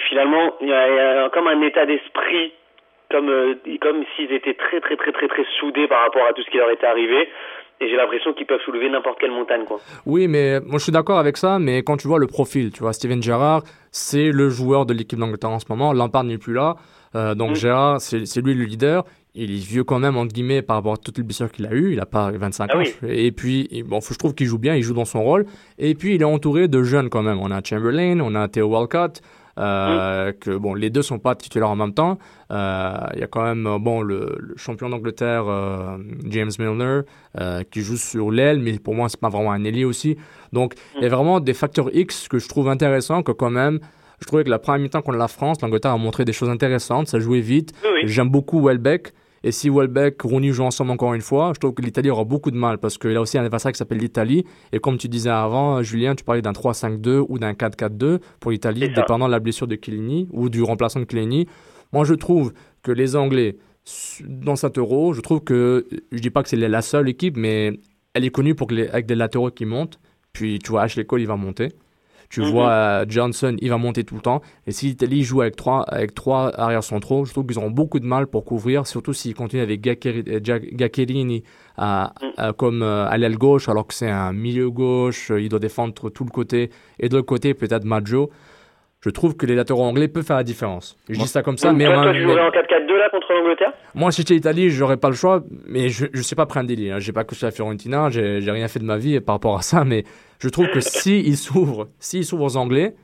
finalement, 0.09 0.55
il 0.61 0.69
y, 0.69 0.73
a, 0.73 1.29
comme 1.29 1.47
un 1.47 1.61
état 1.61 1.85
d'esprit, 1.85 2.53
comme 3.11 3.29
euh, 3.29 3.55
comme 3.81 4.03
s'ils 4.15 4.31
étaient 4.31 4.55
très 4.55 4.79
très 4.81 4.97
très 4.97 5.11
très 5.11 5.27
très 5.27 5.45
soudés 5.59 5.87
par 5.87 6.01
rapport 6.01 6.25
à 6.25 6.33
tout 6.33 6.41
ce 6.43 6.49
qui 6.49 6.57
leur 6.57 6.69
était 6.71 6.87
arrivé. 6.87 7.29
Et 7.79 7.89
j'ai 7.89 7.95
l'impression 7.95 8.33
qu'ils 8.33 8.47
peuvent 8.47 8.61
soulever 8.61 8.89
n'importe 8.89 9.19
quelle 9.19 9.29
montagne, 9.29 9.63
quoi. 9.63 9.77
Oui, 10.07 10.27
mais 10.27 10.59
moi 10.61 10.79
je 10.79 10.83
suis 10.85 10.91
d'accord 10.91 11.19
avec 11.19 11.37
ça, 11.37 11.59
mais 11.59 11.83
quand 11.83 11.95
tu 11.97 12.07
vois 12.07 12.17
le 12.17 12.25
profil, 12.25 12.71
tu 12.71 12.79
vois, 12.79 12.91
Steven 12.91 13.21
Gerrard, 13.21 13.61
c'est 13.91 14.31
le 14.31 14.49
joueur 14.49 14.87
de 14.87 14.93
l'équipe 14.93 15.19
d'Angleterre 15.19 15.51
en 15.51 15.59
ce 15.59 15.67
moment. 15.69 15.93
Lampard 15.93 16.23
n'est 16.23 16.39
plus 16.39 16.55
là, 16.55 16.75
euh, 17.15 17.35
donc 17.35 17.51
Mm. 17.51 17.55
Gerrard, 17.55 18.01
c'est 18.01 18.25
c'est 18.25 18.41
lui 18.41 18.55
le 18.55 18.63
leader. 18.65 19.03
Il 19.37 19.51
est 19.51 19.59
vieux 19.65 19.83
quand 19.83 19.99
même, 19.99 20.17
entre 20.17 20.33
guillemets, 20.33 20.61
par 20.61 20.77
rapport 20.77 20.93
à 20.93 20.97
toutes 20.97 21.17
les 21.17 21.23
blessures 21.23 21.51
qu'il 21.51 21.65
a 21.67 21.73
eues. 21.73 21.93
Il 21.93 21.99
a 21.99 22.05
pas 22.05 22.31
25 22.31 22.69
Ah 22.73 22.77
ans. 22.77 22.79
oui. 22.79 22.93
Et 23.07 23.31
puis, 23.31 23.83
bon, 23.87 23.99
je 24.01 24.13
trouve 24.17 24.33
qu'il 24.33 24.47
joue 24.47 24.57
bien, 24.57 24.75
il 24.75 24.81
joue 24.83 24.93
dans 24.95 25.05
son 25.05 25.23
rôle. 25.23 25.45
Et 25.77 25.93
puis, 25.95 26.15
il 26.15 26.21
est 26.21 26.25
entouré 26.25 26.67
de 26.67 26.81
jeunes 26.83 27.09
quand 27.09 27.21
même. 27.23 27.39
On 27.39 27.51
a 27.51 27.61
Chamberlain, 27.63 28.19
on 28.19 28.33
a 28.35 28.47
Theo 28.47 28.65
Walcott. 28.67 29.21
Euh, 29.59 30.33
que 30.39 30.55
bon, 30.55 30.75
les 30.75 30.91
deux 30.91 31.01
sont 31.01 31.17
pas 31.17 31.33
titulaires 31.33 31.71
en 31.71 31.75
même 31.75 31.93
temps. 31.93 32.19
Euh, 32.51 32.95
Il 33.15 33.21
y 33.21 33.23
a 33.23 33.27
quand 33.27 33.41
même 33.43 33.65
euh, 33.65 33.79
bon 33.79 34.01
le, 34.01 34.35
le 34.39 34.53
champion 34.55 34.87
d'Angleterre 34.87 35.45
euh, 35.47 35.97
James 36.29 36.51
Milner 36.59 37.01
qui 37.71 37.81
joue 37.81 37.97
sur 37.97 38.29
l'aile, 38.29 38.59
mais 38.59 38.77
pour 38.77 38.93
moi 38.93 39.09
c'est 39.09 39.19
pas 39.19 39.29
vraiment 39.29 39.51
un 39.51 39.63
ailier 39.63 39.83
aussi. 39.83 40.15
Donc 40.53 40.75
il 40.97 41.01
y 41.01 41.05
a 41.07 41.09
vraiment 41.09 41.39
des 41.39 41.55
facteurs 41.55 41.89
X 41.91 42.27
que 42.27 42.37
je 42.37 42.47
trouve 42.47 42.69
intéressants 42.69 43.23
que 43.23 43.31
quand 43.31 43.49
même. 43.49 43.79
Je 44.19 44.25
trouvais 44.27 44.43
que 44.43 44.49
la 44.51 44.59
première 44.59 44.81
mi-temps 44.81 45.01
contre 45.01 45.17
la 45.17 45.27
France, 45.27 45.59
l'Angleterre 45.63 45.91
a 45.91 45.97
montré 45.97 46.23
des 46.25 46.33
choses 46.33 46.49
intéressantes, 46.49 47.07
ça 47.07 47.19
jouait 47.19 47.39
vite. 47.39 47.73
Oui. 47.83 48.01
J'aime 48.07 48.29
beaucoup 48.29 48.61
Welbeck. 48.63 49.11
Et 49.43 49.51
si 49.51 49.69
Welbeck, 49.69 50.21
Rooney 50.21 50.51
jouent 50.51 50.63
ensemble 50.65 50.91
encore 50.91 51.13
une 51.13 51.21
fois, 51.21 51.51
je 51.55 51.59
trouve 51.59 51.73
que 51.73 51.81
l'Italie 51.81 52.09
aura 52.09 52.23
beaucoup 52.23 52.51
de 52.51 52.57
mal 52.57 52.77
parce 52.79 52.97
qu'il 52.97 53.15
a 53.15 53.21
aussi 53.21 53.37
un 53.37 53.43
adversaire 53.43 53.71
qui 53.71 53.77
s'appelle 53.77 53.99
l'Italie. 53.99 54.43
Et 54.71 54.79
comme 54.79 54.97
tu 54.97 55.07
disais 55.07 55.29
avant, 55.29 55.81
Julien, 55.83 56.15
tu 56.15 56.23
parlais 56.23 56.41
d'un 56.41 56.51
3-5-2 56.53 57.23
ou 57.29 57.37
d'un 57.39 57.53
4-4-2 57.53 58.19
pour 58.39 58.51
l'Italie, 58.51 58.81
dépendant 58.95 59.27
de 59.27 59.31
la 59.31 59.39
blessure 59.39 59.67
de 59.67 59.77
Chiellini 59.81 60.27
ou 60.31 60.49
du 60.49 60.63
remplaçant 60.63 60.99
de 60.99 61.05
Chiellini. 61.09 61.47
Moi, 61.93 62.03
je 62.03 62.13
trouve 62.15 62.51
que 62.83 62.91
les 62.91 63.15
Anglais, 63.15 63.57
dans 64.27 64.55
cet 64.55 64.77
euro, 64.77 65.13
je 65.13 65.21
trouve 65.21 65.41
que, 65.41 65.87
je 66.11 66.19
dis 66.19 66.29
pas 66.29 66.43
que 66.43 66.49
c'est 66.49 66.57
la 66.57 66.81
seule 66.81 67.07
équipe, 67.07 67.37
mais 67.37 67.79
elle 68.13 68.25
est 68.25 68.29
connue 68.31 68.55
pour 68.55 68.67
que 68.67 68.75
les- 68.75 68.87
avec 68.89 69.05
des 69.05 69.15
latéraux 69.15 69.51
qui 69.51 69.65
montent. 69.65 69.99
Puis, 70.33 70.59
tu 70.59 70.71
vois, 70.71 70.81
Ashley 70.83 71.05
Cole, 71.05 71.21
il 71.21 71.27
va 71.27 71.35
monter. 71.37 71.69
Tu 72.29 72.41
Mhm. 72.41 72.49
vois, 72.51 72.69
euh, 72.69 73.05
Johnson, 73.07 73.55
il 73.61 73.69
va 73.69 73.77
monter 73.77 74.03
tout 74.03 74.15
le 74.15 74.21
temps. 74.21 74.41
Et 74.65 74.71
si 74.71 74.87
l'Italie 74.87 75.23
joue 75.23 75.41
avec 75.41 75.55
trois, 75.55 75.83
avec 75.83 76.13
trois 76.13 76.51
arrières 76.59 76.83
centraux, 76.83 77.23
je 77.25 77.31
trouve 77.31 77.45
qu'ils 77.45 77.57
auront 77.57 77.71
beaucoup 77.71 77.99
de 77.99 78.05
mal 78.05 78.27
pour 78.27 78.43
couvrir, 78.43 78.85
surtout 78.85 79.13
s'ils 79.13 79.33
continuent 79.33 79.61
avec 79.61 79.81
Gaccheri- 79.81 80.23
euh, 80.27 80.59
Gaccherini 80.73 81.43
à- 81.77 82.13
Mhm. 82.21 82.29
à- 82.37 82.53
comme 82.53 82.81
euh, 82.83 83.07
à 83.07 83.17
l'aile 83.17 83.37
gauche, 83.37 83.69
alors 83.69 83.87
que 83.87 83.93
c'est 83.93 84.09
un 84.09 84.33
milieu 84.33 84.69
gauche, 84.69 85.31
euh, 85.31 85.39
il 85.41 85.47
doit 85.47 85.59
défendre 85.59 85.93
tout 86.09 86.23
le 86.25 86.29
côté. 86.31 86.69
Et 86.99 87.07
de 87.07 87.15
l'autre 87.15 87.27
côté, 87.27 87.53
peut-être 87.53 87.85
Maggio. 87.85 88.29
Je 89.07 89.11
trouve 89.11 89.37
que 89.37 89.45
les 89.45 89.55
latéraux 89.55 89.85
anglais 89.85 90.09
peuvent 90.09 90.25
faire 90.25 90.35
la 90.35 90.43
différence. 90.43 90.97
Je 91.07 91.17
dis 91.17 91.27
ça 91.27 91.41
comme 91.41 91.57
ça, 91.57 91.69
Donc, 91.69 91.77
mais, 91.77 91.85
toi, 91.85 91.99
en 91.99 92.03
toi, 92.03 92.13
tu 92.13 92.21
jouerais 92.23 92.41
en 92.41 92.49
4-4-2 92.49 92.97
là 92.97 93.09
contre 93.09 93.31
l'Angleterre? 93.31 93.71
Moi, 93.95 94.11
si 94.11 94.21
j'étais 94.21 94.33
l'Italie, 94.33 94.69
j'aurais 94.69 94.97
pas 94.97 95.07
le 95.07 95.15
choix, 95.15 95.43
mais 95.65 95.87
je 95.87 96.07
ne 96.13 96.21
sais 96.21 96.35
pas 96.35 96.45
prendre 96.45 96.67
des 96.67 96.75
lits. 96.75 96.91
Hein. 96.91 96.99
J'ai 96.99 97.13
pas 97.13 97.23
coaché 97.23 97.45
la 97.45 97.51
Fiorentina, 97.51 98.09
j'ai 98.09 98.41
j'ai 98.41 98.51
rien 98.51 98.67
fait 98.67 98.79
de 98.79 98.83
ma 98.83 98.97
vie 98.97 99.21
par 99.21 99.35
rapport 99.35 99.57
à 99.57 99.61
ça, 99.61 99.85
mais 99.85 100.03
je 100.39 100.49
trouve 100.49 100.67
que 100.69 100.79
si 100.81 101.21
ils 101.21 101.37
s'ouvrent, 101.37 101.87
s'ils 101.99 102.25
s'ouvrent 102.25 102.43
aux 102.43 102.57
Anglais 102.57 102.95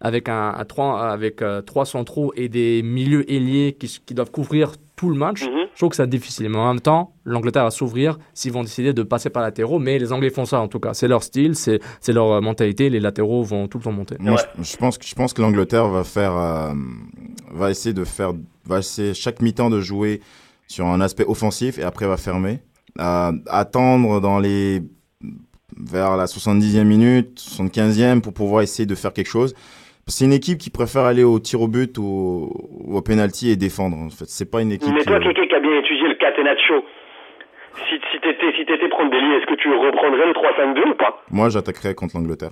avec 0.00 0.28
un, 0.28 0.54
un 0.58 0.64
trois, 0.64 1.00
avec 1.12 1.42
euh, 1.42 1.62
trois 1.62 1.84
centraux 1.84 2.32
et 2.34 2.48
des 2.48 2.82
milieux 2.82 3.30
ailiers 3.32 3.76
qui, 3.78 4.00
qui 4.04 4.14
doivent 4.14 4.32
couvrir 4.32 4.72
tout 5.02 5.10
le 5.10 5.16
match, 5.16 5.42
Mhm. 5.42 5.66
je 5.72 5.78
trouve 5.78 5.88
que 5.90 5.96
c'est 5.96 6.08
difficile. 6.08 6.48
Mais 6.48 6.58
en 6.58 6.68
même 6.72 6.80
temps, 6.80 7.12
l'Angleterre 7.24 7.64
va 7.64 7.72
s'ouvrir 7.72 8.20
s'ils 8.34 8.52
vont 8.52 8.62
décider 8.62 8.92
de 8.92 9.02
passer 9.02 9.30
par 9.30 9.42
latéraux, 9.42 9.80
mais 9.80 9.98
les 9.98 10.12
Anglais 10.12 10.30
font 10.30 10.44
ça 10.44 10.60
en 10.60 10.68
tout 10.68 10.78
cas. 10.78 10.94
C'est 10.94 11.08
leur 11.08 11.24
style, 11.24 11.56
c'est 11.56 11.80
leur 12.12 12.30
euh, 12.30 12.40
mentalité. 12.40 12.88
Les 12.88 13.00
latéraux 13.00 13.42
vont 13.42 13.66
tout 13.66 13.78
le 13.78 13.82
temps 13.84 13.90
monter. 13.90 14.14
Moi, 14.20 14.36
je, 14.58 14.62
je 14.62 14.76
pense 14.76 14.98
que 14.98 15.04
je 15.04 15.14
pense 15.16 15.32
que 15.32 15.42
l'Angleterre 15.42 15.88
va 15.88 16.04
faire, 16.04 16.36
euh, 16.36 16.72
va 17.52 17.72
essayer 17.72 17.92
de 17.92 18.04
faire, 18.04 18.32
va 18.64 18.78
essayer 18.78 19.12
chaque 19.12 19.42
mi-temps 19.42 19.70
de 19.70 19.80
jouer 19.80 20.20
sur 20.68 20.86
un 20.86 21.00
aspect 21.00 21.24
offensif 21.26 21.80
et 21.80 21.82
après 21.82 22.06
va 22.06 22.16
fermer. 22.16 22.60
Euh, 23.00 23.32
attendre 23.48 24.20
dans 24.20 24.38
les 24.38 24.82
vers 25.76 26.16
la 26.16 26.26
70e 26.26 26.84
minute, 26.84 27.40
75e 27.40 28.20
pour 28.20 28.34
pouvoir 28.34 28.62
essayer 28.62 28.86
de 28.86 28.94
faire 28.94 29.12
quelque 29.12 29.30
chose. 29.30 29.52
C'est 30.08 30.24
une 30.24 30.32
équipe 30.32 30.58
qui 30.58 30.70
préfère 30.70 31.02
aller 31.04 31.22
au 31.24 31.38
tir 31.38 31.60
au 31.62 31.68
but 31.68 31.96
ou, 31.98 32.50
ou 32.70 32.96
au 32.96 33.02
penalty 33.02 33.50
et 33.50 33.56
défendre. 33.56 33.96
En 33.96 34.10
fait, 34.10 34.26
c'est 34.28 34.50
pas 34.50 34.60
une 34.60 34.72
équipe. 34.72 34.92
Mais 34.92 35.00
qui- 35.00 35.06
toi, 35.06 35.20
quelqu'un 35.20 35.46
qui 35.46 35.54
a 35.54 35.60
bien 35.60 35.78
étudié 35.78 36.08
le 36.08 36.14
catenaccio, 36.16 36.84
si, 37.88 37.94
si 38.10 38.20
t'étais 38.20 38.52
si 38.58 38.66
t'étais 38.66 38.88
prendre 38.88 39.10
des 39.10 39.20
lits, 39.20 39.34
est-ce 39.36 39.46
que 39.46 39.54
tu 39.54 39.68
reprendrais 39.68 40.26
le 40.26 40.32
3-5-2 40.34 40.90
ou 40.90 40.94
pas? 40.96 41.22
Moi, 41.30 41.48
j'attaquerais 41.48 41.94
contre 41.94 42.16
l'Angleterre. 42.16 42.50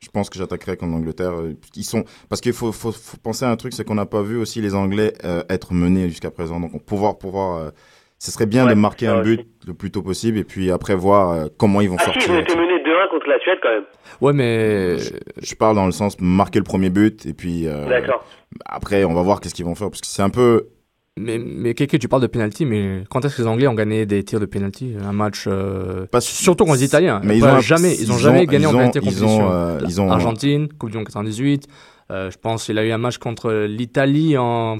Je 0.00 0.08
pense 0.08 0.30
que 0.30 0.38
j'attaquerais 0.38 0.76
contre 0.76 0.92
l'Angleterre. 0.92 1.32
Ils 1.76 1.84
sont 1.84 2.04
parce 2.28 2.40
qu'il 2.40 2.52
faut, 2.52 2.72
faut, 2.72 2.92
faut 2.92 3.16
penser 3.22 3.44
à 3.44 3.50
un 3.50 3.56
truc, 3.56 3.72
c'est 3.72 3.84
qu'on 3.86 3.94
n'a 3.94 4.06
pas 4.06 4.22
vu 4.22 4.36
aussi 4.36 4.60
les 4.60 4.74
Anglais 4.74 5.12
euh, 5.24 5.42
être 5.50 5.74
menés 5.74 6.08
jusqu'à 6.08 6.30
présent. 6.30 6.58
Donc, 6.60 6.70
on 6.74 6.78
pouvoir 6.78 7.18
pouvoir, 7.18 7.58
euh, 7.58 7.70
ce 8.18 8.30
serait 8.32 8.46
bien 8.46 8.64
Ouais, 8.64 8.74
de 8.74 8.80
marquer 8.80 9.06
un 9.08 9.20
aussi. 9.20 9.36
but 9.36 9.46
le 9.66 9.74
plus 9.74 9.90
tôt 9.90 10.02
possible 10.02 10.38
et 10.38 10.44
puis 10.44 10.70
après 10.70 10.94
voir 10.96 11.30
euh, 11.30 11.46
comment 11.58 11.80
ils 11.80 11.88
vont 11.90 11.96
Ah 11.98 12.04
si, 12.04 12.20
sortir. 12.20 12.32
ils 12.34 12.36
ont 12.36 12.40
été 12.40 12.56
menés 12.56 12.81
2-1 12.92 13.10
contre 13.10 13.28
la 13.28 13.38
Suède 13.40 13.58
quand 13.62 13.70
même. 13.70 13.84
Ouais, 14.20 14.32
mais 14.32 14.98
Je 14.98 15.54
parle 15.54 15.76
dans 15.76 15.86
le 15.86 15.92
sens 15.92 16.16
marquer 16.20 16.58
le 16.58 16.64
premier 16.64 16.90
but 16.90 17.26
et 17.26 17.32
puis 17.34 17.66
euh, 17.66 17.88
D'accord. 17.88 18.24
après 18.66 19.04
on 19.04 19.14
va 19.14 19.22
voir 19.22 19.40
qu'est-ce 19.40 19.54
qu'ils 19.54 19.64
vont 19.64 19.74
faire 19.74 19.88
parce 19.90 20.00
que 20.00 20.06
c'est 20.06 20.22
un 20.22 20.30
peu 20.30 20.68
Mais, 21.18 21.38
mais 21.38 21.74
Kéké, 21.74 21.98
tu 21.98 22.08
parles 22.08 22.22
de 22.22 22.26
penalty, 22.26 22.64
mais 22.64 23.04
quand 23.10 23.24
est-ce 23.24 23.36
que 23.36 23.42
les 23.42 23.48
Anglais 23.48 23.66
ont 23.66 23.74
gagné 23.74 24.06
des 24.06 24.24
tirs 24.24 24.40
de 24.40 24.46
penalty 24.46 24.94
Un 25.04 25.12
match. 25.12 25.44
euh, 25.46 26.06
Pas- 26.06 26.20
surtout 26.22 26.64
contre 26.64 26.78
les 26.78 26.84
Italiens. 26.84 27.20
Mais 27.24 27.36
ils 27.36 27.44
ont 27.44 27.60
jamais, 27.60 27.94
ils 27.94 28.10
ont 28.10 28.16
ils 28.16 28.20
jamais 28.22 28.46
gagné 28.46 28.64
ils 28.64 28.68
en 28.68 28.72
penalty 28.72 28.98
compétition. 29.00 29.28
ont, 29.48 29.52
euh, 29.52 29.78
ils 29.86 30.00
ont- 30.00 30.10
Argentine, 30.10 30.68
Coupe 30.78 30.90
du 30.90 30.96
Monde 30.96 31.06
98. 31.06 31.66
Euh, 32.10 32.30
je 32.30 32.38
pense 32.38 32.64
qu'il 32.64 32.78
a 32.78 32.84
eu 32.84 32.90
un 32.92 32.98
match 32.98 33.18
contre 33.18 33.52
l'Italie 33.66 34.36
en. 34.38 34.78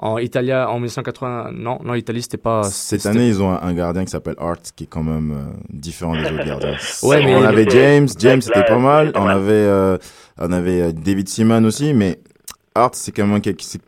En 0.00 0.18
Italia 0.18 0.70
en 0.70 0.74
1980. 0.74 1.50
Non, 1.54 1.78
non, 1.84 1.92
l'Italie, 1.94 2.22
c'était 2.22 2.36
pas. 2.36 2.62
cette 2.62 3.04
année 3.06 3.26
ils 3.26 3.42
ont 3.42 3.50
un, 3.50 3.60
un 3.60 3.74
gardien 3.74 4.04
qui 4.04 4.10
s'appelle 4.10 4.36
Hart 4.38 4.72
qui 4.76 4.84
est 4.84 4.86
quand 4.86 5.02
même 5.02 5.32
euh, 5.32 5.56
différent 5.70 6.14
des 6.14 6.24
autres 6.24 6.44
gardiens. 6.44 6.76
Ouais, 7.02 7.24
mais- 7.24 7.34
on 7.34 7.42
avait 7.42 7.68
James, 7.68 8.06
James 8.18 8.40
c'était 8.40 8.64
pas 8.64 8.78
mal, 8.78 9.10
on 9.16 9.26
avait 9.26 9.52
euh, 9.52 9.98
on 10.38 10.52
avait 10.52 10.82
euh, 10.82 10.92
David 10.92 11.28
Seaman 11.28 11.64
aussi, 11.66 11.94
mais 11.94 12.20
Hart 12.78 12.94
c'est 12.94 13.12
quand 13.12 13.26
même 13.26 13.40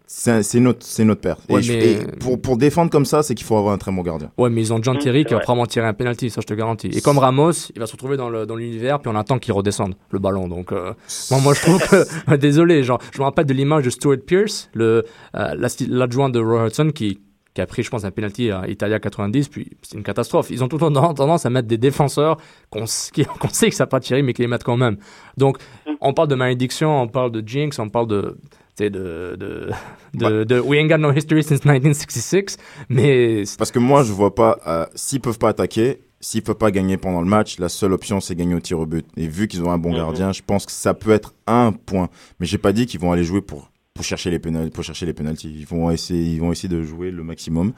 c'est 0.06 0.60
notre 0.60 0.84
c'est 0.86 1.04
notre 1.04 1.20
père. 1.20 1.36
Et 1.48 1.54
Ouais, 1.54 1.62
je- 1.62 1.72
mais- 1.72 1.92
et 1.92 1.96
pour 2.18 2.40
pour 2.40 2.56
défendre 2.56 2.90
comme 2.90 3.04
ça, 3.04 3.22
c'est 3.22 3.34
qu'il 3.34 3.46
faut 3.46 3.56
avoir 3.56 3.72
un 3.74 3.78
très 3.78 3.92
bon 3.92 4.02
gardien. 4.02 4.30
Ouais, 4.38 4.50
mais 4.50 4.60
ils 4.60 4.72
ont 4.72 4.82
John 4.82 4.96
Mm, 4.96 5.00
Terry 5.00 5.24
qui 5.24 5.34
va 5.34 5.40
probablement 5.40 5.66
tirer 5.66 5.86
un 5.86 5.94
penalty, 5.94 6.30
ça 6.30 6.40
je 6.40 6.46
te 6.46 6.54
garantis. 6.54 6.88
Et 6.88 7.00
comme 7.00 7.18
Ramos, 7.18 7.52
il 7.74 7.78
va 7.80 7.86
se 7.86 7.92
retrouver 7.92 8.16
dans 8.16 8.28
le- 8.28 8.46
dans 8.46 8.56
l'univers, 8.56 9.00
puis 9.00 9.10
on 9.12 9.16
attend 9.16 9.38
qu'il 9.38 9.52
redescende 9.52 9.94
le 10.10 10.18
ballon. 10.18 10.48
Donc, 10.48 10.72
euh, 10.72 10.92
moi, 11.30 11.40
moi, 11.40 11.54
je 11.54 11.60
trouve 11.62 11.78
que. 11.88 12.36
désolé, 12.36 12.82
genre, 12.84 13.00
je 13.12 13.18
me 13.18 13.24
rappelle 13.24 13.46
de 13.46 13.54
l'image 13.54 13.84
de 13.84 13.90
Stuart 13.90 14.18
Pierce, 14.26 14.68
le, 14.74 15.04
euh, 15.36 15.68
l'adjoint 15.88 16.28
de 16.30 16.40
Roy 16.40 16.68
qui, 16.94 17.20
qui 17.54 17.60
a 17.60 17.66
pris, 17.66 17.82
je 17.82 17.90
pense, 17.90 18.04
un 18.04 18.10
penalty 18.12 18.50
à 18.50 18.68
Italia 18.68 19.00
90, 19.00 19.48
puis 19.48 19.70
c'est 19.82 19.96
une 19.96 20.04
catastrophe. 20.04 20.50
Ils 20.50 20.62
ont 20.62 20.68
tout 20.68 20.76
le 20.78 20.92
temps 20.92 21.14
tendance 21.14 21.46
à 21.46 21.50
mettre 21.50 21.66
des 21.68 21.78
défenseurs 21.78 22.36
qu'on 22.70 22.84
qu'on 23.40 23.48
sait 23.48 23.68
que 23.70 23.74
ça 23.74 23.84
n'a 23.84 23.88
pas 23.88 24.00
tiré, 24.00 24.22
mais 24.22 24.32
qui 24.32 24.42
les 24.42 24.48
mettent 24.48 24.64
quand 24.64 24.76
même. 24.76 24.96
Donc, 25.36 25.58
on 26.00 26.12
parle 26.14 26.28
de 26.28 26.34
malédiction, 26.36 27.02
on 27.02 27.08
parle 27.08 27.32
de 27.32 27.46
jinx, 27.46 27.78
on 27.78 27.88
parle 27.88 28.06
de. 28.06 28.36
Sais, 28.84 28.90
De, 28.90 29.36
de, 29.38 29.70
de, 30.14 30.44
de, 30.44 30.60
We 30.60 30.78
ain't 30.80 30.88
got 30.88 30.98
no 30.98 31.12
history 31.12 31.42
since 31.42 31.64
1966, 31.64 32.56
mais 32.88 33.44
Parce 33.58 33.70
que 33.70 33.78
moi 33.78 34.02
je 34.02 34.12
vois 34.12 34.34
pas 34.34 34.58
euh, 34.66 34.86
s'ils 34.94 35.20
peuvent 35.20 35.38
pas 35.38 35.50
attaquer, 35.50 36.00
s'ils 36.20 36.42
peuvent 36.42 36.56
pas 36.56 36.70
gagner 36.70 36.96
pendant 36.96 37.20
le 37.20 37.26
match, 37.28 37.58
la 37.58 37.68
seule 37.68 37.92
option 37.92 38.20
c'est 38.20 38.34
gagner 38.34 38.54
au 38.54 38.60
tir 38.60 38.78
au 38.78 38.86
but. 38.86 39.06
Et 39.16 39.26
vu 39.28 39.48
qu'ils 39.48 39.62
ont 39.62 39.70
un 39.70 39.78
bon 39.78 39.90
Mhm. 39.90 39.96
gardien, 39.96 40.32
je 40.32 40.42
pense 40.46 40.66
que 40.66 40.72
ça 40.72 40.94
peut 40.94 41.12
être 41.12 41.34
un 41.46 41.72
point. 41.72 42.08
Mais 42.40 42.46
j'ai 42.46 42.58
pas 42.58 42.72
dit 42.72 42.86
qu'ils 42.86 43.00
vont 43.00 43.12
aller 43.12 43.24
jouer 43.24 43.40
pour 43.40 43.70
pour 43.94 44.04
chercher 44.04 44.30
les 44.30 44.38
pénal 44.38 44.70
pour 44.70 44.84
chercher 44.84 45.06
les 45.06 45.12
pénalties. 45.12 45.54
Ils 45.58 45.66
vont 45.66 45.90
essayer 45.90 46.34
ils 46.34 46.40
vont 46.40 46.52
essayer 46.52 46.68
de 46.68 46.82
jouer 46.82 47.10
le 47.10 47.22
maximum, 47.22 47.72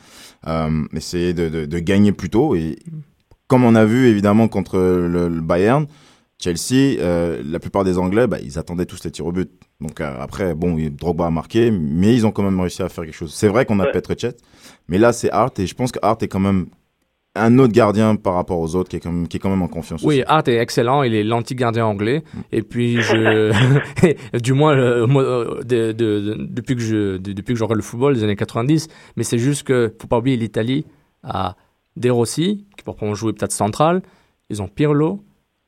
euh, 0.46 0.82
essayer 0.94 1.34
de, 1.34 1.48
de, 1.48 1.66
de 1.66 1.78
gagner 1.78 2.12
plus 2.12 2.30
tôt. 2.30 2.54
Et 2.54 2.78
comme 3.48 3.64
on 3.64 3.74
a 3.74 3.84
vu 3.84 4.06
évidemment 4.06 4.48
contre 4.48 4.78
le, 4.78 5.28
le 5.28 5.40
Bayern, 5.40 5.86
Chelsea, 6.42 6.98
euh, 7.00 7.42
la 7.46 7.58
plupart 7.60 7.84
des 7.84 7.98
Anglais, 7.98 8.26
bah, 8.26 8.38
ils 8.42 8.58
attendaient 8.58 8.86
tous 8.86 9.04
les 9.04 9.10
tirs 9.10 9.26
au 9.26 9.32
but. 9.32 9.50
Donc 9.80 10.00
euh, 10.00 10.16
après, 10.20 10.54
bon, 10.54 10.76
Drogba 10.90 11.26
a 11.26 11.30
marqué, 11.30 11.70
mais 11.70 12.14
ils 12.14 12.26
ont 12.26 12.30
quand 12.32 12.42
même 12.42 12.58
réussi 12.60 12.82
à 12.82 12.88
faire 12.88 13.04
quelque 13.04 13.14
chose. 13.14 13.32
C'est 13.34 13.48
vrai 13.48 13.64
qu'on 13.66 13.78
a 13.80 13.84
Ouais. 13.84 13.92
Petrecet, 13.92 14.34
mais 14.88 14.98
là 14.98 15.12
c'est 15.12 15.30
Hart 15.30 15.58
et 15.58 15.66
je 15.66 15.74
pense 15.74 15.92
que 15.92 15.98
Hart 16.02 16.22
est 16.22 16.28
quand 16.28 16.40
même 16.40 16.66
un 17.34 17.58
autre 17.58 17.72
gardien 17.72 18.14
par 18.16 18.34
rapport 18.34 18.58
aux 18.58 18.74
autres 18.76 18.90
qui 18.90 18.96
est 18.96 19.00
quand 19.00 19.10
même, 19.12 19.26
qui 19.26 19.38
est 19.38 19.40
quand 19.40 19.48
même 19.50 19.62
en 19.62 19.68
confiance. 19.68 20.02
Oui, 20.02 20.16
aussi. 20.16 20.24
Hart 20.26 20.48
est 20.48 20.56
excellent, 20.58 21.02
il 21.02 21.14
est 21.14 21.24
l'anti-gardien 21.24 21.86
anglais. 21.86 22.22
Mm. 22.34 22.38
Et 22.52 22.62
puis, 22.62 23.00
je, 23.00 24.38
du 24.38 24.52
moins, 24.52 24.76
euh, 24.76 25.06
moi, 25.06 25.22
de- 25.64 25.92
de- 25.92 25.92
de- 25.92 26.36
depuis 26.50 26.76
que 26.76 26.82
je, 26.82 27.16
de- 27.16 27.32
depuis 27.32 27.54
que 27.54 27.58
je 27.58 27.64
regarde 27.64 27.78
le 27.78 27.82
football 27.82 28.14
des 28.14 28.22
années 28.24 28.36
90, 28.36 28.88
mais 29.16 29.22
c'est 29.24 29.38
juste 29.38 29.62
que, 29.62 29.94
faut 30.00 30.08
pas 30.08 30.18
oublier 30.18 30.36
l'Italie 30.36 30.84
a 31.22 31.56
De 31.96 32.10
Rossi, 32.10 32.66
qui 32.76 32.84
pourra 32.84 33.14
jouer 33.14 33.32
peut-être 33.32 33.52
central, 33.52 34.02
ils 34.50 34.60
ont 34.60 34.68
Pirlo, 34.68 35.20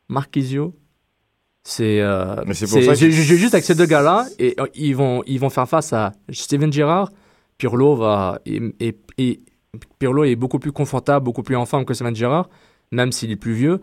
Marquisio. 0.08 0.74
C'est 1.66 2.00
euh, 2.02 2.36
j'ai- 2.94 3.10
juste 3.10 3.54
avec 3.54 3.64
ces 3.64 3.74
deux 3.74 3.86
gars-là 3.86 4.26
et 4.38 4.54
euh, 4.60 4.66
ils 4.74 4.94
vont 4.94 5.22
ils 5.26 5.40
vont 5.40 5.48
faire 5.48 5.68
face 5.68 5.92
à 5.94 6.12
Steven 6.30 6.70
Gerrard. 6.72 7.10
Pirlo 7.56 7.96
va 7.96 8.38
et, 8.44 8.60
et- 8.80 8.96
et 9.16 9.40
Pirlo 9.98 10.24
est 10.24 10.36
beaucoup 10.36 10.58
plus 10.58 10.72
confortable, 10.72 11.24
beaucoup 11.24 11.42
plus 11.42 11.56
en 11.56 11.64
forme 11.64 11.84
que 11.86 11.94
Steven 11.94 12.14
Gerrard, 12.14 12.50
même 12.92 13.12
s'il 13.12 13.30
est 13.30 13.36
plus 13.36 13.54
vieux. 13.54 13.80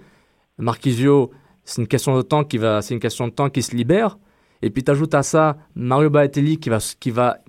Marquisio, 0.60 1.32
c'est 1.64 1.82
une 1.82 1.88
question 1.88 2.16
de 2.16 2.22
temps 2.22 2.44
qui 2.44 2.58
va 2.60 2.82
c'est 2.84 2.94
une 2.94 3.00
question 3.00 3.28
de 3.28 3.34
temps 3.34 3.50
qui 3.50 3.64
se 3.64 3.76
libère. 3.76 4.20
Et 4.62 4.70
puis 4.70 4.84
tu 4.84 4.92
ajoutes 4.92 5.16
à 5.16 5.24
ça 5.24 5.58
Mario 5.74 6.12
Balotelli 6.12 6.60
qui 6.60 6.70
va 6.70 6.78
qui 7.00 7.10
va 7.10 7.40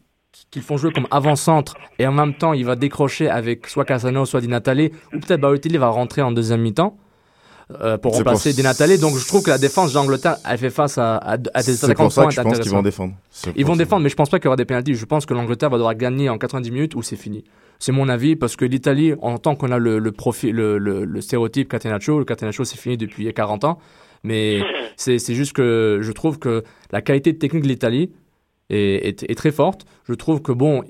qu'ils 0.51 0.63
font 0.63 0.79
jouer 0.79 0.93
comme 0.95 1.07
avant-centre 1.11 1.75
et 1.99 2.07
en 2.07 2.13
même 2.13 2.33
temps 2.35 2.55
il 2.55 2.65
va 2.65 2.75
décrocher 2.75 3.29
avec 3.29 3.67
soit 3.67 3.85
Casano 3.85 4.25
soit 4.25 4.41
Di 4.41 4.49
Natale 4.49 4.91
ou 5.13 5.19
peut-être 5.21 5.43
Balotelli 5.43 5.77
va 5.77 5.89
rentrer 5.89 6.23
en 6.23 6.33
deuxième 6.33 6.63
mi-temps 6.63 6.97
euh, 7.81 7.99
pour 7.99 8.15
remplacer 8.17 8.53
Di 8.53 8.63
Natale 8.63 8.99
donc 8.99 9.17
je 9.17 9.27
trouve 9.27 9.43
que 9.43 9.51
la 9.51 9.59
défense 9.59 9.93
d'Angleterre 9.93 10.37
elle 10.49 10.59
fait 10.59 10.71
face 10.71 10.99
à, 10.99 11.17
à, 11.17 11.33
à 11.33 11.63
des 11.63 11.85
attaquants 11.85 12.09
que 12.09 12.31
je 12.31 12.41
pense 12.41 12.59
qu'ils 12.61 12.71
vont 12.71 12.83
défendre. 12.83 13.15
Ils 13.57 13.65
vont 13.65 13.77
défendre, 13.77 14.03
mais 14.03 14.09
je 14.09 14.17
pense 14.17 14.29
pas 14.31 14.39
qu'il 14.39 14.47
y 14.47 14.49
aura 14.49 14.57
des 14.57 14.65
pénalties. 14.65 14.95
Je 14.95 15.05
pense 15.05 15.27
que 15.27 15.35
l'Angleterre 15.35 15.71
va 15.71 15.77
devoir 15.79 15.95
gagner 15.95 16.29
en 16.29 16.39
90 16.39 16.71
minutes 16.71 16.95
ou 16.95 17.03
c'est 17.03 17.17
fini. 17.17 17.45
C'est 17.79 17.93
mon 17.93 18.09
avis 18.09 18.37
parce 18.37 18.57
que 18.57 18.65
l'Italie, 18.65 19.15
en 19.23 19.39
tant 19.39 19.57
qu'on 19.57 19.73
a 19.73 19.79
le, 19.79 19.99
le 19.99 20.13
profil, 20.13 20.55
le, 20.55 20.79
le, 20.79 21.05
le 21.05 21.21
stéréotype 21.21 21.69
Catenaccio, 21.69 22.19
le 22.19 22.25
Catenaccio 22.25 22.65
c'est 22.65 22.79
fini 22.79 22.97
depuis 22.97 23.33
40 23.33 23.65
ans. 23.65 23.79
Mais 24.25 24.61
c'est 24.97 25.19
juste 25.35 25.53
que 25.53 25.99
je 26.01 26.13
trouve 26.13 26.39
que 26.39 26.63
la 26.93 27.03
qualité 27.03 27.37
technique 27.37 27.65
de 27.65 27.69
l'Italie 27.69 28.13
est, 28.71 29.09
est, 29.09 29.31
est 29.31 29.35
très 29.35 29.51
forte. 29.51 29.85
Je 30.09 30.15
trouve 30.15 30.43
que 30.43 30.53
bon, 30.53 30.85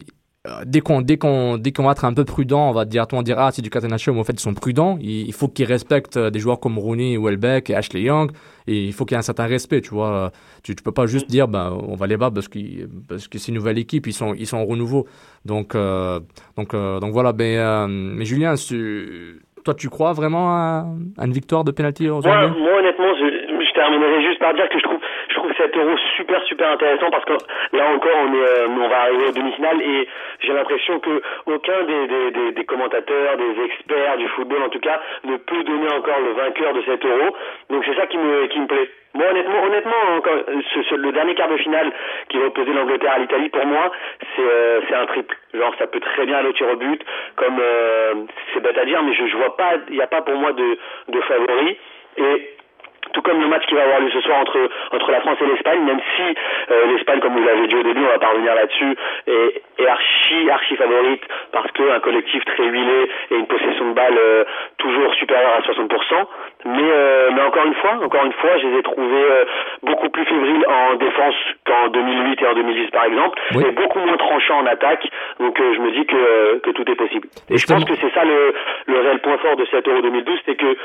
dès 0.67 0.81
qu'on 0.81 1.01
dès 1.03 1.19
qu'on 1.19 1.57
dès 1.57 1.71
qu'on 1.73 1.85
va 1.85 1.93
être 1.93 2.05
un 2.05 2.13
peu 2.15 2.25
prudent, 2.25 2.69
on 2.69 2.73
va 2.73 2.85
dire 2.85 3.07
ah 3.37 3.51
c'est 3.53 3.63
du 3.63 3.71
Catenaccio, 3.71 4.13
mais 4.13 4.21
en 4.21 4.25
fait 4.25 4.33
ils 4.33 4.41
sont 4.41 4.55
prudents. 4.55 4.99
Il, 5.01 5.27
il 5.29 5.33
faut 5.33 5.47
qu'ils 5.49 5.67
respectent 5.67 6.17
euh, 6.17 6.31
des 6.31 6.41
joueurs 6.41 6.59
comme 6.59 6.79
Rooney, 6.79 7.17
Welbeck 7.17 7.71
et 7.71 7.75
Ashley 7.77 8.03
Young. 8.03 8.33
Et 8.67 8.85
il 8.85 8.93
faut 8.93 9.05
qu'il 9.05 9.15
y 9.15 9.17
ait 9.17 9.19
un 9.19 9.23
certain 9.23 9.47
respect, 9.47 9.81
tu 9.81 9.91
vois. 9.91 10.31
Tu, 10.63 10.75
tu 10.75 10.83
peux 10.83 10.93
pas 10.93 11.07
juste 11.07 11.29
dire 11.31 11.47
ben 11.49 11.77
on 11.89 11.95
va 11.95 12.07
les 12.07 12.17
battre 12.17 12.35
parce 12.35 12.49
qu'ils 12.49 12.89
parce 13.09 13.29
que 13.29 13.39
c'est 13.39 13.49
une 13.49 13.57
nouvelle 13.57 13.79
équipe, 13.79 14.07
ils 14.07 14.13
sont 14.13 14.35
ils 14.35 14.47
sont 14.47 14.59
en 14.59 14.65
renouveau. 14.65 15.07
Donc 15.45 15.75
euh, 15.75 16.19
donc 16.57 16.75
euh, 16.75 16.99
donc 17.01 17.13
voilà. 17.13 17.33
Euh, 17.41 17.87
mais 17.89 18.25
Julien, 18.25 18.55
toi 19.65 19.75
tu 19.75 19.89
crois 19.89 20.13
vraiment 20.13 20.51
à, 20.51 20.87
à 21.19 21.27
une 21.27 21.33
victoire 21.33 21.63
de 21.63 21.71
penalty 21.71 22.09
aux 22.09 22.21
Moi, 22.21 22.35
Anglais? 22.37 22.61
moi, 22.61 22.79
honnêtement, 22.81 23.15
je, 23.17 23.65
je 23.65 23.75
terminerai 23.75 24.23
juste 24.29 24.41
par 24.41 24.55
dire 24.55 24.69
que 24.69 24.79
je 24.79 24.83
trouve 24.85 24.92
cet 25.63 25.77
euro 25.77 25.97
super, 26.17 26.43
super 26.45 26.71
intéressant 26.73 27.11
parce 27.11 27.25
que 27.25 27.35
là 27.77 27.87
encore, 27.95 28.17
on 28.27 28.35
est, 28.35 28.49
euh, 28.49 28.67
on 28.69 28.89
va 28.89 29.01
arriver 29.03 29.27
aux 29.29 29.33
demi-finales 29.33 29.81
et 29.81 30.09
j'ai 30.41 30.53
l'impression 30.53 30.99
que 31.01 31.23
aucun 31.47 31.83
des, 31.85 32.53
des, 32.53 32.65
commentateurs, 32.65 33.37
des 33.37 33.65
experts 33.65 34.17
du 34.19 34.29
football 34.29 34.63
en 34.63 34.69
tout 34.69 34.81
cas, 34.81 35.01
ne 35.25 35.37
peut 35.37 35.63
donner 35.65 35.89
encore 35.91 36.19
le 36.21 36.33
vainqueur 36.33 36.73
de 36.75 36.83
cet 36.83 37.05
euro. 37.05 37.37
Donc 37.71 37.85
c'est 37.87 37.95
ça 37.95 38.07
qui 38.07 38.19
me, 38.19 38.47
qui 38.47 38.61
me 38.61 38.67
plaît. 38.67 38.91
Moi, 39.15 39.27
honnêtement, 39.31 39.63
honnêtement, 39.65 40.17
encore, 40.17 40.39
ce, 40.73 40.83
ce- 40.85 40.95
le 40.95 41.13
dernier 41.13 41.35
quart 41.35 41.49
de 41.49 41.59
finale 41.59 41.93
qui 42.31 42.39
va 42.39 42.47
opposer 42.47 42.73
l'Angleterre 42.73 43.13
à 43.13 43.19
l'Italie, 43.19 43.51
pour 43.51 43.67
moi, 43.67 43.93
c'est 44.35 44.43
euh, 44.43 44.81
un 44.95 45.07
triple. 45.07 45.37
Genre, 45.53 45.75
ça 45.79 45.87
peut 45.87 46.01
très 46.01 46.25
bien 46.25 46.39
aller 46.39 46.49
au 46.49 46.53
tir 46.53 46.67
au 46.73 46.77
but, 46.77 47.03
comme 47.37 47.59
euh, 47.61 48.15
c'est 48.55 48.61
bête 48.63 48.79
à 48.79 48.87
dire, 48.87 49.03
mais 49.03 49.13
je, 49.13 49.27
je 49.27 49.37
vois 49.37 49.55
pas, 49.57 49.73
il 49.91 49.97
n'y 49.97 50.03
a 50.03 50.07
pas 50.07 50.23
pour 50.23 50.35
moi 50.37 50.53
de, 50.53 50.79
de 51.09 51.21
favori. 51.21 51.77
Et 52.17 52.51
tout 53.13 53.23
comme 53.23 53.41
le 53.41 53.49
match 53.49 53.65
qui 53.67 53.75
va 53.75 53.83
avoir 53.85 54.01
lieu 54.01 54.11
ce 54.11 54.21
soir 54.21 54.39
entre 54.41 54.59
entre 54.93 55.11
la 55.11 55.21
France 55.21 55.39
et 55.41 55.47
l'Espagne, 55.47 55.81
même 55.85 56.01
si 56.17 56.23
euh, 56.71 56.87
l'Espagne, 56.93 57.21
comme 57.21 57.35
vous 57.37 57.45
l'avez 57.45 57.67
dit 57.67 57.77
au 57.77 57.83
début, 57.83 58.01
on 58.01 58.09
va 58.13 58.19
pas 58.19 58.29
revenir 58.29 58.55
là-dessus, 58.55 58.97
est, 59.27 59.63
est 59.79 59.87
archi 59.87 60.51
archi 60.51 60.77
favorite 60.77 61.23
parce 61.53 61.71
qu'un 61.73 62.01
collectif 62.01 62.45
très 62.45 62.65
huilé 62.65 63.11
et 63.31 63.35
une 63.37 63.47
possession 63.47 63.89
de 63.91 63.95
balle 63.95 64.17
euh, 64.19 64.45
toujours 64.79 65.15
supérieure 65.15 65.53
à 65.57 65.61
60%. 65.61 65.89
Mais 66.65 66.83
euh, 66.83 67.31
mais 67.35 67.43
encore 67.43 67.67
une 67.67 67.75
fois, 67.75 67.99
encore 68.03 68.25
une 68.25 68.33
fois, 68.33 68.57
je 68.59 68.67
les 68.69 68.79
ai 68.79 68.83
trouvés 68.83 69.25
beaucoup 69.83 70.09
plus 70.11 70.25
fébriles 70.25 70.65
en 70.67 70.95
défense 70.97 71.35
qu'en 71.67 71.89
2008 71.89 72.43
et 72.43 72.47
en 72.47 72.55
2010 72.55 72.91
par 72.91 73.05
exemple, 73.05 73.39
Oui. 73.55 73.65
et 73.67 73.73
beaucoup 73.73 73.99
moins 73.99 74.17
tranchants 74.17 74.59
en 74.61 74.67
attaque. 74.67 75.07
Donc 75.41 75.59
je 75.59 75.81
me 75.81 75.91
dis 75.93 76.07
que 76.07 76.59
que 76.59 76.71
tout 76.71 76.91
est 76.91 76.95
possible. 76.95 77.29
Et 77.51 77.59
je 77.59 77.67
pense 77.67 77.85
que 77.85 77.95
c'est 77.97 78.13
ça 78.15 78.25
le 78.25 78.55
le 78.87 78.99
réel 79.01 79.19
point 79.21 79.39
fort 79.39 79.57
de 79.57 79.65
cet 79.67 79.87
Euro 79.89 80.01
2012, 80.03 80.39
c'est 80.47 80.55
que 80.57 80.77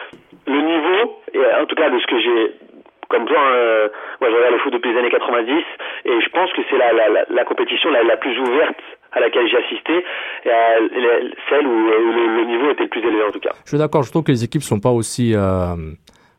le 0.47 0.61
niveau, 0.61 1.19
en 1.59 1.65
tout 1.65 1.75
cas 1.75 1.89
de 1.89 1.99
ce 1.99 2.07
que 2.07 2.16
j'ai 2.19 2.55
comme 3.09 3.25
toi, 3.25 3.39
hein, 3.39 3.89
moi 4.19 4.29
je 4.29 4.35
regarde 4.35 4.53
le 4.53 4.59
foot 4.59 4.73
depuis 4.73 4.91
les 4.91 4.99
années 4.99 5.09
90 5.09 5.63
et 6.05 6.21
je 6.21 6.29
pense 6.29 6.51
que 6.51 6.61
c'est 6.69 6.77
la, 6.77 6.91
la, 6.91 7.07
la, 7.09 7.25
la 7.29 7.45
compétition 7.45 7.89
la, 7.89 8.03
la 8.03 8.17
plus 8.17 8.37
ouverte 8.39 8.79
à 9.13 9.21
laquelle 9.21 9.47
j'ai 9.47 9.57
assisté, 9.57 10.03
et 10.43 10.51
à 10.51 10.77
celle 11.49 11.65
où, 11.65 11.71
où 11.71 12.11
le, 12.11 12.37
le 12.37 12.45
niveau 12.45 12.69
était 12.71 12.83
le 12.83 12.89
plus 12.89 12.99
élevé 12.99 13.23
en 13.23 13.31
tout 13.31 13.39
cas. 13.39 13.51
Je 13.63 13.69
suis 13.69 13.77
d'accord. 13.77 14.03
Je 14.03 14.11
trouve 14.11 14.23
que 14.23 14.31
les 14.31 14.43
équipes 14.43 14.61
sont 14.61 14.81
pas 14.81 14.91
aussi 14.91 15.33
euh, 15.33 15.75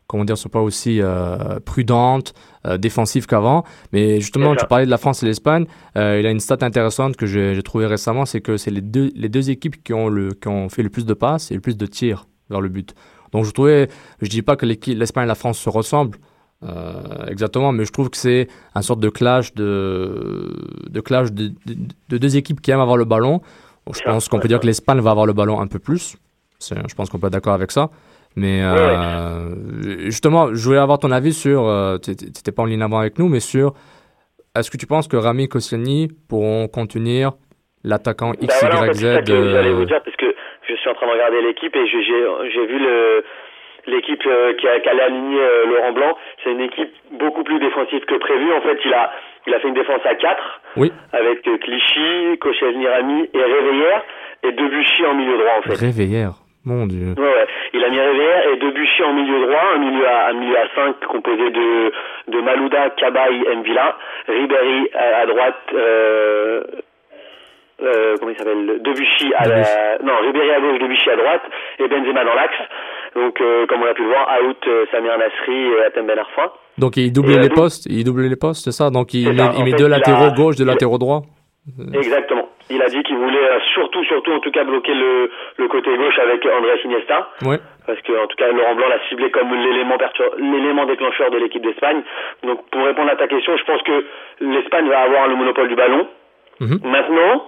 comment 0.09 0.25
dire, 0.25 0.37
sont 0.37 0.49
pas 0.49 0.59
aussi 0.59 1.01
euh, 1.01 1.59
prudentes, 1.63 2.33
euh, 2.65 2.77
défensives 2.77 3.27
qu'avant. 3.27 3.63
Mais 3.93 4.19
justement, 4.19 4.55
tu 4.55 4.65
parlais 4.65 4.85
de 4.85 4.91
la 4.91 4.97
France 4.97 5.21
et 5.23 5.25
l'Espagne. 5.27 5.65
Euh, 5.95 6.17
il 6.19 6.25
a 6.25 6.31
une 6.31 6.39
stat 6.39 6.57
intéressante 6.61 7.15
que 7.15 7.27
j'ai 7.27 7.53
j'ai 7.53 7.61
trouvée 7.63 7.85
récemment, 7.85 8.25
c'est 8.25 8.41
que 8.41 8.57
c'est 8.57 8.71
les 8.71 8.81
deux, 8.81 9.11
les 9.15 9.29
deux 9.29 9.51
équipes 9.51 9.81
qui 9.83 9.93
ont, 9.93 10.09
le, 10.09 10.31
qui 10.31 10.47
ont 10.47 10.67
fait 10.67 10.81
le 10.81 10.89
plus 10.89 11.05
de 11.05 11.13
passes 11.13 11.51
et 11.51 11.53
le 11.53 11.61
plus 11.61 11.77
de 11.77 11.85
tirs 11.85 12.25
vers 12.49 12.59
le 12.59 12.69
but. 12.69 12.95
Donc 13.31 13.45
je 13.45 13.51
trouvais, 13.51 13.87
je 14.21 14.27
dis 14.29 14.41
pas 14.41 14.55
que 14.55 14.65
l'Espagne 14.65 15.25
et 15.25 15.27
la 15.27 15.35
France 15.35 15.59
se 15.59 15.69
ressemblent. 15.69 16.17
euh, 16.63 17.25
exactement, 17.27 17.71
mais 17.71 17.85
je 17.85 17.91
trouve 17.91 18.09
que 18.09 18.17
c'est 18.17 18.47
un 18.75 18.81
sorte 18.81 18.99
de 18.99 19.09
clash 19.09 19.53
de, 19.53 20.51
de 20.89 20.99
clash 21.01 21.31
de, 21.31 21.47
de- 21.65 21.75
de 22.09 22.17
deux 22.17 22.35
équipes 22.35 22.59
qui 22.61 22.71
aiment 22.71 22.81
avoir 22.81 22.97
le 22.97 23.05
ballon. 23.05 23.41
Je 23.93 24.01
pense 24.03 24.27
qu'on 24.27 24.39
peut 24.39 24.47
dire 24.49 24.59
que 24.59 24.65
l'Espagne 24.67 24.99
va 24.99 25.11
avoir 25.11 25.25
le 25.25 25.33
ballon 25.33 25.59
un 25.61 25.67
peu 25.67 25.79
plus. 25.79 26.15
Je 26.61 26.93
pense 26.95 27.09
qu'on 27.09 27.17
peut 27.17 27.27
être 27.27 27.33
d'accord 27.33 27.53
avec 27.53 27.71
ça. 27.71 27.89
Mais 28.35 28.61
euh, 28.61 30.09
justement, 30.09 30.53
je 30.53 30.63
voulais 30.63 30.77
avoir 30.79 30.99
ton 30.99 31.11
avis 31.11 31.33
sur. 31.33 31.65
Euh, 31.65 31.97
tu 31.97 32.11
n'étais 32.11 32.51
pas 32.51 32.63
en 32.63 32.65
ligne 32.65 32.81
avant 32.81 32.99
avec 32.99 33.17
nous, 33.19 33.27
mais 33.29 33.39
sur. 33.39 33.73
Est-ce 34.55 34.69
que 34.69 34.77
tu 34.77 34.85
penses 34.85 35.07
que 35.07 35.15
Rami 35.17 35.43
et 35.43 35.47
Koscielny 35.47 36.09
pourront 36.27 36.67
contenir 36.67 37.31
l'attaquant 37.83 38.31
Bah 38.31 38.53
voilà, 38.61 38.75
en 38.81 38.93
fait, 38.93 39.21
XYZ 39.25 40.18
suis 40.79 40.89
en 40.89 40.93
train 40.95 41.07
de 41.07 41.11
regarder 41.11 41.41
l'équipe 41.41 41.75
et 41.75 41.85
j'ai 41.87 42.65
vu 42.65 42.79
le 42.79 43.23
l'équipe 43.87 44.21
euh, 44.27 44.53
qui 44.53 44.67
a, 44.67 44.79
qui 44.81 44.89
a 44.89 45.03
aligné 45.05 45.39
euh, 45.39 45.65
Laurent 45.65 45.93
Blanc. 45.93 46.17
C'est 46.43 46.51
une 46.51 46.61
équipe 46.61 46.93
beaucoup 47.11 47.43
plus 47.43 47.59
défensive 47.59 48.01
que 48.05 48.15
prévu. 48.15 48.51
En 48.53 48.61
fait, 48.61 48.77
il 48.85 48.93
a 48.93 49.11
il 49.47 49.53
a 49.53 49.59
fait 49.59 49.67
une 49.69 49.73
défense 49.73 50.01
à 50.05 50.15
4 50.15 50.61
Oui. 50.77 50.91
avec 51.13 51.47
euh, 51.47 51.57
Clichy, 51.57 52.37
Koscielny, 52.39 52.87
Rami 52.87 53.29
et 53.33 53.41
Réveillère 53.41 54.03
et 54.43 54.51
Debuchy 54.51 55.05
en 55.05 55.13
milieu 55.15 55.37
droit 55.37 55.53
en 55.57 55.61
fait. 55.63 55.79
Réveillère 55.79 56.31
Mon 56.65 56.85
Dieu. 56.87 57.15
Ouais, 57.17 57.23
ouais. 57.23 57.47
Il 57.73 57.83
a 57.83 57.89
mis 57.89 57.99
Réveillère 57.99 58.49
et 58.49 58.57
Debuchy 58.57 59.03
en 59.03 59.13
milieu 59.13 59.47
droit, 59.47 59.63
un 59.75 59.77
milieu 59.79 60.07
à, 60.07 60.27
un 60.29 60.33
milieu 60.33 60.57
à 60.57 60.67
5 60.75 60.99
composé 61.07 61.49
de, 61.49 61.91
de 62.27 62.41
Malouda, 62.41 62.89
Cabaye, 62.91 63.43
Mvila, 63.55 63.97
Ribéry 64.27 64.89
à, 64.93 65.19
à 65.21 65.25
droite, 65.25 65.61
euh, 65.73 66.61
euh, 67.81 68.15
comment 68.19 68.31
il 68.31 68.37
s'appelle 68.37 68.81
Debuchy 68.81 69.33
à 69.37 69.47
la, 69.47 69.97
non, 70.03 70.13
Ribéry 70.21 70.51
à 70.51 70.59
gauche, 70.59 70.79
Debuchy 70.79 71.09
à 71.09 71.15
droite 71.15 71.41
et 71.79 71.87
Benzema 71.87 72.23
dans 72.25 72.33
l'axe. 72.35 72.55
Donc, 73.15 73.39
euh, 73.41 73.65
comme 73.67 73.81
on 73.81 73.85
a 73.85 73.93
pu 73.93 74.03
le 74.03 74.09
voir, 74.09 74.27
out 74.47 74.57
euh, 74.67 74.85
Samir 74.91 75.17
Nasri 75.17 75.71
et 75.73 75.83
Atem 75.85 76.05
Ben 76.07 76.19
Arfa. 76.19 76.53
Donc 76.77 76.95
il 76.97 77.11
double 77.11 77.31
Et, 77.31 77.37
euh, 77.37 77.41
les 77.41 77.49
postes, 77.49 77.85
il 77.89 78.03
double 78.03 78.21
les 78.23 78.35
postes, 78.35 78.63
c'est 78.65 78.71
ça? 78.71 78.89
Donc 78.89 79.13
il, 79.13 79.29
met, 79.29 79.37
ça. 79.37 79.51
il 79.55 79.61
En 79.61 79.65
met 79.65 79.71
fait, 79.71 79.77
deux 79.77 79.85
a- 79.85 79.89
latéraux 79.89 80.31
gauche, 80.35 80.55
deux 80.55 80.65
latéraux 80.65 80.97
droits. 80.97 81.21
Exactement. 81.93 82.47
Il 82.71 82.81
a 82.81 82.87
dit 82.87 83.01
qu'il 83.03 83.17
voulait 83.17 83.37
euh, 83.51 83.59
surtout, 83.73 84.03
surtout 84.05 84.31
en 84.31 84.39
tout 84.39 84.51
cas 84.51 84.63
bloquer 84.63 84.93
le, 84.93 85.29
le 85.57 85.67
côté 85.67 85.95
gauche 85.97 86.17
avec 86.19 86.45
André 86.45 86.79
Iniesta. 86.85 87.29
Ouais. 87.45 87.59
parce 87.85 87.99
que 88.01 88.11
en 88.23 88.27
tout 88.27 88.35
cas 88.37 88.47
Laurent 88.51 88.75
Blanc 88.75 88.87
l'a 88.89 88.99
ciblé 89.09 89.29
comme 89.31 89.53
l'élément 89.53 89.97
l'élément 90.37 90.85
déclencheur 90.85 91.31
de 91.31 91.37
l'équipe 91.37 91.61
d'Espagne. 91.63 92.01
Donc 92.43 92.61
pour 92.71 92.85
répondre 92.85 93.09
à 93.11 93.15
ta 93.15 93.27
question, 93.27 93.55
je 93.57 93.63
pense 93.65 93.81
que 93.83 94.05
l'Espagne 94.41 94.87
va 94.87 94.99
avoir 95.01 95.27
le 95.27 95.35
monopole 95.35 95.67
du 95.67 95.75
ballon. 95.75 96.07
Mhm. 96.59 96.79
Maintenant, 96.85 97.45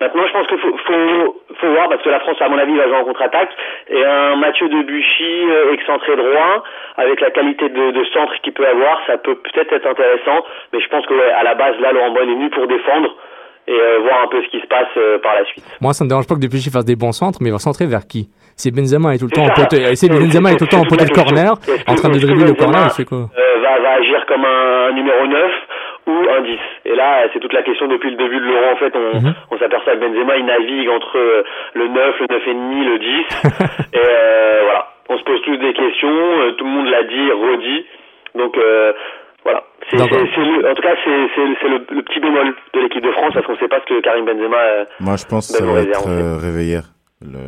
maintenant 0.00 0.26
je 0.26 0.32
pense 0.32 0.46
qu'il 0.46 0.58
faut, 0.58 0.76
faut, 0.86 1.42
faut 1.60 1.70
voir 1.72 1.88
parce 1.88 2.02
que 2.02 2.08
la 2.10 2.20
France 2.20 2.36
à 2.40 2.48
mon 2.48 2.58
avis 2.58 2.76
va 2.76 2.86
jouer 2.88 2.96
en 2.96 3.04
contre-attaque. 3.04 3.50
Et 3.88 4.04
un 4.04 4.36
Mathieu 4.36 4.68
Debuchy 4.68 5.50
euh, 5.50 5.72
excentré 5.72 6.16
droit 6.16 6.62
avec 6.96 7.20
la 7.20 7.30
qualité 7.30 7.68
de, 7.68 7.90
de 7.90 8.04
centre 8.12 8.32
qu'il 8.42 8.52
peut 8.52 8.66
avoir, 8.66 9.00
ça 9.06 9.18
peut 9.18 9.36
peut-être 9.36 9.72
être 9.72 9.86
intéressant, 9.86 10.44
mais 10.72 10.80
je 10.80 10.88
pense 10.88 11.04
que 11.06 11.14
ouais, 11.14 11.30
à 11.32 11.42
la 11.42 11.54
base 11.54 11.78
là 11.80 11.92
Laurent 11.92 12.14
il 12.22 12.30
est 12.30 12.34
venu 12.34 12.50
pour 12.50 12.66
défendre 12.66 13.14
et 13.68 13.72
euh, 13.72 13.98
voir 14.02 14.22
un 14.22 14.28
peu 14.28 14.40
ce 14.44 14.48
qui 14.48 14.60
se 14.60 14.66
passe 14.68 14.86
euh, 14.96 15.18
par 15.18 15.34
la 15.34 15.44
suite. 15.46 15.64
Moi, 15.80 15.92
ça 15.92 16.04
me 16.04 16.08
dérange 16.08 16.28
pas 16.28 16.36
que 16.36 16.40
Debuchy 16.40 16.70
fasse 16.70 16.84
des 16.84 16.94
bons 16.94 17.10
centres, 17.10 17.38
mais 17.42 17.48
il 17.48 17.52
va 17.52 17.58
centrer 17.58 17.86
vers 17.86 18.06
qui? 18.06 18.28
Si 18.56 18.70
Benzema 18.70 19.12
est 19.12 19.18
tout 19.18 19.26
le 19.26 19.32
temps 19.32 19.42
en 19.42 19.52
si 19.68 19.96
C'est- 19.96 20.08
Benzema 20.08 20.52
est 20.52 20.56
tout 20.56 20.64
le 20.64 20.70
temps 20.70 20.82
en 20.82 20.84
poteau 20.86 21.04
de 21.04 21.10
corner, 21.10 21.50
en 21.88 21.94
train 21.96 22.08
de 22.08 22.18
dribbler 22.18 22.46
le 22.46 22.54
corner, 22.54 22.86
il 22.86 22.90
fait 22.94 23.04
quoi? 23.04 23.26
euh, 23.36 23.58
va, 23.60 23.80
va 23.80 23.90
agir 23.98 24.24
comme 24.26 24.44
un 24.44 24.92
numéro 24.92 25.26
9 25.26 25.50
ou 26.06 26.12
un 26.30 26.40
10. 26.42 26.58
Et 26.84 26.94
là, 26.94 27.26
c'est 27.32 27.40
toute 27.40 27.52
la 27.52 27.62
question 27.62 27.88
depuis 27.88 28.10
le 28.10 28.16
début 28.16 28.38
de 28.40 28.44
l'Euro. 28.46 28.72
En 28.72 28.76
fait, 28.76 28.94
on, 28.96 29.18
Mhm. 29.20 29.34
on 29.50 29.58
s'aperçoit 29.58 29.94
que 29.96 30.00
Benzema, 30.00 30.36
il 30.36 30.44
navigue 30.44 30.88
entre 30.88 31.18
euh, 31.18 31.42
le 31.74 31.88
9, 31.88 32.20
le 32.20 32.26
9,5, 32.26 32.84
le 32.84 32.98
10. 32.98 33.08
et 33.92 33.98
euh, 33.98 34.60
voilà, 34.64 34.86
on 35.08 35.18
se 35.18 35.24
pose 35.24 35.42
tous 35.42 35.56
des 35.56 35.72
questions. 35.72 36.08
euh, 36.40 36.52
tout 36.52 36.64
le 36.64 36.70
monde 36.70 36.88
l'a 36.88 37.02
dit, 37.04 37.30
redit. 37.32 37.86
Donc 38.34 38.56
euh, 38.56 38.92
voilà. 39.44 39.62
C'est, 39.90 40.00
en 40.00 40.06
tout 40.74 40.82
cas, 40.82 40.94
c'est, 41.04 41.28
c'est, 41.34 41.42
c'est 41.60 41.68
le, 41.68 41.86
le 41.90 42.02
petit 42.02 42.18
bémol 42.20 42.54
de 42.74 42.80
l'équipe 42.80 43.02
de 43.04 43.12
France 43.12 43.32
parce 43.34 43.46
qu'on 43.46 43.52
ne 43.52 43.58
sait 43.58 43.68
pas 43.68 43.80
ce 43.80 43.86
que 43.94 44.00
Karim 44.00 44.24
Benzema. 44.24 44.56
euh, 44.56 44.84
Moi, 45.00 45.14
je 45.16 45.24
pense 45.26 45.46
que 45.52 45.58
ça 45.58 45.64
va 45.64 45.80
être 45.80 46.08
euh, 46.08 46.36
Réveillère. 46.40 46.82
Le... 47.22 47.38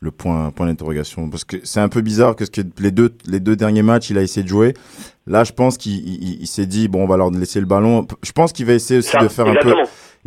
le 0.00 0.10
point, 0.10 0.50
point 0.50 0.66
d'interrogation. 0.66 1.28
Parce 1.28 1.44
que 1.44 1.56
c'est 1.64 1.80
un 1.80 1.88
peu 1.88 2.00
bizarre 2.00 2.36
parce 2.36 2.50
que 2.50 2.60
les 2.78 2.90
deux, 2.90 3.14
les 3.26 3.40
deux 3.40 3.56
derniers 3.56 3.82
matchs, 3.82 4.10
il 4.10 4.18
a 4.18 4.22
essayé 4.22 4.44
de 4.44 4.48
jouer. 4.48 4.74
Là, 5.26 5.44
je 5.44 5.52
pense 5.52 5.76
qu'il 5.76 6.08
il, 6.08 6.40
il 6.40 6.46
s'est 6.46 6.66
dit, 6.66 6.88
bon, 6.88 7.04
on 7.04 7.06
va 7.06 7.16
leur 7.16 7.30
laisser 7.30 7.60
le 7.60 7.66
ballon. 7.66 8.06
Je 8.22 8.32
pense 8.32 8.52
qu'il 8.52 8.66
va 8.66 8.74
essayer 8.74 8.98
aussi 8.98 9.10
Ça, 9.10 9.22
de 9.22 9.28
faire 9.28 9.46
un 9.46 9.56
peu. 9.60 9.74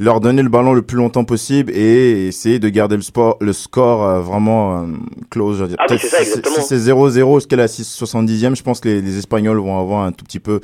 Leur 0.03 0.19
donner 0.19 0.41
le 0.41 0.49
ballon 0.49 0.73
le 0.73 0.81
plus 0.81 0.97
longtemps 0.97 1.23
possible 1.25 1.71
et 1.75 2.27
essayer 2.27 2.59
de 2.59 2.67
garder 2.69 2.95
le, 2.95 3.01
sport, 3.03 3.37
le 3.39 3.53
score 3.53 4.03
euh, 4.03 4.19
vraiment 4.19 4.79
euh, 4.79 4.85
close. 5.29 5.57
Je 5.59 5.61
veux 5.63 5.67
dire. 5.69 5.77
Ah 5.79 5.85
c'est 5.87 5.97
ça, 5.97 6.17
si 6.17 6.25
c'est- 6.25 6.39
exactement. 6.39 6.55
si 6.55 6.61
c'est 6.63 6.91
0-0, 6.91 7.39
ce 7.39 7.47
qu'elle 7.47 7.59
est 7.59 7.63
à 7.63 7.67
6-70e, 7.67 8.55
je 8.55 8.63
pense 8.63 8.79
que 8.81 8.89
les, 8.89 9.01
les 9.01 9.17
Espagnols 9.19 9.57
vont 9.59 9.79
avoir 9.79 10.03
un 10.03 10.11
tout 10.11 10.25
petit 10.25 10.39
peu 10.39 10.59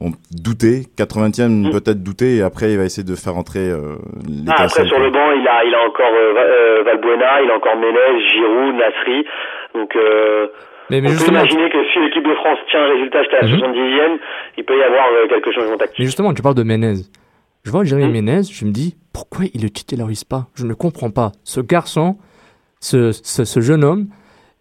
vont 0.00 0.10
douter, 0.32 0.82
80e 0.98 1.70
peut-être 1.70 2.02
douter, 2.02 2.36
et 2.36 2.42
après 2.42 2.72
il 2.72 2.78
va 2.78 2.84
essayer 2.84 3.04
de 3.06 3.14
faire 3.14 3.36
entrer 3.36 3.60
euh, 3.70 3.94
les 4.28 4.42
Mm. 4.42 4.50
Ah, 4.56 4.64
après, 4.64 4.84
sur 4.86 4.98
le 4.98 5.10
banc, 5.10 5.30
il 5.30 5.46
a, 5.46 5.64
il 5.64 5.74
a 5.74 5.80
encore 5.86 6.12
euh, 6.12 6.34
euh, 6.36 6.82
Valbuena, 6.84 7.42
il 7.42 7.50
a 7.50 7.54
encore 7.56 7.76
Menez, 7.76 8.28
Giroud, 8.28 8.74
Nasri. 8.74 9.24
Donc, 9.74 9.94
euh, 9.96 10.46
Mais, 10.90 11.00
mais 11.00 11.08
on 11.08 11.10
peut 11.12 11.16
justement, 11.18 11.38
imaginer 11.40 11.70
que 11.70 11.78
si 11.92 12.00
l'équipe 12.00 12.26
de 12.26 12.34
France 12.34 12.58
tient 12.70 12.82
un 12.82 12.88
résultat 12.90 13.22
jusqu'à 13.22 13.40
la 13.40 13.46
Mhm. 13.48 13.54
70e, 13.60 14.18
il 14.58 14.64
peut 14.64 14.76
y 14.78 14.82
avoir 14.82 15.04
euh, 15.14 15.28
quelques 15.28 15.52
changements 15.54 15.76
tactiques. 15.76 15.98
mais 16.00 16.04
justement, 16.06 16.34
tu 16.34 16.42
parles 16.42 16.56
de 16.56 16.62
Menez. 16.64 16.94
Je 17.64 17.70
vois 17.70 17.84
Jérémy 17.84 18.20
Hmm. 18.20 18.24
Menez, 18.24 18.42
je 18.44 18.64
me 18.64 18.70
dis, 18.70 18.96
pourquoi 19.12 19.46
il 19.52 19.62
ne 19.62 19.68
titularise 19.68 20.24
pas? 20.24 20.48
Je 20.54 20.66
ne 20.66 20.74
comprends 20.74 21.10
pas. 21.10 21.32
Ce 21.44 21.60
garçon, 21.60 22.16
ce, 22.80 23.12
ce, 23.12 23.44
ce 23.44 23.60
jeune 23.60 23.82
homme, 23.84 24.08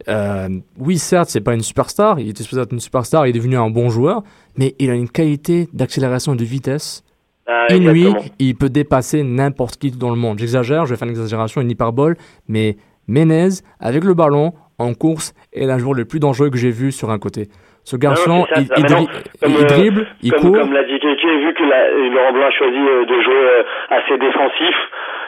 euh, 0.10 0.50
oui, 0.78 0.98
certes, 0.98 1.30
c'est 1.30 1.42
pas 1.42 1.54
une 1.54 1.62
superstar, 1.62 2.20
il 2.20 2.30
était 2.30 2.44
supposé 2.44 2.62
être 2.62 2.74
une 2.74 2.80
superstar, 2.80 3.26
il 3.28 3.30
est 3.30 3.40
devenu 3.40 3.58
un 3.58 3.70
bon 3.70 3.90
joueur, 3.90 4.24
mais 4.58 4.76
il 4.80 4.90
a 4.90 4.96
une 4.96 5.10
qualité 5.10 5.70
d'accélération 5.74 6.34
et 6.34 6.38
de 6.38 6.44
vitesse 6.44 7.04
Ah, 7.46 7.68
inouïe, 7.74 8.14
il 8.40 8.56
peut 8.56 8.70
dépasser 8.70 9.24
n'importe 9.24 9.78
qui 9.78 9.92
dans 9.92 10.10
le 10.10 10.16
monde. 10.16 10.40
J'exagère, 10.40 10.86
je 10.86 10.92
vais 10.94 10.98
faire 10.98 11.08
une 11.08 11.14
exagération, 11.14 11.62
une 11.62 11.70
hyperbole, 11.70 12.18
mais 12.48 12.78
Menez, 13.08 13.50
avec 13.80 14.04
le 14.04 14.14
ballon, 14.14 14.54
en 14.78 14.94
course, 14.94 15.34
est 15.52 15.66
l'un 15.66 15.78
joueur 15.78 15.94
le 15.94 16.06
plus 16.06 16.20
dangereux 16.20 16.50
que 16.50 16.58
j'ai 16.58 16.72
vu 16.72 16.92
sur 16.92 17.12
un 17.12 17.20
côté. 17.20 17.50
Ce 17.86 17.98
garçon, 17.98 18.46
ça, 18.54 18.62
il, 18.62 18.68
il 18.78 18.84
non, 18.96 19.06
comme, 19.42 19.52
il 19.52 19.58
euh, 19.58 19.66
dribble, 19.66 20.08
il 20.22 20.32
comme, 20.32 20.42
court. 20.42 20.58
comme 20.60 20.74
l'a 20.74 20.84
dit 20.84 21.00
Keke, 21.00 21.26
vu 21.26 21.54
que 21.54 21.64
la- 21.64 21.90
Laurent 21.92 22.32
Blanc 22.32 22.48
a 22.48 22.52
choisi 22.52 22.78
euh, 22.78 23.06
de 23.06 23.22
jouer 23.22 23.36
euh, 23.36 23.64
assez 23.90 24.18
défensif, 24.18 24.76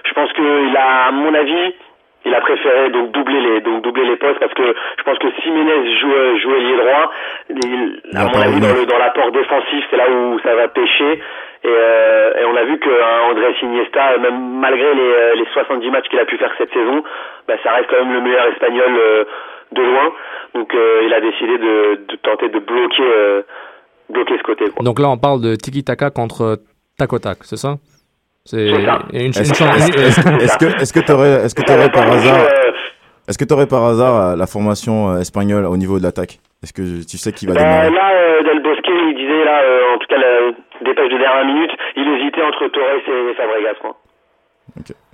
je 0.06 0.14
pense 0.14 0.32
qu'il 0.34 0.78
a, 0.78 1.08
à 1.08 1.12
mon 1.12 1.34
avis, 1.34 1.74
il 2.28 2.34
a 2.34 2.40
préféré 2.42 2.90
donc 2.90 3.12
doubler 3.12 3.40
les 3.40 3.62
donc 3.62 3.84
doubler 3.84 4.06
les 4.06 4.16
postes 4.16 4.40
parce 4.40 4.54
que 4.54 4.64
je 4.98 5.04
pense 5.04 5.18
que 5.20 5.28
si 5.44 5.52
Menez 5.52 6.00
joue 6.00 6.12
euh, 6.12 6.38
joue 6.40 6.56
ailier 6.56 6.78
droit, 6.78 7.12
il, 7.50 8.02
à 8.16 8.26
mon 8.26 8.42
avis 8.42 8.60
dans 8.62 8.74
le 8.74 8.86
dans 8.88 8.98
l'apport 8.98 9.32
défensif 9.32 9.84
c'est 9.92 9.98
là 9.98 10.10
où 10.10 10.40
ça 10.40 10.56
va 10.56 10.68
pêcher 10.70 11.20
et, 11.66 11.76
euh, 11.78 12.42
et 12.42 12.46
on 12.46 12.56
a 12.56 12.64
vu 12.66 12.78
que 12.80 12.90
hein, 12.90 13.30
André 13.32 13.54
Iniesta 13.62 14.18
même 14.20 14.60
malgré 14.60 14.94
les, 14.94 15.12
euh, 15.12 15.36
les 15.36 15.46
70 15.54 15.90
matchs 15.92 16.08
qu'il 16.10 16.20
a 16.20 16.26
pu 16.26 16.38
faire 16.38 16.52
cette 16.58 16.72
saison, 16.72 17.04
bah, 17.48 17.56
ça 17.64 17.72
reste 17.74 17.90
quand 17.90 18.04
même 18.04 18.14
le 18.14 18.22
meilleur 18.22 18.46
espagnol 18.54 18.92
euh, 18.98 19.24
de 19.72 19.82
loin. 19.82 20.08
Donc 20.54 20.74
euh, 20.74 21.04
il 21.06 21.14
a 21.14 21.22
décidé 21.22 21.58
de, 21.58 22.06
de 22.10 22.16
tenter 22.24 22.50
de 22.50 22.60
bloquer 22.60 23.04
euh, 23.04 23.42
bloquer 24.10 24.38
ce 24.38 24.44
côté 24.44 24.66
quoi. 24.70 24.84
Donc 24.86 25.00
là, 25.00 25.10
on 25.10 25.18
parle 25.18 25.42
de 25.42 25.56
tiki-taka 25.56 26.12
contre 26.12 26.60
tac-au-tac, 26.98 27.40
c'est 27.42 27.58
ça? 27.58 27.76
C'est 28.46 28.70
C'est 28.70 28.86
ça. 28.86 29.00
il 29.12 29.20
y 29.20 29.22
a 29.24 29.26
une, 29.26 29.32
Est-ce 29.32 29.54
que 29.54 29.64
est-ce 30.44 30.58
que 30.58 30.82
est-ce 30.82 30.94
que 30.94 31.00
que 31.00 31.66
t'aurais 31.66 31.92
par 31.92 32.12
hasard 32.12 32.40
Euh, 32.42 32.72
est-ce 33.28 33.38
que 33.40 33.44
t'aurais 33.46 33.66
par 33.68 33.84
hasard 33.86 34.16
euh, 34.16 34.36
la 34.36 34.46
formation 34.46 35.10
euh, 35.10 35.20
espagnole 35.20 35.66
au 35.66 35.78
niveau 35.78 35.98
de 35.98 36.04
l'attaque? 36.04 36.38
Est-ce 36.64 36.74
que 36.74 37.06
tu 37.06 37.18
sais 37.18 37.32
qui 37.32 37.46
va 37.46 37.54
Bah, 37.54 37.90
là, 37.90 38.12
euh, 38.14 38.44
Del 38.44 38.64
Bosque, 38.64 38.86
il 38.88 39.16
disait, 39.16 39.46
là, 39.46 39.62
euh, 39.64 39.96
en 39.96 39.98
tout 40.00 40.08
cas, 40.08 40.18
la 40.18 40.52
dépêche 40.84 41.12
de 41.12 41.18
dernière 41.18 41.46
minute, 41.46 41.72
il 41.96 42.08
hésitait 42.08 42.42
entre 42.42 42.68
Torres 42.70 43.02
et 43.08 43.34
Fabregas, 43.36 43.76
quoi. 43.82 43.98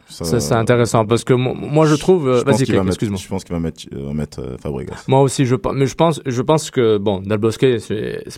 Ça, 0.08 0.26
ça, 0.26 0.40
c'est 0.42 0.56
intéressant 0.56 1.06
parce 1.06 1.24
que 1.24 1.34
mo- 1.34 1.54
moi, 1.54 1.86
je 1.86 1.96
trouve. 1.96 2.28
euh, 2.28 2.40
je 2.40 2.46
Vas-y, 2.46 2.64
excuse-moi. 2.88 3.18
Je 3.22 3.28
pense 3.30 3.44
qu'il 3.46 3.54
va 3.56 3.62
mettre 3.62 3.84
euh, 3.94 4.12
mettre 4.14 4.40
euh, 4.42 4.58
Fabregas. 4.62 5.06
Moi 5.08 5.22
aussi, 5.22 5.46
je, 5.46 5.56
mais 5.74 5.86
je 5.86 5.96
pense, 5.96 6.22
je 6.26 6.42
pense 6.42 6.70
que 6.70 6.98
bon, 6.98 7.20
Del 7.20 7.38
Bosque, 7.38 7.66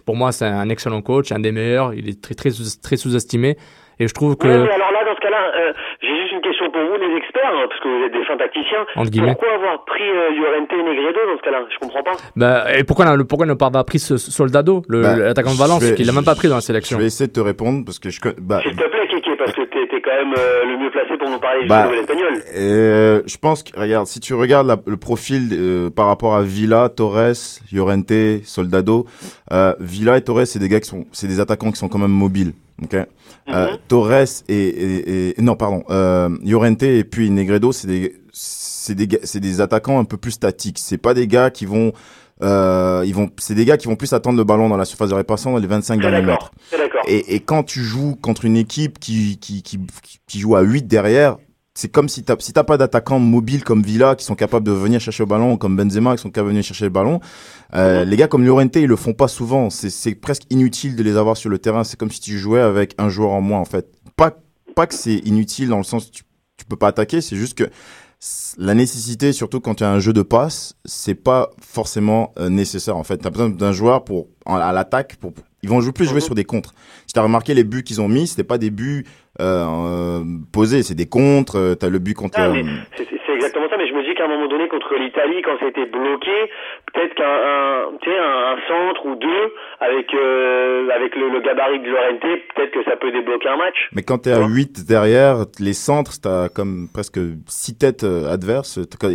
pour 0.05 0.15
moi, 0.15 0.31
c'est 0.31 0.45
un 0.45 0.69
excellent 0.69 1.01
coach, 1.01 1.31
un 1.31 1.39
des 1.39 1.51
meilleurs. 1.51 1.93
Il 1.95 2.07
est 2.09 2.21
très 2.21 2.35
très 2.35 2.49
très 2.81 2.95
sous-estimé 2.95 3.57
et 3.99 4.07
je 4.07 4.13
trouve 4.13 4.35
que 4.35 4.47
Ouais, 4.47 4.57
mais 4.57 4.71
alors 4.71 4.91
là, 4.91 5.03
dans 5.05 5.15
ce 5.15 5.21
cas-là, 5.21 5.41
euh, 5.57 5.73
j'ai 6.01 6.15
juste 6.21 6.31
une 6.33 6.41
question 6.41 6.69
pour 6.71 6.81
vous, 6.81 6.97
les 6.99 7.15
experts, 7.17 7.51
hein, 7.53 7.65
parce 7.69 7.79
que 7.81 7.87
vous 7.87 8.03
êtes 8.05 8.13
des 8.13 8.25
fins 8.25 8.37
tacticiens. 8.37 8.85
Entre 8.95 9.09
guillemets. 9.11 9.33
Pourquoi 9.33 9.53
avoir 9.55 9.85
pris 9.85 10.03
euh, 10.03 10.31
Llorente 10.35 10.69
et 10.71 10.83
Negredo 10.83 11.19
dans 11.31 11.37
ce 11.37 11.43
cas-là? 11.43 11.65
Je 11.73 11.77
comprends 11.79 12.03
pas. 12.03 12.17
bah, 12.35 12.65
et 12.77 12.83
pourquoi 12.83 13.05
a- 13.07 13.17
pourquoi 13.23 13.45
n'a 13.45 13.55
pas 13.55 13.83
pris 13.83 13.99
ce 13.99 14.17
Soldado, 14.17 14.83
le- 14.87 15.01
Bah, 15.01 15.15
l'attaquant 15.17 15.51
de 15.53 15.57
Valence, 15.57 15.81
je 15.83 15.89
vais- 15.89 15.95
qu'il 15.95 16.09
a 16.09 16.13
même 16.13 16.25
pas 16.25 16.35
pris 16.35 16.47
dans 16.47 16.55
la 16.55 16.61
Je 16.61 16.65
sélection. 16.65 16.97
vais 16.97 17.05
essayer 17.05 17.27
de 17.27 17.33
te 17.33 17.39
répondre 17.39 17.83
parce 17.85 17.99
que 17.99 18.09
je 18.09 18.19
bah, 18.41 18.59
S'il 18.63 18.75
te 18.75 18.83
plaît, 18.89 19.07
Kéké, 19.09 19.35
parce 19.37 19.51
que 19.53 19.61
t'es 19.61 19.87
t'es 19.89 20.01
quand 20.01 20.15
même 20.15 20.33
euh, 20.37 20.65
le 20.65 20.77
mieux 20.77 20.89
placé 20.91 21.17
pour 21.17 21.29
nous 21.29 21.39
parler 21.39 21.63
du 21.63 21.67
Bah, 21.67 21.83
football 21.83 21.99
espagnol. 21.99 22.33
Euh, 22.57 23.21
je 23.25 23.37
pense 23.37 23.63
que 23.63 23.79
regarde, 23.79 24.07
si 24.07 24.19
tu 24.19 24.33
regardes 24.33 24.67
la- 24.67 24.77
le 24.85 24.97
profil 24.97 25.49
euh, 25.53 25.89
par 25.89 26.07
rapport 26.07 26.35
à 26.35 26.41
Villa, 26.41 26.89
Torres, 26.89 27.33
Llorente, 27.71 28.11
Soldado, 28.43 29.05
euh, 29.51 29.73
Villa 29.79 30.17
et 30.17 30.21
Torres, 30.21 30.45
c'est 30.47 30.59
des 30.59 30.69
gars 30.69 30.79
qui 30.79 30.89
sont, 30.89 31.05
c'est 31.11 31.27
des 31.27 31.39
attaquants 31.39 31.71
qui 31.71 31.77
sont 31.77 31.89
quand 31.89 31.99
même 31.99 32.11
mobiles. 32.11 32.53
Ok. 32.81 32.95
Euh, 32.95 33.05
Mhm. 33.71 33.77
Torres 33.87 34.11
et, 34.49 34.53
et, 34.55 35.39
et- 35.39 35.41
non 35.41 35.55
pardon, 35.55 35.83
euh, 35.89 36.29
Llorente 36.43 36.83
et 36.83 37.03
puis 37.03 37.29
Negredo, 37.29 37.71
c'est 37.71 37.87
des, 37.87 38.15
c'est 38.31 38.95
des, 38.95 39.19
c'est 39.23 39.39
des 39.39 39.61
attaquants 39.61 39.99
un 39.99 40.05
peu 40.05 40.17
plus 40.17 40.31
statiques. 40.31 40.79
C'est 40.79 40.97
pas 40.97 41.13
des 41.13 41.27
gars 41.27 41.49
qui 41.51 41.65
vont, 41.65 41.93
euh, 42.41 43.03
ils 43.05 43.13
vont, 43.13 43.29
c'est 43.37 43.53
des 43.55 43.65
gars 43.65 43.77
qui 43.77 43.87
vont 43.87 43.95
plus 43.95 44.11
attendre 44.13 44.37
le 44.37 44.43
ballon 44.43 44.69
dans 44.69 44.77
la 44.77 44.85
surface 44.85 45.09
de 45.09 45.13
réparation 45.15 45.51
dans 45.51 45.59
les 45.59 45.67
25 45.67 45.95
C'est 45.95 46.01
derniers 46.09 46.25
mètres. 46.25 46.51
Et, 47.07 47.35
et 47.35 47.39
quand 47.41 47.63
tu 47.63 47.81
joues 47.81 48.15
contre 48.15 48.45
une 48.45 48.57
équipe 48.57 48.97
qui, 48.99 49.37
qui, 49.39 49.61
qui, 49.61 49.79
qui 50.25 50.39
joue 50.39 50.55
à 50.55 50.61
8 50.61 50.87
derrière, 50.87 51.37
c'est 51.75 51.89
comme 51.89 52.07
si 52.07 52.23
t'as 52.23 52.35
si 52.39 52.53
t'as 52.53 52.63
pas 52.63 52.77
d'attaquants 52.77 53.19
mobiles 53.19 53.63
comme 53.63 53.81
Villa 53.81 54.15
qui 54.15 54.25
sont 54.25 54.35
capables 54.35 54.65
de 54.65 54.71
venir 54.71 54.99
chercher 54.99 55.23
le 55.23 55.27
ballon 55.29 55.57
comme 55.57 55.75
Benzema 55.75 56.15
qui 56.15 56.21
sont 56.21 56.29
capables 56.29 56.49
de 56.49 56.53
venir 56.53 56.63
chercher 56.63 56.85
le 56.85 56.91
ballon. 56.91 57.19
Euh, 57.73 58.05
Les 58.05 58.15
gars 58.15 58.27
comme 58.27 58.45
Llorente 58.45 58.75
ils 58.75 58.85
le 58.85 58.95
font 58.95 59.13
pas 59.13 59.27
souvent. 59.27 59.69
C'est 59.69 59.89
c'est 59.89 60.13
presque 60.13 60.43
inutile 60.51 60.95
de 60.95 61.03
les 61.03 61.17
avoir 61.17 61.35
sur 61.35 61.49
le 61.49 61.57
terrain. 61.57 61.83
C'est 61.83 61.97
comme 61.97 62.11
si 62.11 62.19
tu 62.19 62.37
jouais 62.37 62.61
avec 62.61 62.93
un 62.99 63.09
joueur 63.09 63.31
en 63.31 63.41
moins 63.41 63.59
en 63.59 63.65
fait. 63.65 63.87
Pas 64.15 64.37
pas 64.75 64.87
que 64.87 64.93
c'est 64.93 65.15
inutile 65.25 65.69
dans 65.69 65.77
le 65.77 65.83
sens 65.83 66.11
tu, 66.11 66.23
tu 66.57 66.65
peux 66.65 66.75
pas 66.75 66.87
attaquer. 66.89 67.21
C'est 67.21 67.35
juste 67.35 67.57
que 67.57 67.69
la 68.57 68.73
nécessité, 68.73 69.33
surtout 69.33 69.59
quand 69.59 69.75
tu 69.75 69.83
as 69.83 69.89
un 69.89 69.99
jeu 69.99 70.13
de 70.13 70.21
passe, 70.21 70.75
c'est 70.85 71.15
pas 71.15 71.49
forcément 71.59 72.33
euh, 72.39 72.49
nécessaire 72.49 72.97
en 72.97 73.03
fait. 73.03 73.17
T'as 73.17 73.29
besoin 73.31 73.49
d'un 73.49 73.71
joueur 73.71 74.03
pour 74.03 74.27
à 74.45 74.71
l'attaque 74.71 75.15
pour 75.17 75.33
ils 75.63 75.69
vont 75.69 75.81
jouer 75.81 75.93
plus 75.93 76.05
jouer 76.05 76.19
sur 76.21 76.35
des 76.35 76.43
contres. 76.43 76.73
Si 77.07 77.13
t'as 77.13 77.21
remarqué 77.23 77.53
les 77.53 77.63
buts 77.63 77.83
qu'ils 77.83 78.01
ont 78.01 78.07
mis, 78.07 78.27
c'était 78.27 78.43
pas 78.43 78.57
des 78.59 78.69
buts 78.69 79.05
euh, 79.41 79.65
euh, 79.65 80.23
posés, 80.51 80.83
c'est 80.83 80.93
des 80.95 81.07
contres. 81.07 81.57
euh, 81.57 81.75
T'as 81.75 81.89
le 81.89 81.99
but 81.99 82.13
contre. 82.13 82.37
Ah, 82.39 82.51
c'est 82.97 83.33
exactement 83.33 83.67
ça, 83.69 83.77
mais 83.77 83.87
je 83.87 83.93
me 83.93 84.03
dis 84.07 84.13
qu'à 84.15 84.25
un 84.25 84.27
moment 84.27 84.47
donné, 84.47 84.67
contre 84.67 84.93
l'Italie, 84.95 85.41
quand 85.43 85.57
été 85.65 85.85
bloqué, 85.85 86.31
peut-être 86.93 87.15
qu'un 87.15 87.23
un, 87.23 87.87
un, 87.89 88.53
un 88.53 88.57
centre 88.67 89.05
ou 89.05 89.15
deux, 89.15 89.53
avec, 89.79 90.13
euh, 90.13 90.87
avec 90.95 91.15
le, 91.15 91.29
le 91.29 91.41
gabarit 91.41 91.79
de 91.79 91.85
Llorente, 91.89 92.21
peut-être 92.55 92.71
que 92.71 92.83
ça 92.83 92.95
peut 92.95 93.11
débloquer 93.11 93.49
un 93.49 93.57
match. 93.57 93.89
Mais 93.93 94.03
quand 94.03 94.19
t'es 94.19 94.31
à 94.31 94.45
8 94.45 94.85
derrière, 94.87 95.45
les 95.59 95.73
centres, 95.73 96.13
t'as 96.21 96.49
comme 96.49 96.87
presque 96.93 97.19
6 97.47 97.77
têtes 97.77 98.03
adverses. 98.03 98.79
Les, 99.03 99.13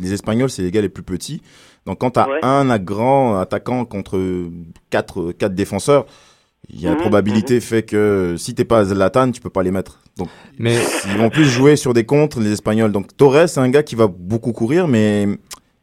les 0.00 0.12
Espagnols, 0.14 0.48
c'est 0.50 0.62
les 0.62 0.70
gars 0.70 0.80
les 0.80 0.88
plus 0.88 1.02
petits. 1.04 1.42
Donc 1.86 1.98
quand 1.98 2.10
t'as 2.10 2.28
Ouais. 2.28 2.38
un 2.42 2.78
grand 2.78 3.38
attaquant 3.38 3.84
contre 3.84 4.20
4 4.90 5.32
quatre 5.32 5.54
défenseurs, 5.54 6.06
il 6.68 6.80
y 6.80 6.86
a 6.86 6.90
une 6.90 6.94
Mhm, 6.94 7.00
probabilité 7.00 7.60
fait 7.60 7.82
que 7.82 8.36
si 8.38 8.54
t'es 8.54 8.64
pas 8.64 8.84
Zlatan, 8.84 9.32
tu 9.32 9.40
peux 9.40 9.50
pas 9.50 9.62
les 9.64 9.72
mettre. 9.72 9.98
Donc 10.16 10.28
Mais 10.58 10.76
ils 11.10 11.18
vont 11.18 11.30
plus 11.30 11.44
jouer 11.46 11.74
sur 11.76 11.92
des 11.92 12.04
contres, 12.04 12.38
les 12.40 12.52
Espagnols. 12.52 12.92
Donc 12.92 13.16
Torres, 13.16 13.48
c'est 13.48 13.60
un 13.60 13.68
gars 13.68 13.82
qui 13.82 13.96
va 13.96 14.06
beaucoup 14.06 14.52
courir, 14.52 14.86
mais 14.86 15.26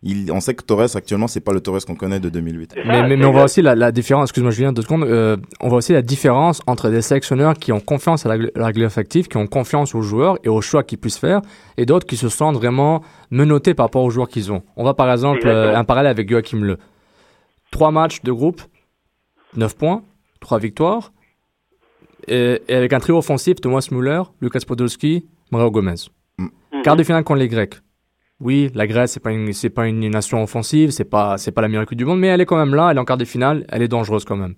il, 0.01 0.31
on 0.31 0.39
sait 0.39 0.53
que 0.53 0.63
Torres 0.63 0.95
actuellement, 0.95 1.27
c'est 1.27 1.41
pas 1.41 1.51
le 1.51 1.59
Torres 1.59 1.85
qu'on 1.85 1.95
connaît 1.95 2.21
de 2.21 2.29
2008. 2.29 2.71
C'est 2.73 2.81
ça, 2.81 2.87
Mais, 2.87 3.01
mais, 3.03 3.09
c'est 3.09 3.17
mais 3.17 3.25
on 3.25 3.31
voit 3.31 3.43
aussi 3.43 3.61
la, 3.61 3.75
la 3.75 3.91
différence, 3.91 4.29
excuse-moi 4.29 4.51
Julien, 4.51 4.71
deux 4.71 4.81
secondes, 4.81 5.03
euh, 5.03 5.35
on 5.59 5.67
voit 5.67 5.79
aussi 5.79 5.91
la 5.91 6.01
différence 6.01 6.61
entre 6.67 6.89
des 6.89 7.01
sélectionneurs 7.01 7.55
qui 7.55 7.73
ont 7.73 7.81
confiance 7.81 8.25
à 8.25 8.29
la, 8.35 8.45
la 8.55 8.65
règle 8.67 8.83
effective, 8.83 9.27
qui 9.27 9.35
ont 9.35 9.47
confiance 9.47 9.93
aux 9.95 10.01
joueurs 10.01 10.37
et 10.43 10.49
aux 10.49 10.61
choix 10.61 10.83
qu'ils 10.83 10.99
puissent 10.99 11.17
faire, 11.17 11.41
et 11.77 11.85
d'autres 11.85 12.07
qui 12.07 12.15
se 12.15 12.29
sentent 12.29 12.55
vraiment 12.55 13.03
menottés 13.29 13.73
par 13.73 13.87
rapport 13.87 14.03
aux 14.03 14.09
joueurs 14.09 14.29
qu'ils 14.29 14.51
ont. 14.53 14.63
On 14.77 14.85
va 14.85 14.93
par 14.93 15.11
exemple 15.11 15.45
euh, 15.45 15.75
un 15.75 15.83
parallèle 15.83 16.11
avec 16.11 16.29
Joachim 16.29 16.61
Le. 16.61 16.77
Trois 17.71 17.91
matchs 17.91 18.21
de 18.23 18.31
groupe, 18.31 18.61
9 19.57 19.75
points, 19.75 20.03
trois 20.39 20.59
victoires, 20.59 21.11
et, 22.27 22.61
et 22.67 22.75
avec 22.75 22.93
un 22.93 22.99
trio 22.99 23.17
offensif, 23.17 23.59
Thomas 23.59 23.87
Müller, 23.91 24.21
Lucas 24.39 24.61
Podolski, 24.65 25.25
Mario 25.51 25.71
Gomez. 25.71 25.95
Mhm. 26.37 26.49
Quart 26.83 26.95
de 26.95 27.03
finale 27.03 27.23
contre 27.25 27.39
les 27.39 27.47
Grecs. 27.49 27.75
Oui, 28.41 28.71
la 28.73 28.87
Grèce, 28.87 29.11
c'est 29.11 29.19
pas 29.19 29.31
une, 29.31 29.51
c'est 29.53 29.69
pas 29.69 29.87
une 29.87 30.07
nation 30.09 30.41
offensive, 30.41 30.91
c'est 30.91 31.03
pas, 31.03 31.37
c'est 31.37 31.51
pas 31.51 31.61
la 31.61 31.67
meilleure 31.67 31.83
équipe 31.83 31.97
du 31.97 32.05
monde, 32.05 32.19
mais 32.19 32.27
elle 32.27 32.39
est 32.41 32.45
quand 32.45 32.57
même 32.57 32.73
là, 32.73 32.89
elle 32.91 32.97
est 32.97 32.99
en 33.01 33.05
quart 33.05 33.17
de 33.17 33.25
finale, 33.25 33.65
elle 33.69 33.81
est 33.81 33.87
dangereuse 33.89 34.23
quand 34.23 34.37
même. 34.37 34.55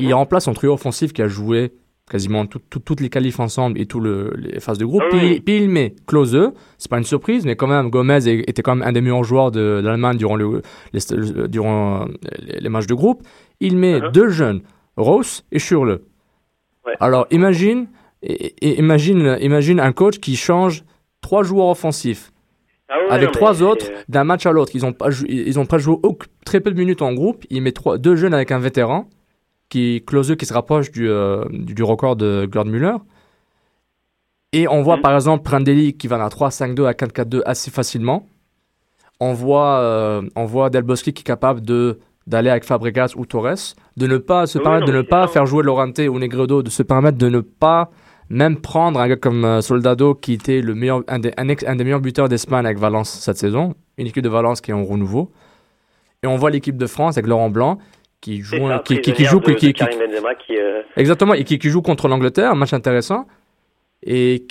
Il 0.00 0.08
Mhm. 0.08 0.14
remplace 0.14 0.44
son 0.44 0.52
trio 0.52 0.72
offensif 0.74 1.12
qui 1.12 1.22
a 1.22 1.26
joué 1.28 1.72
quasiment 2.10 2.44
tout- 2.44 2.60
tout- 2.68 2.80
toutes 2.80 3.00
les 3.00 3.08
qualifs 3.08 3.40
ensemble 3.40 3.80
et 3.80 3.86
tous 3.86 4.00
le, 4.00 4.34
les 4.36 4.60
phases 4.60 4.78
de 4.78 4.84
groupe. 4.84 5.02
Ah 5.06 5.08
puis, 5.10 5.20
oui. 5.20 5.40
puis 5.40 5.56
il 5.62 5.70
met 5.70 5.94
Klose, 6.06 6.52
c'est 6.76 6.90
pas 6.90 6.98
une 6.98 7.04
surprise, 7.04 7.46
mais 7.46 7.56
quand 7.56 7.68
même, 7.68 7.88
Gomez 7.88 8.18
était 8.28 8.62
quand 8.62 8.74
même 8.74 8.86
un 8.86 8.92
des 8.92 9.00
meilleurs 9.00 9.24
joueurs 9.24 9.50
de 9.50 9.80
l'Allemagne 9.82 10.16
durant, 10.18 10.36
le, 10.36 10.60
les, 10.92 11.00
le- 11.16 11.48
durant 11.48 12.06
les, 12.38 12.60
les 12.60 12.68
matchs 12.68 12.86
de 12.86 12.94
groupe. 12.94 13.22
Il 13.60 13.76
met 13.78 14.00
Mhm. 14.00 14.10
deux 14.12 14.28
jeunes, 14.28 14.60
Ross 14.96 15.44
et 15.52 15.58
Schürrle. 15.58 16.00
Ouais. 16.86 16.94
Alors 17.00 17.26
imagine, 17.30 17.86
imagine, 18.60 19.38
imagine 19.40 19.80
un 19.80 19.92
coach 19.92 20.18
qui 20.18 20.36
change 20.36 20.84
trois 21.20 21.42
joueurs 21.42 21.68
offensifs 21.68 22.29
Ah 22.92 22.98
ouais, 22.98 23.10
avec 23.10 23.26
non, 23.26 23.32
trois 23.32 23.62
autres 23.62 23.86
d'un 24.08 24.24
match 24.24 24.44
à 24.46 24.52
l'autre. 24.52 24.72
Ils 24.74 24.84
ont 24.84 24.92
pas 24.92 25.08
ils 25.28 25.58
ont 25.60 25.66
pas 25.66 25.78
joué 25.78 25.94
auc- 26.02 26.26
très 26.44 26.60
peu 26.60 26.70
de 26.72 26.78
minutes 26.78 27.02
en 27.02 27.12
groupe. 27.12 27.44
Il 27.50 27.62
met 27.62 27.72
trois, 27.72 27.98
deux 27.98 28.16
jeunes 28.16 28.34
avec 28.34 28.50
un 28.50 28.58
vétéran 28.58 29.08
qui 29.68 30.02
Klose 30.04 30.34
qui 30.36 30.46
se 30.46 30.52
rapproche 30.52 30.90
du, 30.90 31.08
euh, 31.08 31.44
du, 31.50 31.74
du 31.74 31.82
record 31.84 32.16
de 32.16 32.48
Gerd 32.52 32.66
Müller. 32.66 32.96
Et 34.52 34.66
on 34.66 34.82
voit 34.82 34.96
Mhm. 34.96 35.02
par 35.02 35.14
exemple 35.14 35.44
Prandelli 35.44 35.96
qui 35.96 36.08
va 36.08 36.22
à 36.24 36.28
3-5-2 36.28 36.86
à 36.86 36.92
4-4-2 36.94 37.42
assez 37.46 37.70
facilement. 37.70 38.26
On 39.20 39.32
voit, 39.32 39.78
euh, 39.80 40.22
on 40.34 40.44
voit 40.46 40.70
Del 40.70 40.82
Bosque 40.82 41.04
qui 41.12 41.20
est 41.20 41.24
capable 41.24 41.60
de 41.60 41.98
d'aller 42.26 42.50
avec 42.50 42.64
Fabregas 42.64 43.14
ou 43.16 43.26
Torres, 43.26 43.74
de 43.96 44.06
ne 44.06 44.18
pas 44.18 44.46
se 44.46 44.58
Oui, 44.58 44.62
permettre 44.64 44.86
non, 44.86 44.92
de 44.92 44.96
ne 44.98 45.02
pas 45.02 45.26
faire 45.26 45.46
jouer 45.46 45.64
Lorente 45.64 45.98
ou 45.98 46.18
Negredo, 46.18 46.62
de 46.62 46.70
se 46.70 46.82
permettre 46.82 47.18
de 47.18 47.28
ne 47.28 47.40
pas 47.40 47.90
même 48.30 48.60
prendre 48.60 49.00
un 49.00 49.08
gars 49.08 49.16
comme 49.16 49.44
euh, 49.44 49.60
Soldado 49.60 50.14
qui 50.14 50.32
était 50.34 50.60
le 50.60 50.74
meilleur, 50.74 51.02
un, 51.08 51.18
des, 51.18 51.32
un 51.36 51.48
ex- 51.48 51.64
un 51.66 51.76
des 51.76 51.84
meilleurs 51.84 52.00
buteurs 52.00 52.28
d'Espagne 52.28 52.64
avec 52.64 52.78
Valence 52.78 53.10
cette 53.10 53.36
saison, 53.36 53.74
une 53.98 54.06
équipe 54.06 54.22
de 54.22 54.28
Valence 54.28 54.60
qui 54.60 54.70
est 54.70 54.74
en 54.74 54.84
renouveau. 54.84 55.30
Et 56.22 56.26
on 56.26 56.36
voit 56.36 56.50
l'équipe 56.50 56.76
de 56.76 56.86
France 56.86 57.16
avec 57.18 57.28
Laurent 57.28 57.50
Blanc 57.50 57.78
qui 58.20 58.40
joue, 58.42 58.68
ça, 58.68 58.82
qui, 58.84 59.00
qui, 59.00 59.12
qui 59.14 59.24
joue, 59.24 59.40
de- 59.40 59.52
qui, 59.52 59.72
qui- 59.72 59.82
euh, 60.58 60.82
exactement, 60.96 61.34
et 61.34 61.44
qui, 61.44 61.58
joue 61.68 61.82
contre 61.82 62.06
l'Angleterre, 62.08 62.50
un 62.50 62.54
match 62.54 62.72
intéressant. 62.72 63.26
Et 64.02 64.46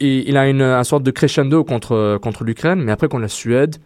il, 0.00 0.36
a 0.36 0.48
une, 0.48 0.62
un 0.62 0.84
sorte 0.84 1.02
de 1.02 1.10
crescendo 1.10 1.62
contre, 1.64 2.18
contre 2.22 2.44
l'Ukraine, 2.44 2.82
mais 2.82 2.90
après 2.92 3.08
contre 3.08 3.22
la 3.22 3.28
Suède, 3.28 3.76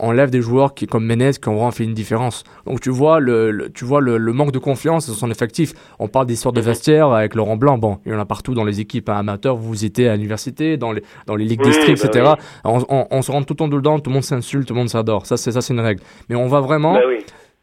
on 0.00 0.12
lève 0.12 0.30
des 0.30 0.40
joueurs 0.40 0.74
qui, 0.74 0.86
comme 0.86 1.04
Menez 1.04 1.32
qui 1.42 1.48
ont 1.48 1.54
vraiment 1.54 1.70
fait 1.72 1.82
une 1.84 1.94
différence. 1.94 2.44
Donc 2.66 2.80
tu 2.80 2.90
vois 2.90 3.18
le, 3.18 3.50
le- 3.50 3.68
tu 3.72 3.84
vois 3.84 4.00
le, 4.00 4.16
le 4.16 4.32
manque 4.32 4.52
de 4.52 4.58
confiance 4.58 5.08
dans 5.08 5.14
son 5.14 5.30
effectif. 5.30 5.72
On 5.98 6.06
parle 6.08 6.26
d'histoire 6.26 6.52
de 6.52 6.60
vestiaire 6.60 7.08
avec 7.10 7.34
Laurent 7.34 7.56
Blanc. 7.56 7.78
Bon, 7.78 7.98
il 8.06 8.12
y 8.12 8.14
en 8.14 8.18
a 8.20 8.24
partout 8.24 8.54
dans 8.54 8.64
les 8.64 8.78
équipes 8.80 9.08
hein, 9.08 9.16
amateurs. 9.18 9.56
Vous 9.56 9.84
étiez 9.84 10.08
à 10.08 10.14
l'université, 10.14 10.76
dans 10.76 10.92
les, 10.92 11.02
dans 11.26 11.34
les 11.34 11.44
ligues 11.44 11.60
Oui, 11.64 11.70
districts, 11.70 12.02
bah 12.02 12.08
etc. 12.10 12.32
oui. 12.36 12.42
On, 12.64 12.84
on- 12.88 13.06
on 13.10 13.22
se 13.22 13.32
rend 13.32 13.42
tout 13.42 13.54
le 13.54 13.58
temps 13.58 13.68
dedans, 13.68 13.98
tout 13.98 14.10
le 14.10 14.14
monde 14.14 14.22
s'insulte, 14.24 14.68
tout 14.68 14.74
le 14.74 14.78
monde 14.78 14.88
s'adore. 14.88 15.26
Ça, 15.26 15.36
c'est 15.36 15.50
ça, 15.52 15.60
c'est 15.60 15.74
une 15.74 15.80
règle. 15.80 16.02
Mais 16.28 16.36
on 16.36 16.46
va 16.46 16.60
vraiment 16.60 16.94
bah 16.94 17.00
oui. 17.08 17.18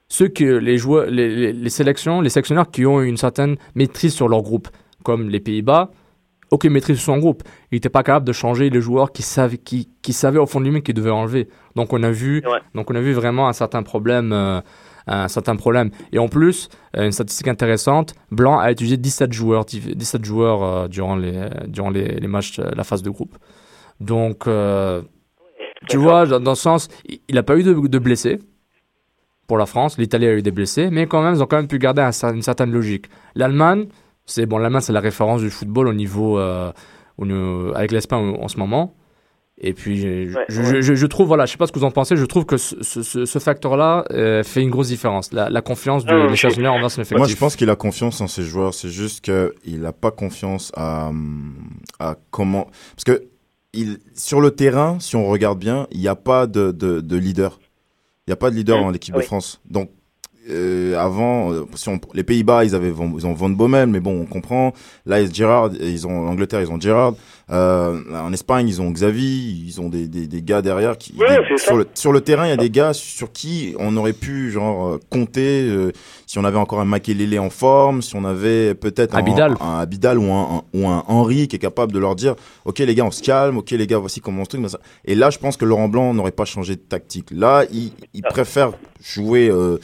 ceux 0.09 0.27
que 0.27 0.43
les 0.43 0.77
joueurs, 0.77 1.05
les, 1.05 1.33
les, 1.33 1.53
les 1.53 1.69
sélections, 1.69 2.19
les 2.19 2.29
sélectionneurs 2.29 2.69
qui 2.69 2.85
ont 2.85 3.01
une 3.01 3.17
certaine 3.17 3.55
maîtrise 3.75 4.13
sur 4.13 4.27
leur 4.27 4.41
groupe, 4.41 4.67
comme 5.03 5.29
les 5.29 5.39
Pays-Bas, 5.39 5.89
aucune 6.51 6.71
maîtrise 6.73 6.97
sur 6.97 7.13
son 7.13 7.17
groupe. 7.19 7.43
Il 7.71 7.75
n'était 7.75 7.89
pas 7.89 8.03
capable 8.03 8.25
de 8.25 8.33
changer 8.33 8.69
les 8.69 8.81
joueurs 8.81 9.11
qui 9.11 9.21
savaient, 9.21 9.57
qui, 9.57 9.89
qui 10.01 10.13
savaient 10.13 10.39
au 10.39 10.45
fond 10.45 10.61
de 10.61 10.69
lui 10.69 10.81
qu'ils 10.81 10.93
devaient 10.95 11.09
enlever. 11.09 11.47
Donc 11.75 11.93
on 11.93 12.01
a 12.03 12.11
vu, 12.11 12.43
Ouais. 12.45 12.59
donc 12.73 12.89
on 12.91 12.95
a 12.95 13.01
vu 13.01 13.13
vraiment 13.13 13.47
un 13.47 13.53
certain 13.53 13.83
problème, 13.83 14.31
euh, 14.33 14.61
un 15.07 15.27
certain 15.27 15.55
problème. 15.55 15.91
Et 16.11 16.19
en 16.19 16.27
plus, 16.27 16.69
euh, 16.97 17.05
une 17.05 17.11
statistique 17.11 17.47
intéressante, 17.47 18.15
Blanc 18.31 18.59
a 18.59 18.71
utilisé 18.71 18.97
17 18.97 19.33
joueurs, 19.33 19.65
17 19.65 20.23
joueurs 20.25 20.63
euh, 20.63 20.87
durant 20.87 21.15
les, 21.15 21.47
durant 21.67 21.89
les, 21.89 22.05
les 22.19 22.27
matchs, 22.27 22.59
la 22.59 22.83
phase 22.83 23.01
de 23.03 23.09
groupe. 23.09 23.35
Donc, 23.99 24.47
euh, 24.47 25.01
tu 25.89 25.97
vois, 25.97 26.25
dans, 26.25 26.51
le 26.51 26.55
sens, 26.55 26.87
il 27.07 27.35
n'a 27.35 27.43
pas 27.43 27.57
eu 27.57 27.63
de, 27.63 27.73
de 27.73 27.99
blessés 27.99 28.39
pour 29.47 29.57
la 29.57 29.65
France. 29.65 29.97
L'Italie 29.97 30.25
a 30.25 30.33
eu 30.33 30.41
des 30.41 30.51
blessés, 30.51 30.89
mais 30.91 31.05
quand 31.05 31.21
même, 31.21 31.35
ils 31.35 31.43
ont 31.43 31.45
quand 31.45 31.57
même 31.57 31.67
pu 31.67 31.77
garder 31.77 32.01
un 32.01 32.11
une 32.33 32.41
certaine 32.41 32.71
logique. 32.71 33.05
L'Allemagne, 33.35 33.87
c'est 34.25 34.45
bon, 34.45 34.57
l'Allemagne, 34.57 34.81
c'est 34.81 34.93
la 34.93 34.99
référence 34.99 35.41
du 35.41 35.49
football 35.49 35.87
au 35.87 35.93
niveau, 35.93 36.39
euh, 36.39 36.71
au 37.17 37.25
niveau- 37.25 37.71
avec 37.75 37.91
l'Espagne 37.91 38.35
en, 38.39 38.43
en 38.43 38.47
ce 38.47 38.57
moment. 38.57 38.95
Et 39.57 39.73
puis, 39.73 39.97
je, 40.01 40.35
Ouais, 40.35 40.45
je, 40.49 40.61
ouais. 40.61 40.81
je- 40.81 40.95
je 40.95 41.05
trouve, 41.05 41.27
voilà, 41.27 41.45
je 41.45 41.53
sais 41.53 41.57
pas 41.57 41.65
ce 41.65 41.71
que 41.71 41.79
vous 41.79 41.85
en 41.85 41.91
pensez, 41.91 42.17
je 42.17 42.25
trouve 42.25 42.45
que 42.45 42.57
ce, 42.57 42.75
ce- 42.83 43.03
ce- 43.03 43.23
ce 43.25 43.39
facteur-là 43.39 44.03
euh, 44.11 44.43
fait 44.43 44.61
une 44.61 44.69
grosse 44.69 44.89
différence. 44.89 45.31
La, 45.31 45.49
la 45.49 45.61
confiance 45.61 46.03
du, 46.03 46.11
Ah, 46.13 46.35
sélectionneurs 46.35 46.73
envers 46.73 46.91
son 46.91 47.01
effectif. 47.01 47.17
Moi, 47.19 47.27
je 47.27 47.37
pense 47.37 47.55
qu'il 47.55 47.69
a 47.69 47.77
confiance 47.77 48.19
en 48.19 48.27
ses 48.27 48.43
joueurs. 48.43 48.73
C'est 48.73 48.89
juste 48.89 49.23
qu'il 49.23 49.79
n'a 49.79 49.93
pas 49.93 50.11
confiance 50.11 50.73
à, 50.75 51.09
à 51.99 52.15
comment. 52.31 52.65
Parce 52.95 53.05
que 53.05 53.23
il, 53.71 53.99
sur 54.13 54.41
le 54.41 54.51
terrain, 54.51 54.97
si 54.99 55.15
on 55.15 55.25
regarde 55.25 55.57
bien, 55.59 55.87
il 55.91 56.01
n'y 56.01 56.07
a 56.09 56.15
pas 56.15 56.47
de, 56.47 56.71
de, 56.73 56.99
de 56.99 57.15
leader. 57.17 57.59
Il 58.27 58.31
n'y 58.31 58.33
a 58.33 58.37
pas 58.37 58.49
de 58.49 58.55
leader 58.55 58.79
dans 58.81 58.89
l'équipe 58.89 59.15
oui. 59.15 59.21
de 59.21 59.25
France. 59.25 59.61
Donc, 59.69 59.89
euh, 60.49 60.97
avant, 60.97 61.51
euh, 61.51 61.65
si 61.75 61.89
on, 61.89 61.99
les 62.13 62.23
Pays-Bas, 62.23 62.63
ils 62.65 62.75
avaient 62.75 62.91
Van- 62.91 63.11
ils 63.17 63.25
ont 63.25 63.33
Van 63.33 63.49
Bommel, 63.49 63.87
mais 63.87 63.99
bon, 63.99 64.21
on 64.21 64.25
comprend. 64.25 64.73
Là, 65.05 65.21
ils 65.21 65.33
Gerrard, 65.33 65.71
ils 65.79 66.05
ont 66.07 66.23
l'Angleterre, 66.25 66.61
ils 66.61 66.69
ont 66.71 66.79
Gerrard. 66.79 67.15
Euh, 67.51 67.99
en 68.13 68.33
Espagne, 68.33 68.67
ils 68.67 68.81
ont 68.81 68.89
Xavi, 68.91 69.63
ils 69.67 69.79
ont 69.79 69.87
des, 69.89 70.07
des, 70.07 70.25
des 70.27 70.41
gars 70.41 70.61
derrière 70.63 70.97
qui 70.97 71.13
Ouais, 71.19 71.27
des- 71.29 71.43
c'est 71.57 71.63
sur 71.65 71.77
le 71.77 71.87
sur 71.93 72.11
le 72.11 72.21
terrain, 72.21 72.45
il 72.47 72.49
y 72.49 72.53
a 72.53 72.57
des 72.57 72.71
gars 72.71 72.93
sur 72.93 73.31
qui 73.31 73.75
on 73.77 73.95
aurait 73.97 74.13
pu 74.13 74.49
genre 74.51 74.87
euh, 74.87 74.99
compter 75.11 75.61
euh, 75.69 75.91
si 76.25 76.39
on 76.39 76.43
avait 76.43 76.57
encore 76.57 76.79
un 76.79 76.85
Makelele 76.85 77.37
en 77.39 77.51
forme, 77.51 78.01
si 78.01 78.15
on 78.15 78.25
avait 78.25 78.73
peut-être 78.73 79.13
un 79.15 79.19
Abidal. 79.19 79.55
un 79.61 79.77
Abidal 79.79 80.17
ou 80.17 80.31
un, 80.33 80.55
un- 80.73 80.79
ou 80.79 80.87
un 80.87 81.03
Henry 81.07 81.47
qui 81.47 81.55
est 81.55 81.59
capable 81.59 81.91
de 81.91 81.99
leur 81.99 82.15
dire 82.15 82.33
OK 82.65 82.79
les 82.79 82.95
gars, 82.95 83.05
on 83.05 83.11
se 83.11 83.21
calme, 83.21 83.57
OK 83.57 83.69
les 83.71 83.85
gars, 83.87 83.99
voici 83.99 84.21
comment 84.21 84.41
on 84.41 84.45
se 84.45 84.49
truc 84.49 84.65
Et 85.05 85.13
là, 85.13 85.29
je 85.29 85.37
pense 85.37 85.55
que 85.55 85.65
Laurent 85.65 85.87
Blanc 85.87 86.15
n'aurait 86.15 86.31
pas 86.31 86.45
changé 86.45 86.75
de 86.75 86.81
tactique. 86.81 87.29
Là, 87.31 87.63
il, 87.71 87.91
il 88.15 88.23
préfère 88.23 88.71
jouer 89.03 89.49
euh, 89.49 89.77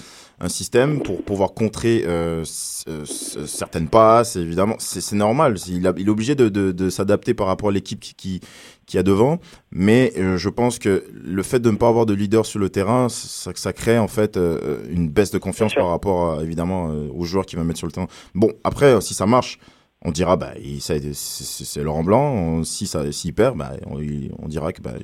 un 0.43 0.49
système 0.49 1.01
pour 1.03 1.21
pouvoir 1.23 1.53
contrer 1.53 2.03
euh, 2.05 2.43
euh, 2.87 3.05
c- 3.05 3.39
certaines 3.45 3.87
passes, 3.87 4.35
évidemment. 4.35 4.75
C'est 4.79 5.13
normal. 5.15 5.55
Il, 5.67 5.85
a- 5.87 5.93
il 5.97 6.07
est 6.07 6.09
obligé 6.09 6.33
de, 6.35 6.49
de, 6.49 6.71
de 6.71 6.89
s'adapter 6.89 7.33
par 7.33 7.47
rapport 7.47 7.69
à 7.69 7.71
l'équipe 7.71 7.99
qui, 7.99 8.15
qui, 8.15 8.41
qui 8.87 8.97
a 8.97 9.03
devant. 9.03 9.39
Mais 9.71 10.11
euh, 10.17 10.37
je 10.37 10.49
pense 10.49 10.79
que 10.79 11.05
le 11.13 11.43
fait 11.43 11.59
de 11.59 11.69
ne 11.69 11.77
pas 11.77 11.87
avoir 11.89 12.05
de 12.07 12.13
leader 12.13 12.45
sur 12.45 12.59
le 12.59 12.69
terrain, 12.69 13.07
ça, 13.07 13.51
ça 13.55 13.71
crée 13.71 13.99
en 13.99 14.07
fait 14.07 14.35
euh, 14.35 14.83
une 14.89 15.09
baisse 15.09 15.31
de 15.31 15.37
confiance 15.37 15.75
par 15.75 15.87
rapport 15.89 16.39
à, 16.39 16.43
évidemment 16.43 16.89
euh, 16.89 17.07
aux 17.13 17.23
joueurs 17.25 17.45
qui 17.45 17.55
va 17.55 17.63
mettre 17.63 17.77
sur 17.79 17.87
le 17.87 17.93
terrain. 17.93 18.07
Bon, 18.33 18.51
après, 18.63 18.87
euh, 18.87 18.99
si 19.01 19.13
ça 19.13 19.27
marche, 19.27 19.59
on 20.03 20.09
dira 20.11 20.35
bah 20.37 20.53
c'est- 20.79 21.77
Laurent 21.83 22.03
Blanc. 22.03 22.33
On- 22.33 22.63
si 22.63 22.87
ça 22.87 23.11
s'il 23.11 23.35
perd, 23.35 23.55
bah 23.59 23.73
on, 23.85 23.99
on 24.39 24.47
dira 24.47 24.73
que 24.73 24.81
bah 24.81 24.95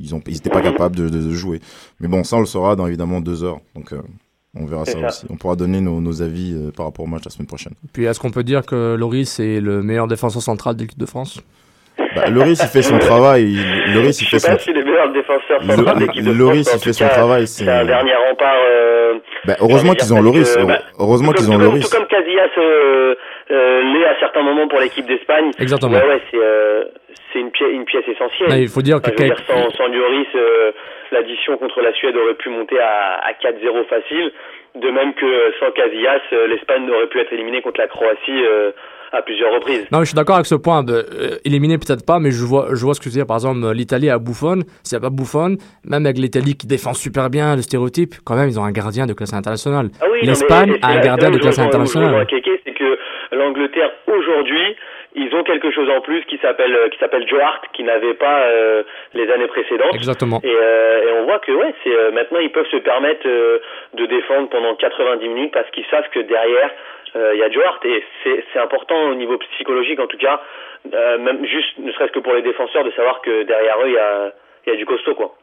ils 0.00 0.14
ont 0.14 0.22
ils 0.26 0.36
étaient 0.38 0.48
pas 0.48 0.62
capables 0.62 0.96
de, 0.96 1.10
de, 1.10 1.18
de 1.22 1.34
jouer. 1.34 1.60
Mais 2.00 2.08
bon, 2.08 2.24
ça 2.24 2.36
on 2.36 2.40
le 2.40 2.46
saura 2.46 2.74
dans 2.74 2.86
évidemment 2.86 3.20
deux 3.20 3.44
heures. 3.44 3.60
Donc 3.74 3.92
euh, 3.92 4.00
on 4.60 4.66
verra 4.66 4.84
ça, 4.84 4.92
ça. 5.00 5.06
aussi. 5.08 5.26
On 5.30 5.36
pourra 5.36 5.56
donner 5.56 5.80
nos, 5.80 6.00
nos 6.00 6.22
avis 6.22 6.54
euh, 6.54 6.70
par 6.76 6.86
rapport 6.86 7.04
au 7.04 7.08
match 7.08 7.24
la 7.24 7.30
semaine 7.30 7.46
prochaine. 7.46 7.72
Puis 7.92 8.04
est-ce 8.04 8.18
qu'on 8.20 8.30
peut 8.30 8.42
dire 8.44 8.64
que 8.66 8.94
Loris 8.96 9.38
est 9.40 9.60
le 9.60 9.82
meilleur 9.82 10.06
défenseur 10.08 10.42
central 10.42 10.76
de 10.76 10.82
l'équipe 10.82 10.98
de 10.98 11.06
France? 11.06 11.40
Bah, 12.14 12.28
Loris 12.30 12.60
il 12.62 12.68
fait 12.68 12.82
son 12.82 12.98
travail. 12.98 13.52
il- 13.54 13.94
Loris 13.94 14.20
il 14.20 14.24
Je 14.24 14.30
fait 14.30 14.38
sais 14.38 14.46
son 14.50 14.56
pas 14.56 14.58
si 14.62 14.72
Le- 14.72 15.94
de 15.94 16.00
l'équipe 16.00 16.24
de 16.24 16.30
Loris, 16.32 16.68
France, 16.68 16.80
il 16.80 16.84
fait 16.84 16.92
son 16.92 17.08
travail, 17.08 17.46
c'est- 17.46 17.64
C'est 17.64 17.70
un 17.70 17.84
dernier 17.84 18.12
rempart. 18.28 18.54
euh, 18.56 19.14
Bah, 19.48 19.54
heureusement 19.60 19.94
qu'ils 19.94 20.12
ont 20.14 20.20
Loris. 20.22 20.54
que, 20.56 20.62
bah, 20.64 20.78
heureusement 21.00 21.32
qu'ils 21.32 21.46
comme- 21.46 21.54
ont 21.56 21.58
Loris. 21.58 21.88
Tout 21.90 21.96
comme 21.96 22.06
Casillas 22.06 22.50
euh, 22.58 23.14
euh, 23.50 23.82
l'est 23.94 24.04
à 24.06 24.18
certains 24.20 24.42
moments 24.42 24.68
pour 24.68 24.78
l'équipe 24.78 25.06
d'Espagne. 25.06 25.50
Exactement. 25.58 25.96
Ouais, 25.98 26.06
ouais, 26.06 26.20
c'est 26.30 26.38
euh, 26.40 26.84
c'est 27.32 27.40
une 27.40 27.50
pièce, 27.50 27.70
une 27.72 27.84
pièce 27.84 28.06
essentielle. 28.08 28.48
Non, 28.50 28.56
Il 28.56 28.68
faut 28.68 28.82
dire 28.82 29.00
que 29.02 29.10
Enfin, 29.10 29.24
dire, 29.24 29.36
sans, 29.46 29.70
sans 29.70 29.88
Lloris, 29.88 30.28
euh, 30.34 30.72
l'addition 31.12 31.56
contre 31.56 31.80
la 31.80 31.92
Suède 31.94 32.16
aurait 32.16 32.34
pu 32.34 32.48
monter 32.50 32.78
à, 32.78 33.20
à 33.24 33.32
4-0 33.32 33.84
facile. 33.88 34.30
De 34.74 34.90
même 34.90 35.14
que 35.14 35.26
sans 35.58 35.70
Casillas, 35.72 36.20
euh, 36.32 36.46
l'Espagne 36.46 36.88
aurait 36.90 37.06
pu 37.08 37.18
être 37.20 37.32
éliminée 37.32 37.62
contre 37.62 37.80
la 37.80 37.88
Croatie 37.88 38.44
euh, 38.44 38.70
à 39.12 39.22
plusieurs 39.22 39.52
reprises. 39.52 39.86
Non, 39.90 39.98
mais 39.98 40.04
je 40.04 40.10
suis 40.10 40.16
d'accord 40.16 40.36
avec 40.36 40.46
ce 40.46 40.54
point. 40.54 40.82
De, 40.82 40.92
euh, 40.92 41.38
éliminer 41.44 41.78
peut-être 41.78 42.04
pas, 42.06 42.18
mais 42.18 42.30
je 42.30 42.44
vois, 42.44 42.68
je 42.74 42.84
vois 42.84 42.94
ce 42.94 43.00
que 43.00 43.04
tu 43.04 43.10
veux 43.10 43.14
dire. 43.14 43.26
Par 43.26 43.36
exemple, 43.36 43.60
l'Italie 43.72 44.10
a 44.10 44.18
Buffon. 44.18 44.60
S'il 44.82 44.98
n'y 44.98 45.04
a 45.04 45.08
pas 45.08 45.14
Buffon, 45.14 45.56
même 45.84 46.06
avec 46.06 46.18
l'Italie 46.18 46.56
qui 46.56 46.66
défend 46.66 46.94
super 46.94 47.30
bien 47.30 47.56
le 47.56 47.62
stéréotype, 47.62 48.14
quand 48.24 48.36
même, 48.36 48.48
ils 48.48 48.58
ont 48.58 48.64
un 48.64 48.72
gardien 48.72 49.06
de 49.06 49.12
classe 49.12 49.32
internationale. 49.34 49.88
Ah 50.00 50.06
oui, 50.10 50.20
L'Espagne 50.22 50.78
a 50.82 50.88
un 50.88 51.00
gardien 51.00 51.30
de 51.30 51.38
classe 51.38 51.58
internationale. 51.58 52.26
Kéké, 52.26 52.60
c'est 52.64 52.72
que 52.72 52.98
l'Angleterre 53.32 53.90
aujourd'hui, 54.06 54.76
ils 55.14 55.34
ont 55.34 55.42
quelque 55.42 55.70
chose 55.70 55.88
en 55.90 56.00
plus 56.00 56.24
qui 56.26 56.38
s'appelle 56.38 56.74
euh, 56.74 56.88
qui 56.88 56.98
s'appelle 56.98 57.26
Joe 57.28 57.40
Hart, 57.40 57.64
qui 57.72 57.82
n'avait 57.82 58.14
pas 58.14 58.42
euh, 58.42 58.82
les 59.14 59.30
années 59.30 59.46
précédentes. 59.48 59.94
Exactement. 59.94 60.40
Et, 60.44 60.54
euh, 60.54 61.08
et 61.08 61.12
on 61.20 61.24
voit 61.24 61.38
que 61.40 61.52
ouais, 61.52 61.74
c'est 61.82 61.94
euh, 61.94 62.10
maintenant 62.12 62.38
ils 62.40 62.52
peuvent 62.52 62.68
se 62.70 62.76
permettre 62.76 63.26
euh, 63.26 63.58
de 63.94 64.06
défendre 64.06 64.48
pendant 64.50 64.74
90 64.76 65.28
minutes 65.28 65.52
parce 65.52 65.68
qu'ils 65.70 65.86
savent 65.90 66.08
que 66.12 66.20
derrière 66.20 66.70
euh, 66.70 66.97
il 67.14 67.38
y 67.38 67.42
a 67.42 67.50
Joe 67.50 67.64
Hart 67.64 67.84
et 67.84 68.04
c'est 68.24 68.58
important 68.58 69.10
au 69.10 69.14
niveau 69.14 69.38
psychologique 69.38 70.00
en 70.00 70.06
tout 70.06 70.18
cas, 70.18 70.40
euh, 70.92 71.18
même 71.18 71.44
juste 71.44 71.78
ne 71.78 71.90
serait-ce 71.92 72.12
que 72.12 72.20
pour 72.20 72.34
les 72.34 72.42
défenseurs 72.42 72.84
de 72.84 72.90
savoir 72.92 73.20
que 73.22 73.42
derrière 73.44 73.76
eux 73.82 73.88
il 73.88 73.94
y 73.94 73.98
a 73.98 74.32
il 74.66 74.70
y 74.70 74.74
a 74.74 74.76
du 74.76 74.86
costaud 74.86 75.14
quoi. 75.14 75.34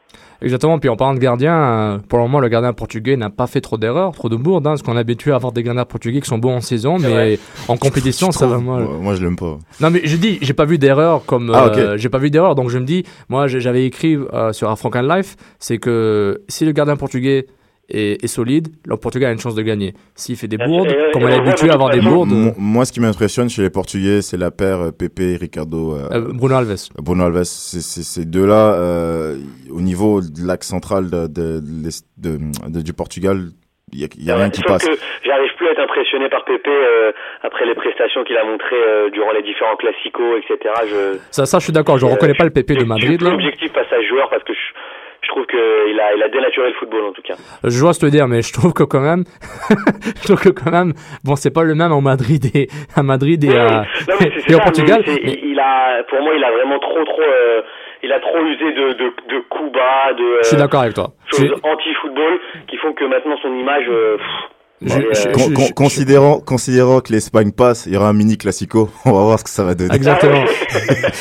Exactement. 0.42 0.78
Puis 0.78 0.88
en 0.88 0.96
parlant 0.96 1.14
de 1.14 1.18
gardien, 1.18 1.54
euh, 1.54 1.98
pour 2.08 2.18
le 2.18 2.24
moment, 2.24 2.40
le 2.40 2.48
gardien 2.48 2.72
portugais 2.72 3.16
n'a 3.16 3.30
pas 3.30 3.46
fait 3.46 3.60
trop 3.60 3.78
d'erreurs, 3.78 4.12
trop 4.12 4.28
de 4.28 4.36
bourdes, 4.36 4.66
hein, 4.66 4.70
parce 4.70 4.82
qu'on 4.82 4.96
est 4.96 5.00
habitué 5.00 5.32
à 5.32 5.36
avoir 5.36 5.52
des 5.52 5.62
gardiens 5.62 5.84
portugais 5.84 6.20
qui 6.20 6.28
sont 6.28 6.38
bons 6.38 6.56
en 6.56 6.60
saison, 6.60 6.98
mais 6.98 7.08
vrai. 7.08 7.38
en 7.68 7.76
compétition, 7.76 8.30
ça 8.30 8.46
va 8.46 8.58
mal. 8.58 8.84
moi, 9.00 9.14
je 9.14 9.24
l'aime 9.24 9.36
pas. 9.36 9.56
Non 9.80 9.90
mais 9.90 10.00
je 10.04 10.16
dis, 10.16 10.38
j'ai 10.42 10.52
pas 10.52 10.64
vu 10.64 10.78
d'erreur 10.78 11.24
comme 11.26 11.50
Ah, 11.54 11.70
euh, 11.76 11.96
j'ai 11.96 12.08
pas 12.08 12.18
vu 12.18 12.30
d'erreur, 12.30 12.54
donc 12.54 12.68
je 12.68 12.78
me 12.78 12.84
dis, 12.84 13.04
moi 13.28 13.46
j'avais 13.46 13.86
écrit 13.86 14.16
euh, 14.16 14.52
sur 14.52 14.70
African 14.70 15.02
Life, 15.02 15.36
c'est 15.58 15.78
que 15.78 16.42
si 16.48 16.64
le 16.64 16.72
gardien 16.72 16.96
portugais 16.96 17.46
est, 17.88 18.22
est 18.22 18.26
solide, 18.26 18.68
le 18.86 18.96
Portugal 18.96 19.30
a 19.30 19.32
une 19.32 19.38
chance 19.38 19.54
de 19.54 19.62
gagner. 19.62 19.94
S'il 20.14 20.36
fait 20.36 20.48
des 20.48 20.56
bourdes, 20.58 20.90
et- 20.90 21.12
comme 21.12 21.22
on 21.24 21.28
est 21.28 21.34
habitué 21.34 21.70
à 21.70 21.74
avoir 21.74 21.90
des 21.90 22.00
bourdes, 22.00 22.30
Mo- 22.30 22.52
Moi, 22.58 22.84
ce 22.84 22.92
qui 22.92 23.00
m'impressionne 23.00 23.48
chez 23.48 23.62
les 23.62 23.70
Portugais, 23.70 24.22
c'est 24.22 24.36
la 24.36 24.50
paire 24.50 24.80
euh, 24.80 24.90
Pepe 24.90 25.20
et 25.20 25.36
Ricardo. 25.36 25.94
euh, 25.94 26.08
euh, 26.12 26.32
Bruno 26.32 26.56
Alves. 26.56 26.76
Bruno 26.98 27.24
Alves, 27.24 27.44
c'est- 27.44 27.80
c'est- 27.80 28.02
ces 28.02 28.24
deux-là, 28.24 28.74
euh, 28.74 29.36
au 29.70 29.80
niveau 29.80 30.20
de 30.20 30.46
l'axe 30.46 30.66
central 30.68 31.10
de, 31.10 31.26
de- 31.28 31.60
de- 32.18 32.38
de- 32.68 32.82
du 32.82 32.92
Portugal, 32.92 33.38
il 33.92 34.00
y 34.00 34.30
a, 34.30 34.34
a 34.34 34.36
rien 34.38 34.50
qui 34.50 34.62
passe. 34.62 34.84
que 34.84 34.92
j'arrive 35.24 35.50
plus 35.56 35.68
à 35.68 35.70
être 35.70 35.80
impressionné 35.80 36.28
par 36.28 36.44
Pepe 36.44 36.66
euh, 36.66 37.12
après 37.42 37.64
les 37.66 37.74
prestations 37.76 38.24
qu'il 38.24 38.36
a 38.36 38.44
montrées 38.44 38.74
euh, 38.74 39.10
durant 39.10 39.30
les 39.32 39.42
différents 39.42 39.76
classicos, 39.76 40.38
etc. 40.42 40.74
Je, 40.90 41.18
Ça, 41.30 41.46
ça 41.46 41.58
je 41.60 41.64
suis 41.64 41.72
d'accord, 41.72 41.96
je 41.98 42.04
Euh, 42.04 42.08
reconnais 42.10 42.34
pas 42.34 42.44
le 42.44 42.50
PP 42.50 42.70
de 42.70 42.74
je 42.74 42.80
suis 42.80 42.88
Madrid 42.88 43.22
là. 43.22 43.30
objectif 43.32 43.70
face 43.72 43.86
à 43.92 44.02
ce 44.02 44.06
joueur 44.08 44.28
parce 44.28 44.42
que 44.42 44.52
je, 44.52 44.58
je 45.26 45.32
trouve 45.32 45.46
qu'il 45.46 46.00
a, 46.00 46.14
il 46.14 46.22
a 46.22 46.28
dénaturé 46.28 46.68
le 46.68 46.74
football 46.74 47.04
en 47.04 47.12
tout 47.12 47.22
cas. 47.22 47.34
Je 47.64 47.80
vois 47.80 47.92
ce 47.92 47.98
que 47.98 48.06
tu 48.06 48.12
veux 48.12 48.16
dire, 48.16 48.28
mais 48.28 48.42
je 48.42 48.52
trouve 48.52 48.72
que 48.72 48.84
quand 48.84 49.00
même, 49.00 49.24
je 50.22 50.22
trouve 50.24 50.40
que 50.40 50.48
quand 50.50 50.70
même, 50.70 50.92
bon, 51.24 51.34
c'est 51.36 51.52
pas 51.52 51.62
le 51.64 51.74
même 51.74 51.92
en 51.92 52.00
Madrid 52.00 52.44
et 52.54 52.68
à 52.94 53.02
Madrid 53.02 53.42
et, 53.44 53.56
à- 53.56 53.84
non, 54.08 54.14
mais 54.20 54.30
et 54.48 54.54
au 54.54 54.58
Portugal. 54.60 55.02
mais 55.06 55.12
c'est- 55.14 55.20
mais- 55.24 55.40
il 55.42 55.58
a, 55.58 56.02
pour 56.04 56.20
moi, 56.22 56.32
il 56.36 56.44
a 56.44 56.50
vraiment 56.52 56.78
trop, 56.78 57.04
trop, 57.04 57.20
euh, 57.22 57.62
il 58.02 58.12
a 58.12 58.20
trop 58.20 58.38
usé 58.44 58.64
de, 58.72 58.92
de, 58.92 59.12
de 59.34 59.40
coups 59.50 59.72
bas, 59.72 60.12
de 60.16 60.22
euh, 60.22 60.38
Je 60.42 60.48
suis 60.48 60.56
d'accord 60.56 60.82
avec 60.82 60.94
toi. 60.94 61.08
Choses 61.26 61.52
anti-football 61.62 62.38
qui 62.68 62.76
font 62.76 62.92
que 62.92 63.04
maintenant 63.04 63.36
son 63.42 63.52
image. 63.54 63.86
euh, 63.88 64.16
pff, 64.16 64.26
Je- 64.82 64.88
je- 64.88 65.72
considérant, 65.72 66.38
considérant 66.40 67.00
que 67.00 67.10
l'Espagne 67.12 67.50
passe, 67.52 67.86
il 67.86 67.94
y 67.94 67.96
aura 67.96 68.08
un 68.08 68.12
mini 68.12 68.36
classico. 68.36 68.90
On 69.06 69.12
va 69.12 69.22
voir 69.24 69.38
ce 69.38 69.44
que 69.44 69.50
ça 69.50 69.64
va 69.64 69.74
donner. 69.74 69.94
Exactement. 69.94 70.44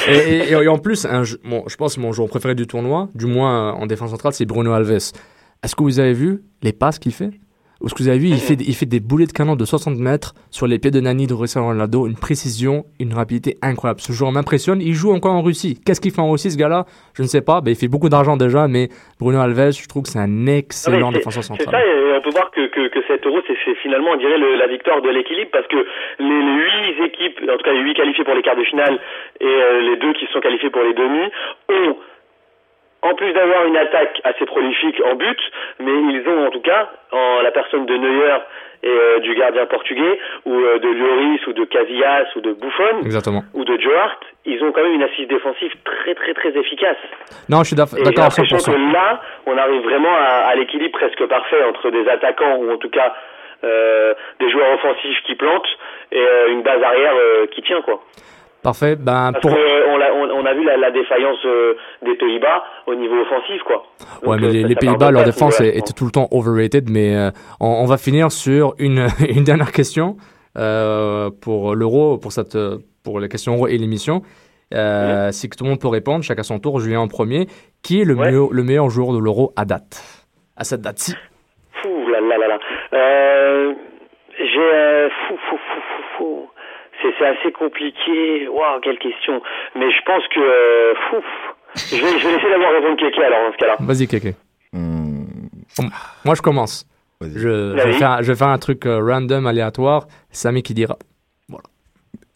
et, 0.09 0.13
et- 0.13 0.51
et 0.51 0.67
en 0.67 0.77
plus, 0.77 1.05
un 1.05 1.23
jeu- 1.23 1.39
bon, 1.45 1.63
je 1.67 1.75
pense 1.77 1.95
que 1.95 2.01
mon 2.01 2.11
joueur 2.11 2.27
préféré 2.29 2.53
du 2.55 2.67
tournoi, 2.67 3.09
du 3.15 3.25
moins 3.25 3.71
en 3.73 3.85
défense 3.87 4.11
centrale, 4.11 4.33
c'est 4.33 4.45
Bruno 4.45 4.73
Alves. 4.73 4.91
Est-ce 4.91 5.75
que 5.75 5.83
vous 5.83 5.99
avez 5.99 6.13
vu 6.13 6.43
les 6.61 6.73
passes 6.73 6.99
qu'il 6.99 7.13
fait? 7.13 7.31
Ou 7.81 7.87
est-ce 7.87 7.93
que 7.93 8.03
vous 8.03 8.09
avez 8.09 8.19
vu, 8.19 8.27
il 8.29 8.37
fait, 8.37 8.55
des- 8.55 8.63
il 8.65 8.73
fait 8.73 8.85
des 8.85 8.99
boulets 8.99 9.25
de 9.25 9.31
canon 9.33 9.55
de 9.55 9.65
60 9.65 9.97
mètres 9.97 10.33
sur 10.49 10.65
les 10.67 10.79
pieds 10.79 10.91
de 10.91 10.99
Nani, 11.01 11.27
de 11.27 11.33
Cristiano 11.35 11.67
Ronaldo, 11.67 12.07
une 12.07 12.15
précision, 12.15 12.85
une 12.99 13.13
rapidité 13.13 13.57
incroyable. 13.61 13.99
Ce 13.99 14.13
joueur 14.13 14.31
m'impressionne. 14.31 14.81
Il 14.81 14.93
joue 14.93 15.11
encore 15.13 15.33
en 15.33 15.41
Russie. 15.41 15.79
Qu'est-ce 15.85 15.99
qu'il 16.01 16.11
fait 16.11 16.21
en 16.21 16.31
Russie, 16.31 16.51
ce 16.51 16.57
gars-là? 16.57 16.85
Je 17.13 17.21
ne 17.23 17.27
sais 17.27 17.41
pas. 17.41 17.61
Ben, 17.61 17.71
il 17.71 17.75
fait 17.77 17.87
beaucoup 17.89 18.09
d'argent 18.09 18.37
déjà, 18.37 18.67
mais 18.67 18.89
Bruno 19.19 19.39
Alves, 19.39 19.71
je 19.71 19.87
trouve 19.87 20.03
que 20.03 20.09
c'est 20.09 20.19
un 20.19 20.47
excellent 20.47 21.11
défenseur 21.11 21.43
ça, 21.43 21.49
central. 21.55 21.75
et 21.85 22.17
on 22.17 22.21
peut 22.21 22.29
voir 22.31 22.49
que, 22.51 22.67
que, 22.67 22.87
que 22.87 22.99
cet 23.07 23.25
euro, 23.25 23.39
c'est 23.45 23.55
finalement, 23.83 24.11
on 24.13 24.17
dirait, 24.17 24.37
le- 24.37 24.55
la 24.55 24.67
victoire 24.67 25.01
de 25.01 25.09
l'équilibre, 25.09 25.49
parce 25.51 25.67
que 25.67 25.75
les, 25.75 26.25
les 26.25 26.55
huit 26.63 27.05
équipes, 27.05 27.39
en 27.51 27.57
tout 27.57 27.63
cas 27.63 27.73
les 27.73 27.81
huit 27.81 27.93
qualifiés 27.93 28.23
pour 28.23 28.33
les 28.35 28.41
quarts 28.41 28.55
de 28.57 28.63
finale, 28.63 28.99
et 29.41 29.45
euh, 29.45 29.81
les 29.81 29.97
deux 29.97 30.13
qui 30.13 30.25
se 30.25 30.31
sont 30.31 30.39
qualifiés 30.39 30.69
pour 30.69 30.81
les 30.81 30.93
demi, 30.93 31.27
ont, 31.69 31.97
en 33.05 33.13
plus 33.13 33.31
d'avoir 33.33 33.65
une 33.65 33.77
attaque 33.77 34.19
assez 34.23 34.45
prolifique 34.45 34.99
en 35.05 35.15
but, 35.15 35.39
mais 35.79 35.91
ils 35.91 36.23
ont 36.27 36.47
en 36.47 36.49
tout 36.49 36.61
cas, 36.61 36.89
en 37.11 37.41
la 37.41 37.51
personne 37.51 37.85
de 37.85 37.95
Neuer 37.95 38.37
et 38.83 38.87
euh, 38.89 39.19
du 39.19 39.35
gardien 39.35 39.65
portugais, 39.67 40.19
ou 40.45 40.53
euh, 40.53 40.79
de 40.79 40.87
Lloris, 40.89 41.45
ou 41.47 41.53
de 41.53 41.65
Casillas, 41.65 42.25
ou 42.35 42.41
de 42.41 42.53
Buffon, 42.53 43.01
Exactement. 43.03 43.43
ou 43.53 43.63
de 43.63 43.79
Joe 43.79 43.95
Hart, 43.95 44.21
ils 44.45 44.61
ont 44.63 44.71
quand 44.71 44.81
même 44.83 44.93
une 44.93 45.03
assise 45.03 45.27
défensive 45.27 45.71
très 45.83 46.15
très 46.15 46.33
très 46.33 46.49
efficace. 46.57 46.97
Non, 47.47 47.59
je 47.59 47.67
suis 47.67 47.75
d'accord 47.75 47.97
à 47.99 48.27
l'impression 48.29 48.57
100%. 48.57 48.73
que 48.73 48.93
là, 48.93 49.21
on 49.45 49.57
arrive 49.57 49.81
vraiment 49.83 50.15
à, 50.15 50.49
à 50.49 50.55
l'équilibre 50.55 50.97
presque 50.97 51.25
parfait 51.27 51.63
entre 51.63 51.91
des 51.91 52.07
attaquants 52.09 52.57
ou 52.57 52.71
en 52.71 52.77
tout 52.77 52.89
cas 52.89 53.13
euh, 53.63 54.13
des 54.39 54.49
joueurs 54.49 54.73
offensifs 54.73 55.21
qui 55.25 55.35
plantent 55.35 55.77
et 56.11 56.23
une 56.49 56.61
base 56.63 56.81
arrière 56.81 57.13
qui 57.51 57.61
tient 57.61 57.81
quoi. 57.81 58.01
Parfait. 58.65 58.95
Ben, 58.97 59.31
Parce 59.31 59.41
pour... 59.41 59.51
que 59.51 59.57
euh, 59.57 59.87
on, 59.93 59.97
l'a- 59.97 60.49
a 60.49 60.53
vu 60.53 60.63
la, 60.65 60.75
la 60.77 60.91
défaillance 60.91 61.37
euh, 61.45 61.73
des 62.03 62.15
Pays-Bas 62.15 62.63
au 62.87 62.95
niveau 62.95 63.15
offensif 63.21 63.61
quoi. 63.63 63.83
Donc, 64.21 64.29
Ouais, 64.31 64.37
mais 64.39 64.47
euh, 64.47 64.67
les, 64.67 64.73
ça 64.73 64.79
Pays-Bas, 64.81 65.11
leur 65.11 65.23
défense 65.23 65.59
était 65.61 65.93
tout 65.95 66.05
le 66.05 66.11
temps 66.11 66.27
overrated, 66.31 66.89
mais 66.89 67.15
euh, 67.15 67.29
on, 67.59 67.67
on 67.67 67.85
va 67.85 67.97
finir 67.97 68.31
sur 68.31 68.73
une, 68.77 69.07
une 69.29 69.43
dernière 69.43 69.71
question 69.71 70.17
euh, 70.57 71.29
pour 71.41 71.75
l'euro, 71.75 72.17
pour 72.17 72.31
cette, 72.31 72.55
euh, 72.55 72.77
pour 73.03 73.19
les 73.19 73.27
questions 73.29 73.53
euro 73.55 73.67
et 73.67 73.77
l'émission. 73.77 74.21
Euh, 74.73 75.31
Si 75.31 75.47
que 75.49 75.55
tout 75.55 75.63
le 75.63 75.69
monde 75.71 75.79
peut 75.81 75.87
répondre, 75.87 76.23
chacun 76.23 76.41
à 76.41 76.43
son 76.43 76.59
tour. 76.59 76.79
Julien 76.79 76.99
en 77.01 77.07
premier. 77.07 77.45
Qui 77.83 78.01
est 78.01 78.05
le, 78.05 78.15
Ouais. 78.15 78.25
meilleur, 78.27 78.47
le 78.51 78.63
meilleur 78.63 78.89
joueur 78.89 79.13
de 79.13 79.19
l'euro 79.19 79.51
à 79.55 79.63
date? 79.65 80.01
À 80.57 80.63
cette 80.63 80.81
date-ci 80.81 81.13
Fou 81.81 82.07
là 82.07 82.19
là 82.19 82.37
là 82.37 82.47
là. 82.47 82.57
Euh, 82.93 83.73
j'ai 84.39 84.59
euh, 84.59 85.09
fou 85.27 85.35
fou 85.49 85.55
fou 85.57 85.81
fou 85.81 86.03
fou. 86.17 86.49
C'est 87.01 87.13
c'est 87.19 87.25
assez 87.25 87.51
compliqué. 87.51 88.47
Waouh, 88.47 88.79
quelle 88.81 88.97
question. 88.99 89.41
Mais 89.75 89.89
je 89.91 90.01
pense 90.05 90.23
que 90.29 90.39
euh, 90.39 90.93
fou. 91.09 91.17
Je 91.75 91.95
vais, 91.95 92.19
je 92.19 92.27
vais 92.27 92.33
essayer 92.35 92.49
d'avoir 92.51 92.71
raison 92.71 92.93
de 92.93 92.99
Kéké 92.99 93.23
alors 93.23 93.47
dans 93.47 93.51
ce 93.51 93.57
cas-là. 93.57 93.75
Vas-y, 93.79 94.07
Kéké. 94.07 94.33
Hmm, 94.71 95.25
Moi, 96.23 96.35
je 96.35 96.41
commence. 96.41 96.85
Je, 97.21 97.27
je, 97.37 97.75
vais 97.87 97.93
faire, 97.93 98.21
je 98.23 98.31
vais 98.31 98.37
faire 98.37 98.47
un 98.49 98.57
truc 98.57 98.85
euh, 98.85 98.99
random, 99.01 99.45
aléatoire. 99.47 100.05
Samy 100.31 100.63
qui 100.63 100.73
dira. 100.73 100.95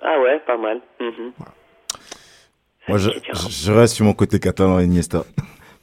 Ah 0.01 0.19
ouais, 0.21 0.39
pas 0.47 0.57
mal. 0.57 0.79
Mhm. 0.99 1.31
Moi, 2.87 2.97
je, 2.97 3.71
reste 3.71 3.95
sur 3.95 4.05
mon 4.05 4.13
côté 4.13 4.39
catalan 4.39 4.79
Iniesta. 4.79 5.19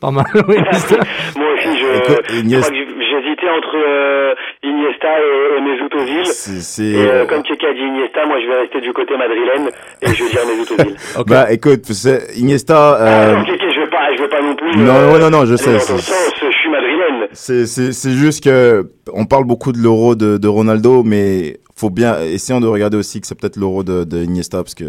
Pas 0.00 0.10
mal, 0.10 0.24
oui. 0.48 0.56
Moi 1.36 1.52
aussi, 1.54 1.78
je, 1.78 1.98
Écoute, 1.98 2.26
je 2.28 2.40
Iniesta- 2.42 2.70
crois 2.72 2.84
que 2.84 3.04
j'hésitais 3.04 3.48
entre 3.48 3.76
euh, 3.76 4.34
Iniesta 4.66 5.08
et, 5.18 5.58
et 5.58 5.60
Mesut 5.60 5.94
Ozil. 5.94 6.26
C'est, 6.26 6.60
c'est, 6.60 6.82
Et 6.84 7.08
euh, 7.10 7.26
comme 7.26 7.42
Kéké 7.42 7.66
a 7.66 7.72
dit 7.74 7.80
Iniesta, 7.80 8.26
moi 8.26 8.36
je 8.40 8.46
vais 8.46 8.60
rester 8.62 8.80
du 8.80 8.92
côté 8.92 9.16
madrilène 9.16 9.70
et 10.02 10.06
je 10.14 10.24
vais 10.24 10.30
dire 10.30 10.40
Mesut 10.46 10.72
Ozil. 10.80 10.96
Bah, 11.26 11.52
écoute, 11.52 11.84
c'est 11.86 12.36
Iniesta. 12.36 12.96
Ah 12.98 13.04
Euh, 13.28 13.36
non, 13.36 13.44
Kéké, 13.44 13.64
je 13.74 13.80
veux 13.80 13.90
pas, 13.90 14.14
je 14.16 14.22
veux 14.22 14.28
pas 14.28 14.42
non 14.42 14.54
plus. 14.56 14.76
non, 14.78 14.92
euh, 14.94 15.12
non, 15.12 15.18
non, 15.18 15.30
non, 15.40 15.46
je 15.46 15.56
sais. 15.56 15.72
dans 15.72 15.78
ton 15.78 15.96
c'est- 15.98 16.12
sens, 16.12 16.32
je 16.40 16.56
suis 16.56 16.70
madrilène. 16.70 17.28
C'est, 17.32 17.66
c'est, 17.66 17.92
c'est 17.92 18.12
juste 18.12 18.42
que 18.44 18.88
on 19.12 19.24
parle 19.26 19.44
beaucoup 19.44 19.72
de 19.72 19.78
l'euro 19.78 20.14
de, 20.14 20.36
de 20.38 20.48
Ronaldo, 20.48 21.02
mais 21.04 21.58
faut 21.76 21.90
bien 21.90 22.18
essayons 22.20 22.60
de 22.60 22.66
regarder 22.66 22.96
aussi 22.96 23.20
que 23.20 23.26
c'est 23.26 23.38
peut-être 23.38 23.56
l'euro 23.56 23.82
de, 23.84 24.04
de 24.04 24.22
Iniesta 24.24 24.58
parce 24.58 24.74
que 24.74 24.84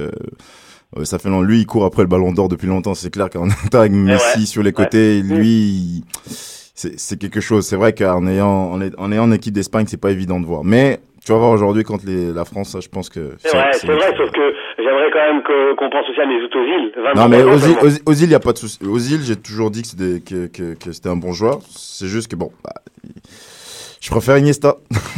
euh, 0.98 1.04
ça 1.04 1.20
fait 1.20 1.28
long. 1.30 1.42
Lui, 1.42 1.60
il 1.60 1.66
court 1.66 1.84
après 1.84 2.02
le 2.04 2.08
Ballon 2.08 2.32
d'Or 2.32 2.48
depuis 2.48 2.68
longtemps. 2.68 2.94
C'est 2.96 3.10
clair 3.12 3.30
qu'en 3.30 3.48
avec 3.74 3.92
Messi 3.92 4.40
ouais. 4.40 4.46
sur 4.46 4.64
les 4.64 4.72
côtés, 4.72 5.22
lui, 5.22 5.48
il- 5.48 6.04
c'est, 6.78 7.00
c'est 7.00 7.18
quelque 7.20 7.42
chose. 7.42 7.66
C'est 7.68 7.76
vrai 7.76 7.94
qu'en 7.94 8.26
ayant 8.28 8.48
en, 8.72 8.80
est- 8.82 8.94
en 9.00 9.12
ayant 9.12 9.26
une 9.26 9.34
équipe 9.34 9.54
d'Espagne, 9.54 9.86
c'est 9.88 10.00
pas 10.00 10.12
évident 10.12 10.40
de 10.40 10.46
voir. 10.46 10.64
Mais 10.64 11.00
tu 11.26 11.32
vas 11.32 11.40
voir 11.40 11.52
aujourd'hui 11.52 11.84
contre 11.84 12.06
les, 12.06 12.32
la 12.32 12.46
France, 12.46 12.70
ça, 12.70 12.80
je 12.80 12.88
pense 12.88 13.10
que 13.10 13.34
C'est 13.40 13.50
vrai, 13.50 13.72
c'est 13.74 13.88
vrai, 13.88 14.14
sauf 14.16 14.32
que 14.32 14.54
j'aimerais 14.78 15.10
quand 15.12 15.34
même 15.34 15.42
qu'on 15.76 15.90
pense 15.90 16.08
aussi 16.10 16.22
à 16.22 16.26
Mesut 16.28 16.56
Ozil. 16.56 16.92
23 16.96 17.14
Non 17.16 17.28
mais 17.30 17.44
Ozil. 17.44 17.76
Ozil, 17.82 18.02
Ozil, 18.06 18.30
y 18.30 18.36
a 18.36 18.40
pas 18.40 18.54
de 18.54 18.60
souci. 18.60 18.78
Ozil, 18.86 19.22
j'ai 19.24 19.36
toujours 19.36 19.72
dit 19.72 19.82
que 19.82 19.88
c'était 19.90 20.22
que, 20.22 20.46
que, 20.48 20.76
que 20.76 20.92
c'était 20.94 21.10
un 21.10 21.18
bon 21.18 21.34
joueur. 21.34 21.60
C'est 21.76 22.08
juste 22.08 22.30
que 22.32 22.36
bon, 22.36 22.52
bah, 22.64 22.74
je 24.00 24.10
préfère 24.12 24.38
Iniesta. 24.38 24.76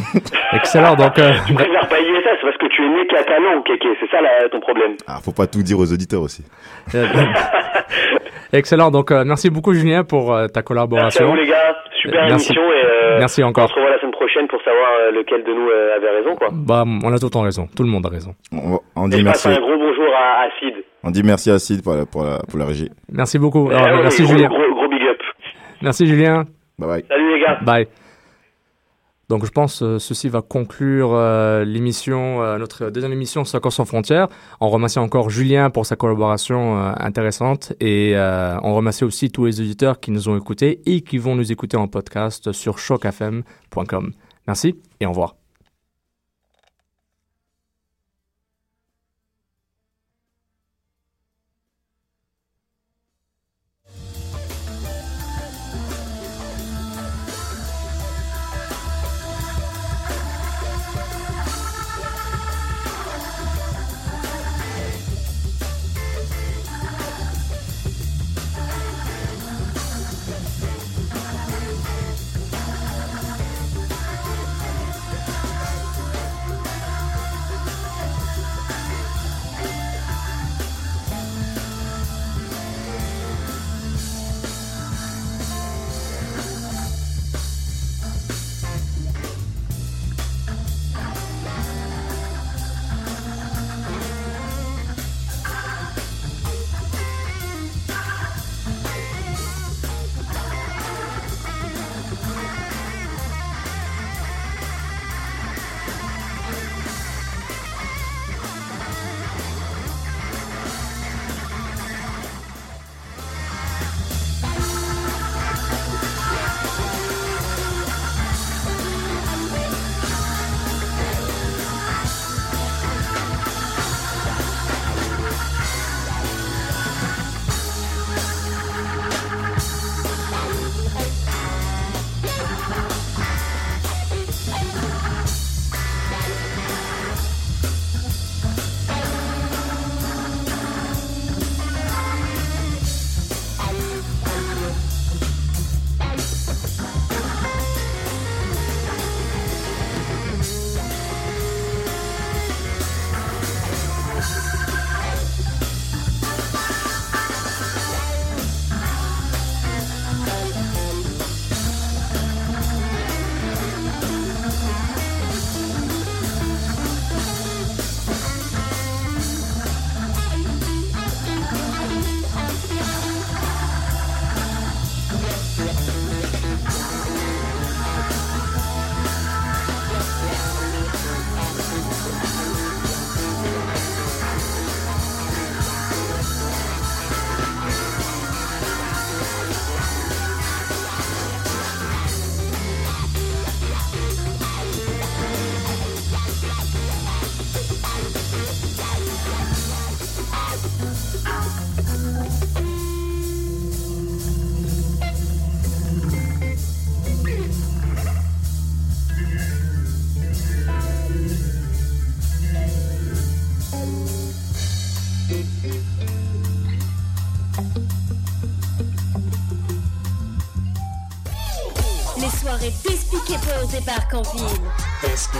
Excellent. 0.53 0.95
Donc, 0.95 1.19
euh, 1.19 1.33
Tu 1.45 1.53
préfères 1.53 1.87
pas 1.89 1.99
Iniesta, 1.99 2.29
c'est 2.39 2.45
parce 2.47 2.57
que 2.57 2.67
tu 2.67 2.83
es 2.85 2.89
né 2.89 3.05
catalan, 3.07 3.61
Kéké. 3.63 3.89
C'est 3.99 4.09
ça 4.09 4.21
là, 4.21 4.29
ton 4.49 4.61
problème. 4.61 4.93
Ah, 5.07 5.19
faut 5.21 5.33
pas 5.33 5.45
tout 5.45 5.61
dire 5.61 5.77
aux 5.77 5.91
auditeurs 5.93 6.21
aussi. 6.21 6.43
excellent. 8.53 8.91
Donc, 8.91 9.11
euh, 9.11 9.23
merci 9.25 9.49
beaucoup, 9.49 9.73
Julien, 9.73 10.03
pour 10.03 10.33
euh, 10.33 10.47
ta 10.47 10.59
Merci 10.59 10.59
à 10.59 10.63
collaboration. 10.63 11.29
vous 11.29 11.35
les 11.35 11.47
gars, 11.47 11.75
super 12.01 12.25
Merci. 12.27 12.51
émission 12.53 12.61
et 12.71 12.85
euh, 12.85 13.17
Merci 13.19 13.43
on 13.43 13.47
encore. 13.47 13.69
se 13.69 13.73
revoit 13.75 13.89
la 13.91 13.99
semaine 13.99 14.11
prochaine 14.11 14.47
pour 14.47 14.61
savoir 14.63 14.89
euh, 15.01 15.11
lequel 15.11 15.43
de 15.43 15.53
nous 15.53 15.69
euh, 15.69 15.95
avait 15.95 16.09
raison 16.09 16.35
quoi. 16.35 16.47
Bah, 16.51 16.83
on 16.85 17.13
a 17.13 17.17
tout 17.19 17.25
le 17.25 17.29
temps 17.31 17.41
raison. 17.41 17.67
Tout 17.75 17.83
le 17.83 17.89
monde 17.89 18.05
a 18.05 18.09
raison. 18.09 18.33
On, 18.51 18.79
on 18.95 19.07
Et 19.07 19.15
dit 19.15 19.19
je 19.19 19.25
passe 19.25 19.45
merci. 19.45 19.59
un 19.59 19.61
gros 19.61 19.77
bonjour 19.77 20.13
à, 20.15 20.43
à 20.43 20.49
Sid. 20.59 20.75
On 21.03 21.11
dit 21.11 21.23
merci 21.23 21.51
à 21.51 21.59
Sid 21.59 21.83
pour 21.83 21.93
la, 21.95 22.05
pour 22.05 22.23
la, 22.23 22.39
pour 22.49 22.59
la 22.59 22.65
régie. 22.65 22.89
Merci 23.11 23.39
beaucoup. 23.39 23.69
Alors, 23.69 23.83
oui, 23.97 24.01
merci, 24.03 24.23
gros, 24.23 24.31
Julien. 24.33 24.47
Gros, 24.49 24.73
gros 24.73 24.87
big 24.89 25.01
up. 25.03 25.17
Merci, 25.81 26.05
Julien. 26.07 26.43
Bye 26.77 26.87
bye. 26.89 27.05
Salut 27.09 27.33
les 27.33 27.39
gars. 27.41 27.59
Bye. 27.61 27.87
Donc 29.29 29.45
je 29.45 29.51
pense 29.51 29.83
euh, 29.83 29.99
ceci 29.99 30.27
va 30.27 30.41
conclure 30.41 31.11
euh, 31.13 31.63
l'émission, 31.63 32.41
euh, 32.41 32.57
notre 32.57 32.89
deuxième 32.89 33.13
émission 33.13 33.45
Soccer 33.45 33.71
sans 33.71 33.85
frontières. 33.85 34.27
On 34.59 34.69
remercie 34.69 34.97
encore 34.97 35.29
Julien 35.29 35.69
pour 35.69 35.85
sa 35.85 35.95
collaboration 35.95 36.77
intéressante 36.97 37.73
et 37.79 38.15
on 38.17 38.73
remercie 38.73 39.03
aussi 39.03 39.29
tous 39.29 39.45
les 39.45 39.61
auditeurs 39.61 39.99
qui 39.99 40.11
nous 40.11 40.29
ont 40.29 40.37
écoutés 40.37 40.81
et 40.85 41.01
qui 41.01 41.17
vont 41.17 41.35
nous 41.35 41.51
écouter 41.51 41.77
en 41.77 41.87
podcast 41.87 42.51
sur 42.51 42.77
chocfm.com. 42.77 44.11
Merci 44.47 44.75
et 44.99 45.05
au 45.05 45.09
revoir. 45.09 45.38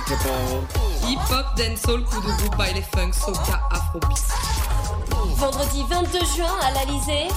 Hip-hop, 0.10 1.46
dancehall, 1.56 2.04
coup 2.04 2.20
de 2.22 2.32
groupe, 2.32 2.58
baile 2.58 2.82
funk, 2.82 3.14
soca, 3.14 3.62
afrobeat. 3.70 4.26
Vendredi 5.36 5.86
22 5.88 6.20
juin 6.36 6.58
à 6.64 6.72
l'Alizé. 6.72 7.28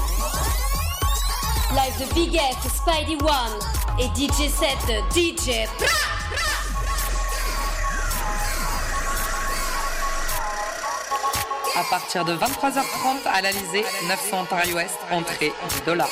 Live 1.73 1.99
de 2.01 2.15
Big 2.15 2.39
F, 2.39 2.67
Spidey 2.75 3.19
One 3.23 3.59
et 3.99 4.09
DJ 4.17 4.49
7 4.49 4.69
DJ 5.15 5.69
Pra 5.77 5.87
À 11.79 11.85
partir 11.91 12.25
de 12.25 12.35
23h30 12.35 13.27
à 13.27 13.43
l'Alizé, 13.43 13.85
900 14.09 14.41
Ontario 14.41 14.77
Ouest, 14.77 14.99
entrée 15.11 15.53
10 15.69 15.83
dollars. 15.85 16.09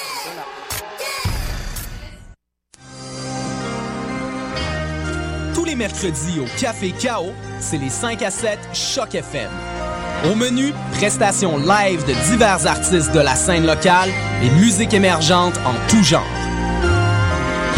Mercredis 5.80 6.38
au 6.38 6.60
Café 6.60 6.90
Chaos, 6.90 7.32
c'est 7.58 7.78
les 7.78 7.88
5 7.88 8.20
à 8.20 8.30
7 8.30 8.58
Choc 8.74 9.14
FM. 9.14 9.48
Au 10.30 10.34
menu, 10.34 10.74
prestations 10.92 11.56
live 11.56 12.04
de 12.04 12.12
divers 12.28 12.66
artistes 12.66 13.12
de 13.12 13.20
la 13.20 13.34
scène 13.34 13.64
locale 13.64 14.10
et 14.42 14.50
musique 14.60 14.92
émergente 14.92 15.54
en 15.64 15.72
tout 15.88 16.02
genre. 16.02 16.26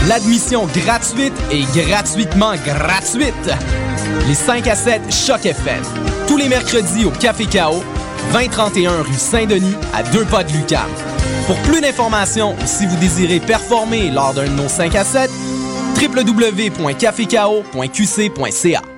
L'admission 0.09 0.67
gratuite 0.67 1.33
et 1.53 1.63
gratuitement 1.81 2.55
gratuite. 2.67 3.51
Les 4.27 4.35
5 4.35 4.67
à 4.67 4.75
7 4.75 5.03
Choc 5.09 5.47
FM. 5.47 5.85
Tous 6.27 6.37
les 6.37 6.49
mercredis 6.49 7.05
au 7.05 7.11
Café 7.11 7.47
Chaos, 7.47 7.85
2031 8.33 9.03
rue 9.03 9.15
Saint-Denis, 9.15 9.77
à 9.95 10.03
deux 10.03 10.25
pas 10.25 10.43
de 10.43 10.51
Lucam. 10.51 10.91
Pour 11.47 11.57
plus 11.59 11.81
d'informations 11.81 12.55
ou 12.55 12.67
si 12.67 12.85
vous 12.85 12.97
désirez 12.97 13.39
performer 13.39 14.11
lors 14.11 14.35
d'un 14.35 14.47
de 14.47 14.61
nos 14.61 14.69
5 14.69 14.93
à 14.97 15.05
7, 15.05 15.31
www.caféko.qc.ca. 16.03 18.83
Hey! 18.83 18.92